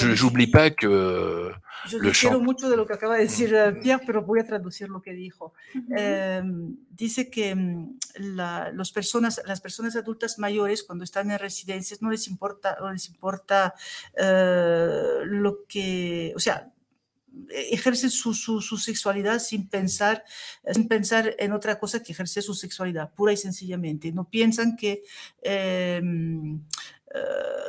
Je 0.00 0.14
J'oublie 0.16 0.48
pas 0.48 0.70
que 0.70 1.52
Yo 1.88 1.98
Le 2.00 2.12
shock. 2.12 2.42
mucho 2.42 2.68
de 2.68 2.76
lo 2.76 2.84
que 2.86 2.94
acaba 2.94 3.14
de 3.16 3.22
decir 3.24 3.54
eh, 3.54 3.72
Pierre, 3.80 4.02
pero 4.04 4.22
voy 4.22 4.40
a 4.40 4.44
traducir 4.46 4.88
lo 4.88 5.00
que 5.00 5.12
dijo. 5.12 5.52
Eh, 5.96 6.42
dice 6.90 7.30
que 7.30 7.54
mm, 7.54 7.98
la- 8.16 8.72
los 8.72 8.90
personas, 8.90 9.40
las 9.46 9.60
personas 9.60 9.94
adultas 9.94 10.38
mayores 10.38 10.82
cuando 10.82 11.04
están 11.04 11.30
en 11.30 11.38
residencias 11.38 12.02
no 12.02 12.10
les 12.10 12.26
importa, 12.26 12.76
no 12.80 12.92
les 12.92 13.06
importa 13.08 13.74
eh, 14.16 15.20
lo 15.26 15.64
que, 15.68 16.32
o 16.34 16.40
sea, 16.40 16.70
ejercen 17.50 18.10
su, 18.10 18.32
su, 18.34 18.60
su 18.60 18.76
sexualidad 18.78 19.38
sin 19.40 19.68
pensar, 19.68 20.24
sin 20.72 20.86
pensar 20.88 21.34
en 21.38 21.52
otra 21.52 21.78
cosa 21.78 22.00
que 22.02 22.12
ejercer 22.12 22.42
su 22.44 22.54
sexualidad, 22.54 23.12
pura 23.12 23.32
y 23.32 23.36
sencillamente. 23.36 24.10
No 24.12 24.28
piensan 24.28 24.76
que 24.76 25.02
eh, 25.42 26.00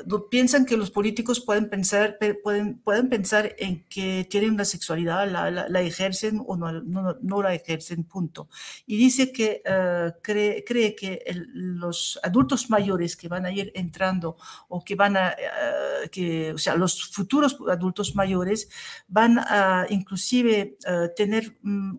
no 0.06 0.28
piensan 0.30 0.66
que 0.66 0.78
los 0.78 0.92
políticos 0.92 1.40
pueden 1.40 1.70
pensar, 1.70 2.18
pe- 2.18 2.34
pueden, 2.36 2.80
pueden 2.80 3.10
pensar 3.10 3.56
en 3.60 3.84
que 3.86 4.26
tienen 4.30 4.52
una 4.52 4.66
sexualidad, 4.66 5.30
la, 5.32 5.52
la- 5.52 5.70
la 5.70 5.82
ejercen 5.82 6.42
o 6.46 6.56
no, 6.58 6.72
no, 6.82 7.16
no 7.22 7.42
la 7.44 7.54
ejercen, 7.54 8.04
punto. 8.04 8.50
Y 8.86 8.98
dice 8.98 9.32
que 9.32 9.62
eh, 9.66 10.12
cree, 10.22 10.64
cree 10.66 10.96
que 10.96 11.22
el- 11.26 11.48
los 11.80 12.20
adultos 12.24 12.70
mayores 12.70 13.16
que 13.16 13.28
van 13.28 13.46
a 13.46 13.52
ir 13.52 13.72
entrando 13.76 14.38
o 14.68 14.84
que 14.84 14.96
van 14.96 15.18
a, 15.18 15.30
eh, 15.32 16.10
que, 16.12 16.54
o 16.54 16.58
sea, 16.58 16.76
los 16.76 17.06
futuros 17.12 17.58
adultos 17.70 18.16
mayores 18.16 18.70
van 19.08 19.40
a 19.40 19.86
inclusive 19.90 20.78
tener 21.16 21.58
mm, 21.62 21.98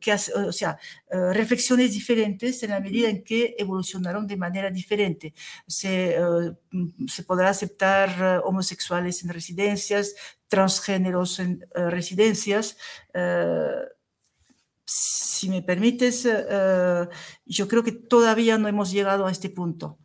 que 0.00 0.12
o 0.12 0.52
sea, 0.52 0.78
eh, 1.10 1.32
reflexiones 1.32 1.92
diferentes 1.92 2.62
en 2.62 2.70
la 2.70 2.80
medida 2.80 3.08
en 3.08 3.22
que 3.22 3.54
evolucionaron 3.58 4.26
de 4.26 4.36
manera 4.36 4.70
diferente. 4.70 5.34
Se, 5.66 6.16
eh, 6.16 6.52
se 7.08 7.22
podrá 7.22 7.50
aceptar 7.50 8.10
eh, 8.20 8.40
homosexuales 8.44 9.22
en 9.24 9.30
residencias, 9.30 10.14
transgéneros 10.48 11.38
en 11.40 11.66
residencias. 11.74 12.76
si 14.84 15.48
me 15.48 15.62
permites, 15.62 16.24
yo 17.44 17.68
creo 17.68 17.82
que 17.82 17.92
todavía 17.92 18.56
no 18.58 18.68
hemos 18.68 18.92
llegado 18.92 19.26
a 19.26 19.32
este 19.32 19.50
punto, 19.50 19.98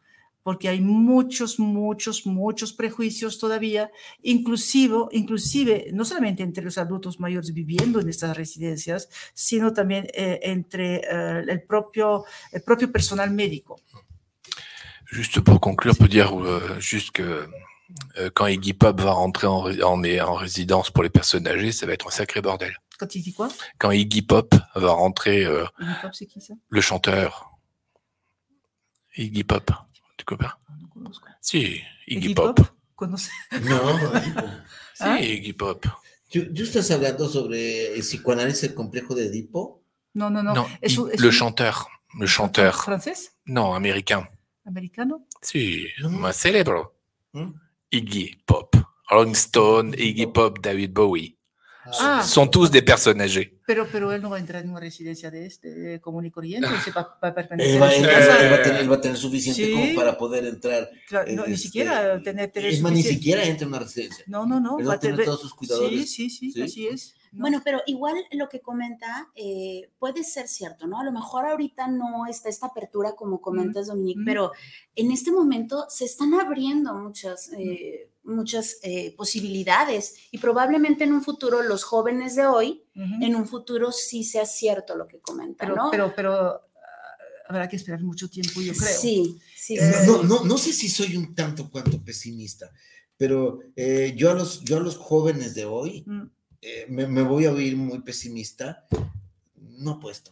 porque 0.43 0.69
hay 0.69 0.81
muchos, 0.81 1.59
muchos, 1.59 2.25
muchos 2.25 2.73
prejuicios 2.73 3.37
todavía, 3.37 3.91
inclusive, 4.23 5.05
inclusive 5.11 5.87
no 5.93 6.05
solamente 6.05 6.43
entre 6.43 6.63
los 6.63 6.77
adultos 6.77 7.19
mayores 7.19 7.53
viviendo 7.53 7.99
en 7.99 8.09
estas 8.09 8.35
residencias, 8.35 9.09
sino 9.33 9.73
también 9.73 10.07
eh, 10.13 10.39
entre 10.43 10.95
eh, 10.97 11.43
el, 11.47 11.61
propio, 11.63 12.25
el 12.51 12.61
propio 12.63 12.91
personal 12.91 13.31
médico. 13.31 13.79
Juste 15.11 15.41
pour 15.41 15.59
conclure, 15.59 15.93
on 15.93 16.03
peut 16.03 16.07
dire 16.07 16.31
euh, 16.33 16.79
juste 16.79 17.11
que 17.11 17.45
euh, 18.17 18.29
quand 18.33 18.47
Iggy 18.47 18.73
Pop 18.73 19.01
va 19.01 19.11
rentrer 19.11 19.45
en, 19.45 19.65
en, 19.81 20.03
en 20.03 20.33
résidence 20.35 20.89
pour 20.89 21.03
les 21.03 21.09
personnes 21.09 21.45
âgées, 21.47 21.73
ça 21.73 21.85
va 21.85 21.91
être 21.91 22.07
un 22.07 22.11
sacré 22.11 22.41
bordel. 22.41 22.77
Quand 22.97 23.07
tu 23.07 23.19
dis 23.19 23.33
quoi? 23.33 23.49
Quand 23.77 23.91
Iggy 23.91 24.21
Pop 24.21 24.55
va 24.75 24.91
rentrer, 24.91 25.43
euh, 25.43 25.65
Iggy 25.81 25.93
Pop, 26.01 26.11
c'est 26.13 26.25
qui 26.27 26.39
ça? 26.39 26.53
le 26.69 26.81
chanteur, 26.81 27.51
Iggy 29.17 29.43
Pop, 29.43 29.69
tu 30.21 30.25
connais 30.25 30.47
pas 30.47 30.57
No 30.79 30.89
conozco. 30.89 31.27
Si, 31.41 31.81
Iggy, 32.07 32.33
Pop. 32.33 32.55
Pop 32.57 32.67
Conoce. 32.95 33.31
No, 33.63 33.79
Si, 34.93 35.03
Ah. 35.03 35.19
Iggy 35.19 35.53
Pop. 35.53 35.85
¿Tú, 36.29 36.53
tú 36.53 36.63
estás 36.63 36.89
hablando 36.91 37.27
sobre 37.27 37.93
el 37.95 38.01
psicoanálisis, 38.01 38.63
el 38.63 38.73
complejo 38.75 39.15
de 39.15 39.25
Edipo? 39.27 39.83
No, 40.13 40.29
no, 40.29 40.43
no. 40.43 40.53
Non, 40.53 40.65
Es 40.81 40.97
un- 40.97 41.09
es 41.11 41.19
le 41.19 41.27
un- 41.27 41.33
chanteur, 41.33 41.75
le 42.19 42.27
chanteur. 42.27 42.73
¿Francés? 42.73 43.33
Non, 43.45 43.73
américain. 43.75 44.29
¿Americano? 44.65 45.25
Si, 45.41 45.87
Mhm. 46.03 46.19
más 46.19 46.35
célèbre. 46.37 46.91
¿Mm? 47.33 47.51
Iggy 47.89 48.37
Pop. 48.45 48.75
Rolling 49.09 49.35
Stone, 49.35 49.95
Iggy 49.97 50.27
Pop, 50.27 50.59
David 50.61 50.91
Bowie. 50.93 51.37
Ah. 51.99 52.21
Sont 52.23 52.47
tous 52.47 52.69
des 52.69 52.81
personnes 52.83 53.19
âgées. 53.21 53.57
Pero, 53.65 53.87
pero 53.91 54.11
él 54.11 54.21
no 54.21 54.29
va 54.29 54.37
a 54.37 54.39
entrar 54.39 54.63
en 54.63 54.69
una 54.69 54.79
residencia 54.79 55.31
de 55.31 55.45
este, 55.45 55.99
común 55.99 56.25
y 56.25 56.31
corriente, 56.31 56.67
él 56.67 56.79
se 56.81 56.91
va, 56.91 57.17
va 57.23 57.29
a 57.29 57.33
pertenecer 57.33 57.73
Él 57.75 57.81
va, 57.81 57.87
a 57.87 57.95
él- 57.95 58.05
casa. 58.05 58.43
él 58.45 58.51
va 58.51 58.55
a 58.57 58.61
tener, 58.61 58.81
él 58.81 58.91
va 58.91 58.95
a 58.95 59.01
tener 59.01 59.17
suficiente 59.17 59.65
Sí. 59.65 59.71
como 59.71 59.95
para 59.95 60.17
poder 60.17 60.45
entrar. 60.45 60.89
Claro, 61.07 61.31
no, 61.33 61.45
ni 61.47 61.53
este, 61.53 61.67
siquiera 61.67 62.21
tener, 62.21 62.51
tener 62.51 62.69
Es 62.71 62.81
más, 62.81 62.91
ni 62.91 63.01
siquiera 63.03 63.43
entra 63.43 63.63
en 63.63 63.69
una 63.69 63.79
residencia. 63.79 64.23
No, 64.27 64.45
no, 64.45 64.59
no. 64.59 64.77
Él 64.79 64.87
va 64.87 64.93
a 64.93 64.99
tener 64.99 65.25
todos 65.25 65.41
sus 65.41 65.53
cuidadores. 65.53 66.11
Sí, 66.11 66.29
sí, 66.29 66.51
sí, 66.51 66.51
¿Sí? 66.51 66.61
así 66.61 66.87
es. 66.87 67.15
Bueno, 67.33 67.61
pero 67.63 67.81
igual 67.85 68.15
lo 68.33 68.49
que 68.49 68.59
comenta 68.59 69.29
eh, 69.35 69.89
puede 69.99 70.23
ser 70.25 70.49
cierto, 70.49 70.85
¿no? 70.85 70.99
A 70.99 71.03
lo 71.05 71.13
mejor 71.13 71.45
ahorita 71.45 71.87
no 71.87 72.25
está 72.27 72.49
esta 72.49 72.67
apertura 72.67 73.13
como 73.13 73.39
comentas, 73.39 73.87
Dominique, 73.87 74.19
pero 74.25 74.51
en 74.97 75.11
este 75.11 75.31
momento 75.31 75.85
se 75.87 76.03
están 76.03 76.33
abriendo 76.33 76.93
muchas, 76.93 77.49
eh, 77.57 78.09
muchas 78.23 78.77
eh, 78.83 79.13
posibilidades 79.17 80.15
y 80.31 80.37
probablemente 80.37 81.03
en 81.03 81.13
un 81.13 81.23
futuro 81.23 81.63
los 81.63 81.83
jóvenes 81.83 82.35
de 82.35 82.45
hoy, 82.45 82.83
en 82.93 83.35
un 83.35 83.47
futuro 83.47 83.91
sí 83.91 84.23
sea 84.23 84.45
cierto 84.45 84.95
lo 84.95 85.07
que 85.07 85.19
comentan, 85.19 85.69
pero, 85.69 85.75
¿no? 85.75 85.91
Pero, 85.91 86.13
pero 86.15 86.33
ah, 86.35 86.61
habrá 87.49 87.67
que 87.67 87.75
esperar 87.75 88.01
mucho 88.01 88.29
tiempo, 88.29 88.61
yo 88.61 88.73
creo. 88.73 88.97
Sí, 88.99 89.39
sí, 89.55 89.77
No, 90.05 90.23
no, 90.23 90.43
no 90.43 90.57
sé 90.57 90.73
si 90.73 90.89
soy 90.89 91.15
un 91.15 91.33
tanto 91.33 91.69
cuanto 91.69 92.03
pesimista, 92.03 92.71
pero 93.17 93.59
yo, 94.15 94.31
a 94.31 94.33
los, 94.33 94.61
yo 94.63 94.77
a 94.77 94.81
los 94.81 94.97
jóvenes 94.97 95.55
de 95.55 95.65
hoy... 95.65 96.03
Mm. 96.05 96.27
Eh, 96.61 96.85
me, 96.89 97.23
voy 97.23 97.45
a 97.45 97.51
oír 97.51 97.75
muy 97.75 98.01
pesimista, 98.01 98.85
no 99.55 99.91
apuesto. 99.91 100.31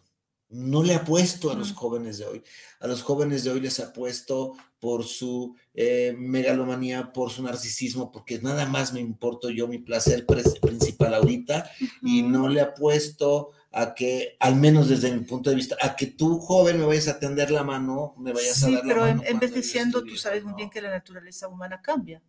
No 0.50 0.82
le 0.82 0.95
apuesto 0.95 1.52
a 1.52 1.56
los 1.56 1.74
jóvenes 1.74 2.18
de 2.18 2.26
hoy. 2.26 2.43
A 2.80 2.88
los 2.88 3.04
jóvenes 3.04 3.43
de 3.43 3.52
hoy 3.52 3.60
les 3.60 3.80
apuesto 3.80 4.56
por 4.80 5.04
su 5.04 5.56
eh, 5.74 6.16
megalomanía, 6.18 7.12
por 7.12 7.30
su 7.30 7.43
narcisismo, 7.43 8.12
porque 8.12 8.39
nada 8.39 8.66
más 8.66 8.93
me 8.93 9.00
importo 9.00 9.50
yo, 9.50 9.68
mi 9.68 9.78
placer 9.78 10.26
principal 10.26 11.14
ahorita, 11.14 11.70
y 12.02 12.24
no 12.24 12.47
le 12.47 12.62
apuesto 12.62 13.52
a 13.72 13.93
que, 13.93 14.38
al 14.39 14.56
menos 14.56 14.89
desde 14.89 15.12
mi 15.12 15.20
punto 15.20 15.50
de 15.50 15.56
vista, 15.56 15.78
a 15.82 15.95
que 15.95 16.08
tú, 16.08 16.39
joven, 16.39 16.80
me 16.80 16.86
vayas 16.86 17.08
a 17.10 17.20
tender 17.20 17.52
la 17.52 17.64
mano, 17.64 18.16
me 18.18 18.34
vayas 18.34 18.64
a 18.64 18.72
dar 18.72 18.86
la 18.86 18.95
mano. 18.95 19.08
Sí, 19.08 19.20
pero 19.20 19.32
envejeciendo, 19.32 20.04
tú 20.04 20.16
sabes 20.16 20.43
muy 20.43 20.54
bien 20.54 20.70
que 20.70 20.82
la 20.82 20.89
naturaleza 20.89 21.47
humana 21.47 21.82
cambia. 21.82 22.22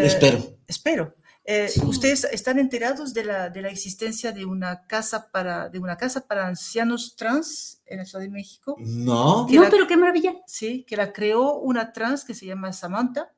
espero. 0.00 0.58
Espero. 0.66 1.16
Eh, 1.46 1.70
¿Ustedes 1.84 2.24
están 2.24 2.58
enterados 2.58 3.12
de 3.12 3.24
la, 3.24 3.50
de 3.50 3.60
la 3.60 3.68
existencia 3.68 4.32
de 4.32 4.46
una, 4.46 4.86
casa 4.86 5.30
para, 5.30 5.68
de 5.68 5.78
una 5.78 5.96
casa 5.98 6.26
para 6.26 6.46
ancianos 6.46 7.16
trans 7.16 7.82
en 7.84 7.98
la 7.98 8.06
Ciudad 8.06 8.24
de 8.24 8.30
México? 8.30 8.76
No. 8.78 9.46
No, 9.48 9.68
pero 9.70 9.86
qué 9.86 9.96
maravilla. 9.96 10.36
Sí, 10.46 10.84
que 10.88 10.96
la 10.96 11.12
creó 11.12 11.58
una 11.58 11.92
trans 11.92 12.24
que 12.24 12.34
se 12.34 12.46
llama 12.46 12.72
Samantha, 12.72 13.30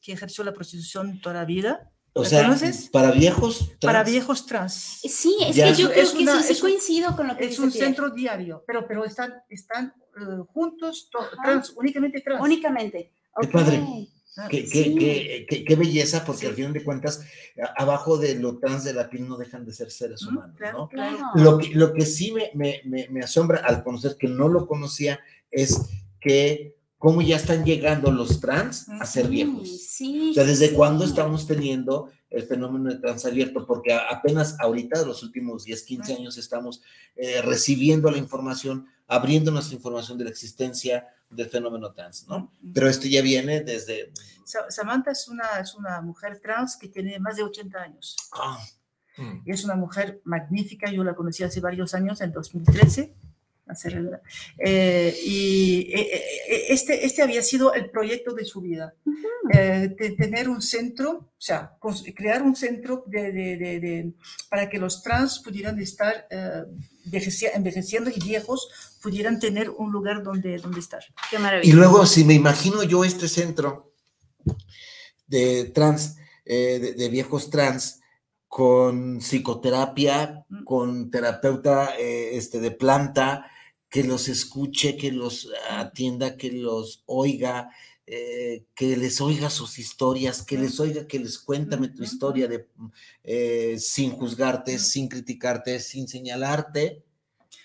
que 0.00 0.12
ejerció 0.12 0.42
la 0.42 0.52
prostitución 0.52 1.20
toda 1.20 1.36
la 1.36 1.44
vida. 1.44 1.92
O 2.14 2.24
sea, 2.24 2.42
conoces? 2.42 2.90
para 2.90 3.12
viejos 3.12 3.58
trans. 3.58 3.78
Para 3.80 4.04
viejos 4.04 4.44
trans. 4.44 4.72
Sí, 4.74 5.34
es 5.46 5.56
que 5.56 5.74
yo 5.74 5.90
creo 5.90 6.12
que 6.12 6.42
sí, 6.42 6.60
coincido 6.60 7.16
con 7.16 7.28
lo 7.28 7.36
que 7.36 7.46
Es 7.46 7.58
un 7.58 7.70
centro 7.70 8.10
diario, 8.10 8.64
pero, 8.66 8.86
pero 8.86 9.04
están, 9.04 9.32
están 9.48 9.94
eh, 10.20 10.42
juntos, 10.52 11.08
trans, 11.42 11.72
únicamente 11.76 12.20
trans. 12.20 12.42
Únicamente. 12.42 13.12
Qué 13.40 13.48
padre. 13.48 13.82
Ah, 14.34 14.48
qué, 14.48 14.66
qué, 14.66 15.64
qué, 15.66 15.76
belleza, 15.76 16.24
porque 16.24 16.46
al 16.46 16.54
final 16.54 16.72
de 16.72 16.82
cuentas, 16.82 17.20
abajo 17.76 18.16
de 18.16 18.34
lo 18.36 18.58
trans 18.58 18.82
de 18.82 18.94
la 18.94 19.10
piel 19.10 19.28
no 19.28 19.36
dejan 19.36 19.66
de 19.66 19.74
ser 19.74 19.90
seres 19.90 20.22
humanos, 20.22 20.56
¿no? 20.72 20.88
Lo, 21.34 21.58
que, 21.58 21.68
lo 21.74 21.92
que 21.92 22.06
sí 22.06 22.32
me, 22.32 22.50
me, 22.54 23.08
me, 23.10 23.20
asombra 23.20 23.58
al 23.58 23.82
conocer 23.84 24.16
que 24.18 24.28
no 24.28 24.48
lo 24.48 24.66
conocía 24.66 25.20
es 25.50 25.82
que 26.18 26.76
cómo 26.96 27.20
ya 27.20 27.36
están 27.36 27.64
llegando 27.64 28.10
los 28.10 28.40
trans 28.40 28.88
a 28.88 29.04
ser 29.04 29.28
viejos. 29.28 29.68
Sí, 29.68 30.30
o 30.30 30.34
sea, 30.34 30.44
¿desde 30.44 30.72
cuándo 30.72 31.04
estamos 31.04 31.46
teniendo 31.46 32.10
el 32.30 32.44
fenómeno 32.44 32.88
de 32.88 33.00
trans 33.00 33.26
abierto? 33.26 33.66
Porque 33.66 33.92
apenas 33.92 34.56
ahorita, 34.60 35.00
de 35.00 35.06
los 35.06 35.22
últimos 35.22 35.64
10, 35.64 35.82
15 35.82 36.14
años, 36.14 36.38
estamos 36.38 36.80
eh, 37.16 37.42
recibiendo 37.42 38.10
la 38.10 38.16
información, 38.16 38.86
abriendo 39.06 39.50
nuestra 39.50 39.76
información 39.76 40.18
de 40.18 40.24
la 40.24 40.30
existencia 40.30 41.06
del 41.28 41.48
fenómeno 41.48 41.92
trans, 41.92 42.26
¿no? 42.28 42.52
Pero 42.74 42.88
esto 42.88 43.06
ya 43.08 43.22
viene 43.22 43.62
desde... 43.62 44.12
Samantha 44.68 45.10
es 45.12 45.28
una, 45.28 45.58
es 45.60 45.74
una 45.74 46.00
mujer 46.00 46.40
trans 46.40 46.76
que 46.76 46.88
tiene 46.88 47.18
más 47.18 47.36
de 47.36 47.42
80 47.42 47.78
años. 47.78 48.16
Ah. 48.32 48.58
Mm. 49.16 49.42
Es 49.46 49.64
una 49.64 49.76
mujer 49.76 50.20
magnífica, 50.24 50.90
yo 50.90 51.04
la 51.04 51.14
conocí 51.14 51.42
hace 51.42 51.60
varios 51.60 51.94
años, 51.94 52.20
en 52.20 52.32
2013. 52.32 53.14
Eh, 54.58 55.16
y 55.24 55.80
eh, 55.92 56.10
eh, 56.14 56.64
este, 56.68 57.06
este 57.06 57.22
había 57.22 57.42
sido 57.42 57.72
el 57.72 57.90
proyecto 57.90 58.34
de 58.34 58.44
su 58.44 58.60
vida, 58.60 58.94
de 59.52 60.14
tener 60.16 60.48
un 60.48 60.62
centro, 60.62 61.10
o 61.10 61.40
sea, 61.40 61.76
crear 62.14 62.42
un 62.42 62.56
centro 62.56 63.04
de, 63.06 63.32
de, 63.32 63.56
de, 63.56 64.12
para 64.48 64.68
que 64.68 64.78
los 64.78 65.02
trans 65.02 65.40
pudieran 65.40 65.78
estar 65.80 66.26
envejeciendo 67.54 68.10
y 68.10 68.20
viejos 68.20 68.68
pudieran 69.02 69.38
tener 69.38 69.70
un 69.70 69.90
lugar 69.92 70.22
donde, 70.22 70.58
donde 70.58 70.80
estar. 70.80 71.02
Qué 71.30 71.38
maravilla. 71.38 71.70
Y 71.70 71.74
luego, 71.74 72.06
si 72.06 72.24
me 72.24 72.34
imagino 72.34 72.82
yo 72.82 73.04
este 73.04 73.28
centro 73.28 73.94
de 75.26 75.64
trans, 75.66 76.16
de, 76.44 77.08
viejos 77.10 77.50
trans, 77.50 78.00
con 78.52 79.20
psicoterapia, 79.20 80.44
mm. 80.46 80.64
con 80.64 81.10
terapeuta 81.10 81.94
este, 81.96 82.60
de 82.60 82.70
planta, 82.70 83.46
que 83.88 84.04
los 84.04 84.28
escuche, 84.28 84.98
que 84.98 85.10
los 85.10 85.48
atienda, 85.70 86.36
que 86.36 86.52
los 86.52 87.02
oiga, 87.06 87.70
eh, 88.06 88.66
que 88.74 88.94
les 88.98 89.22
oiga 89.22 89.48
sus 89.48 89.78
historias, 89.78 90.42
que 90.42 90.58
les 90.58 90.78
oiga, 90.80 91.06
que 91.06 91.18
les 91.18 91.38
cuéntame 91.38 91.88
tu 91.88 92.02
historia 92.02 92.46
de, 92.46 92.68
eh, 93.24 93.76
sin 93.78 94.10
juzgarte, 94.10 94.78
sin 94.78 95.08
criticarte, 95.08 95.80
sin 95.80 96.06
señalarte. 96.06 97.02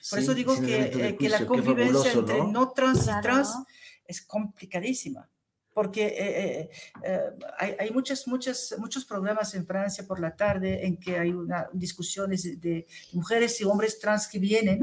Por 0.09 0.19
eso 0.19 0.33
digo 0.33 0.57
que, 0.57 0.83
eh, 0.83 1.17
la 1.29 1.45
convivencia 1.45 2.13
entre 2.13 2.47
no, 2.47 2.71
trans 2.71 3.07
y 3.07 3.21
trans 3.21 3.49
es 4.05 4.21
complicadísima 4.21 5.29
porque 5.77 6.07
eh, 6.07 6.15
eh, 6.17 6.69
eh, 7.03 7.19
hay, 7.59 7.75
hay 7.79 7.91
muchas, 7.91 8.27
muchas, 8.27 8.73
muchos 8.79 9.05
programas 9.05 9.53
en 9.53 9.63
Francia 9.63 10.07
por 10.07 10.19
la 10.19 10.35
tarde 10.35 10.87
en 10.87 10.97
que 10.97 11.19
hay 11.19 11.29
una, 11.29 11.67
discusiones 11.71 12.59
de, 12.59 12.87
mujeres 13.13 13.61
y 13.61 13.63
hombres 13.63 13.99
trans 13.99 14.27
que 14.27 14.39
vienen. 14.39 14.79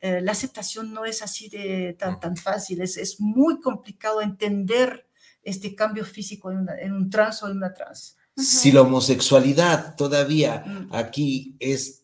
la 0.00 0.30
aceptación 0.30 0.92
no 0.92 1.04
es 1.04 1.20
así 1.20 1.48
de 1.48 1.96
tan, 1.98 2.20
tan 2.20 2.36
fácil, 2.36 2.80
es, 2.80 2.96
es 2.96 3.18
muy 3.18 3.58
complicado 3.58 4.22
entender 4.22 5.04
este 5.42 5.74
cambio 5.74 6.04
físico 6.04 6.52
en, 6.52 6.68
en 6.78 6.92
un 6.92 7.10
trans 7.10 7.42
o 7.42 7.48
en 7.48 7.56
una 7.56 7.74
trans. 7.74 8.16
Si 8.36 8.70
la 8.70 8.82
homosexualidad 8.82 9.96
todavía 9.96 10.62
mm. 10.64 10.94
aquí 10.94 11.56
es 11.58 11.99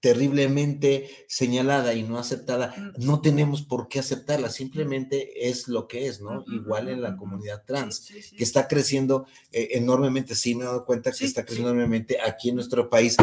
terriblemente 0.00 1.10
señalada 1.28 1.94
y 1.94 2.02
no 2.02 2.18
aceptada, 2.18 2.74
mm. 2.76 3.04
no 3.04 3.20
tenemos 3.20 3.62
por 3.62 3.88
qué 3.88 4.00
aceptarla, 4.00 4.48
simplemente 4.48 5.48
es 5.48 5.68
lo 5.68 5.86
que 5.86 6.06
es, 6.06 6.20
¿no? 6.20 6.44
Igual 6.46 6.88
en 6.88 7.02
la 7.02 7.16
comunidad 7.16 7.62
trans, 7.66 8.08
que 8.36 8.42
está 8.42 8.66
creciendo 8.66 9.26
eh, 9.52 9.68
enormemente, 9.72 10.34
sí 10.34 10.54
me 10.54 10.64
he 10.64 10.66
dado 10.66 10.84
cuenta 10.84 11.12
que 11.12 11.24
está 11.24 11.44
creciendo 11.44 11.70
enormemente 11.70 12.18
aquí 12.20 12.48
en 12.48 12.56
nuestro 12.56 12.88
país. 12.88 13.16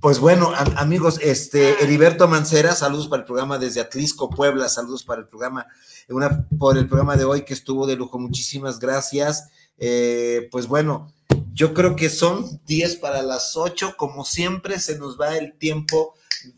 Pues 0.00 0.18
bueno, 0.18 0.52
amigos, 0.76 1.18
este. 1.22 1.82
Heriberto 1.82 2.28
Mancera, 2.28 2.74
saludos 2.74 3.08
para 3.08 3.20
el 3.20 3.26
programa 3.26 3.58
desde 3.58 3.80
Atlisco, 3.80 4.28
Puebla, 4.28 4.68
saludos 4.68 5.02
para 5.02 5.22
el 5.22 5.28
programa, 5.28 5.66
una, 6.10 6.46
por 6.58 6.76
el 6.76 6.86
programa 6.86 7.16
de 7.16 7.24
hoy 7.24 7.42
que 7.42 7.54
estuvo 7.54 7.86
de 7.86 7.96
lujo, 7.96 8.18
muchísimas 8.18 8.78
gracias. 8.78 9.48
Eh, 9.78 10.48
pues 10.52 10.66
bueno, 10.66 11.10
yo 11.54 11.72
creo 11.72 11.94
que 11.94 12.10
son 12.10 12.60
10 12.66 12.96
para 12.96 13.22
las 13.22 13.56
8. 13.56 13.94
Como 13.96 14.24
siempre, 14.24 14.80
se 14.80 14.98
nos 14.98 15.18
va 15.18 15.38
el 15.38 15.56
tiempo 15.56 16.14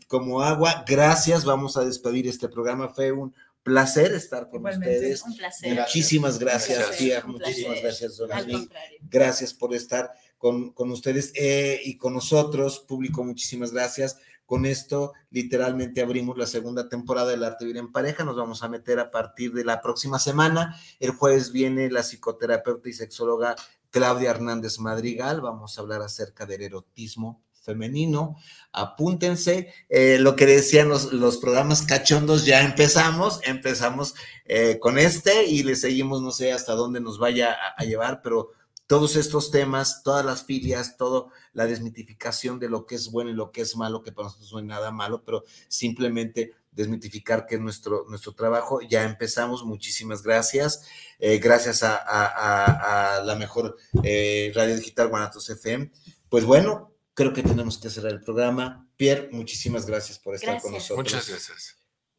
como 0.07 0.41
agua. 0.41 0.83
Gracias. 0.87 1.45
Vamos 1.45 1.77
a 1.77 1.85
despedir 1.85 2.27
este 2.27 2.49
programa. 2.49 2.89
Fue 2.89 3.11
un 3.11 3.33
placer 3.61 4.11
estar 4.13 4.49
con 4.49 4.65
ustedes. 4.65 5.21
Un 5.21 5.37
placer. 5.37 5.79
Muchísimas 5.79 6.39
gracias, 6.39 6.95
Pierre. 6.97 7.27
Muchísimas 7.27 7.81
gracias, 7.81 8.17
Dominique. 8.17 8.75
Gracias 9.01 9.53
por 9.53 9.75
estar 9.75 10.11
con, 10.39 10.71
con 10.71 10.89
ustedes 10.89 11.31
eh, 11.35 11.79
y 11.85 11.95
con 11.97 12.15
nosotros, 12.15 12.79
público. 12.79 13.23
Muchísimas 13.23 13.71
gracias. 13.71 14.17
Con 14.47 14.65
esto, 14.65 15.11
literalmente 15.29 16.01
abrimos 16.01 16.37
la 16.37 16.47
segunda 16.47 16.87
temporada 16.87 17.31
del 17.31 17.43
Arte 17.43 17.65
Vivir 17.65 17.81
en 17.81 17.91
Pareja. 17.91 18.23
Nos 18.23 18.37
vamos 18.37 18.63
a 18.63 18.69
meter 18.69 18.97
a 18.97 19.11
partir 19.11 19.51
de 19.51 19.65
la 19.65 19.81
próxima 19.81 20.19
semana. 20.19 20.79
El 21.01 21.11
jueves 21.11 21.51
viene 21.51 21.91
la 21.91 22.01
psicoterapeuta 22.01 22.87
y 22.87 22.93
sexóloga 22.93 23.57
Claudia 23.89 24.31
Hernández 24.31 24.79
Madrigal, 24.79 25.41
vamos 25.41 25.77
a 25.77 25.81
hablar 25.81 26.01
acerca 26.01 26.45
del 26.45 26.61
erotismo 26.61 27.41
femenino. 27.67 28.37
Apúntense, 28.71 29.73
eh, 29.89 30.17
lo 30.19 30.35
que 30.37 30.45
decían 30.45 30.87
los, 30.87 31.37
programas 31.37 31.81
cachondos, 31.81 32.45
ya 32.45 32.61
empezamos, 32.61 33.41
empezamos 33.43 34.15
eh, 34.45 34.79
con 34.79 34.97
este 34.97 35.45
y 35.45 35.63
le 35.63 35.75
seguimos, 35.75 36.21
no 36.21 36.31
sé 36.31 36.53
hasta 36.53 36.73
dónde 36.73 37.01
nos 37.01 37.19
vaya 37.19 37.55
a, 37.77 37.83
llevar, 37.83 38.21
pero 38.21 38.51
todos 38.87 39.17
estos 39.17 39.51
temas, 39.51 40.01
todas 40.01 40.25
las 40.25 40.43
filias, 40.43 40.95
todo 40.95 41.29
la 41.51 41.65
desmitificación 41.65 42.57
de 42.57 42.69
lo 42.69 42.85
que 42.85 42.95
es 42.95 43.11
bueno 43.11 43.31
y 43.31 43.33
lo 43.33 43.51
que 43.51 43.61
es 43.61 43.75
malo, 43.75 44.01
que 44.01 44.13
para 44.13 44.27
nosotros 44.29 44.53
no 44.53 44.59
es 44.59 44.65
nada 44.65 44.91
malo, 44.91 45.23
pero 45.25 45.43
simplemente 45.67 46.53
desmitificar 46.77 47.45
que 47.45 47.57
nuestro, 47.57 48.05
nuestro 48.07 48.33
trabajo. 48.33 48.79
Ya 48.81 49.03
empezamos, 49.03 49.65
muchísimas 49.65 50.23
gracias. 50.23 50.85
Eh, 51.19 51.39
gracias 51.39 51.83
a, 51.83 53.21
la 53.25 53.35
mejor 53.35 53.75
eh, 54.03 54.51
radio 54.55 54.75
digital 54.75 55.09
Guanatos 55.09 55.49
FM. 55.49 55.91
Pues 56.29 56.45
bueno, 56.45 56.93
creo 57.13 57.33
que 57.33 57.43
tenemos 57.43 57.77
que 57.79 57.89
cerrar 57.89 58.13
el 58.13 58.21
programa. 58.21 58.87
Pierre, 58.95 59.29
muchísimas 59.31 59.85
gracias 59.85 60.19
por 60.19 60.35
estar 60.35 60.61
con 60.61 60.71
nosotros. 60.71 60.97
Muchas 60.97 61.27
gracias. 61.27 61.77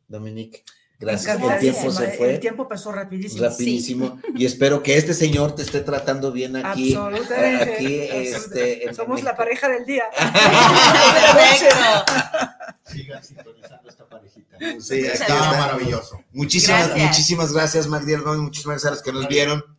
Dominique. 0.08 0.64
Gracias. 0.98 1.40
El 1.40 1.58
tiempo 1.60 1.92
se 1.92 2.08
fue. 2.08 2.34
El 2.34 2.40
tiempo 2.40 2.66
pasó 2.66 2.90
rapidísimo. 2.90 3.44
Rapidísimo. 3.44 4.20
Y 4.34 4.44
espero 4.44 4.82
que 4.82 4.96
este 4.96 5.14
señor 5.14 5.54
te 5.54 5.62
esté 5.62 5.82
tratando 5.82 6.32
bien 6.32 6.56
aquí. 6.56 6.96
Absolutamente. 6.96 7.74
Aquí, 7.74 8.00
este, 8.26 8.92
Somos 8.92 9.22
la 9.22 9.36
pareja 9.36 9.68
del 9.68 9.86
día. 9.86 10.06
Sigan 12.90 13.22
sintonizando 13.22 13.88
esta 13.88 14.08
parejita. 14.08 14.58
Sí, 14.80 15.00
está 15.00 15.52
maravilloso. 15.52 16.22
Muchísimas, 16.32 16.88
gracias. 16.88 17.08
muchísimas 17.08 17.52
gracias, 17.52 17.86
Magdiel 17.86 18.22
Gómez. 18.22 18.40
Muchísimas 18.40 18.74
gracias 18.74 18.92
a 18.92 18.94
los 18.94 19.02
que 19.02 19.12
nos 19.12 19.28
vieron. 19.28 19.78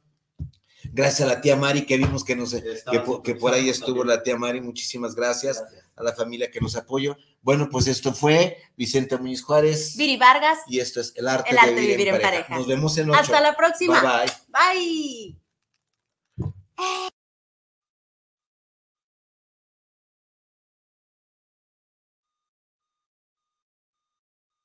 Gracias 0.91 1.21
a 1.21 1.33
la 1.33 1.41
tía 1.41 1.55
Mari 1.55 1.85
que 1.85 1.97
vimos 1.97 2.23
que, 2.23 2.35
nos, 2.35 2.53
que, 2.53 3.03
que 3.23 3.35
por 3.35 3.53
ahí 3.53 3.69
estuvo 3.69 4.03
la 4.03 4.23
tía 4.23 4.37
Mari. 4.37 4.61
Muchísimas 4.61 5.15
gracias, 5.15 5.63
a 5.95 6.03
la 6.03 6.13
familia 6.13 6.49
que 6.49 6.59
nos 6.61 6.75
apoyó. 6.75 7.17
Bueno, 7.41 7.69
pues 7.69 7.87
esto 7.87 8.13
fue 8.13 8.57
Vicente 8.75 9.17
Muñiz 9.17 9.43
Juárez. 9.43 9.95
Viri 9.97 10.17
Vargas. 10.17 10.59
Y 10.67 10.79
esto 10.79 11.01
es 11.01 11.13
El 11.15 11.27
Arte, 11.27 11.51
el 11.51 11.57
arte 11.57 11.75
de, 11.75 11.81
vivir, 11.81 12.07
en, 12.07 12.21
pareja. 12.21 12.55
Nos 12.55 12.67
vemos 12.67 12.97
en 12.97 13.09
ocho. 13.09 13.19
Hasta 13.19 13.41
la 13.41 13.55
próxima. 13.55 14.01
Bye 14.01 14.31
bye. 14.77 15.37
Bye. 16.77 17.09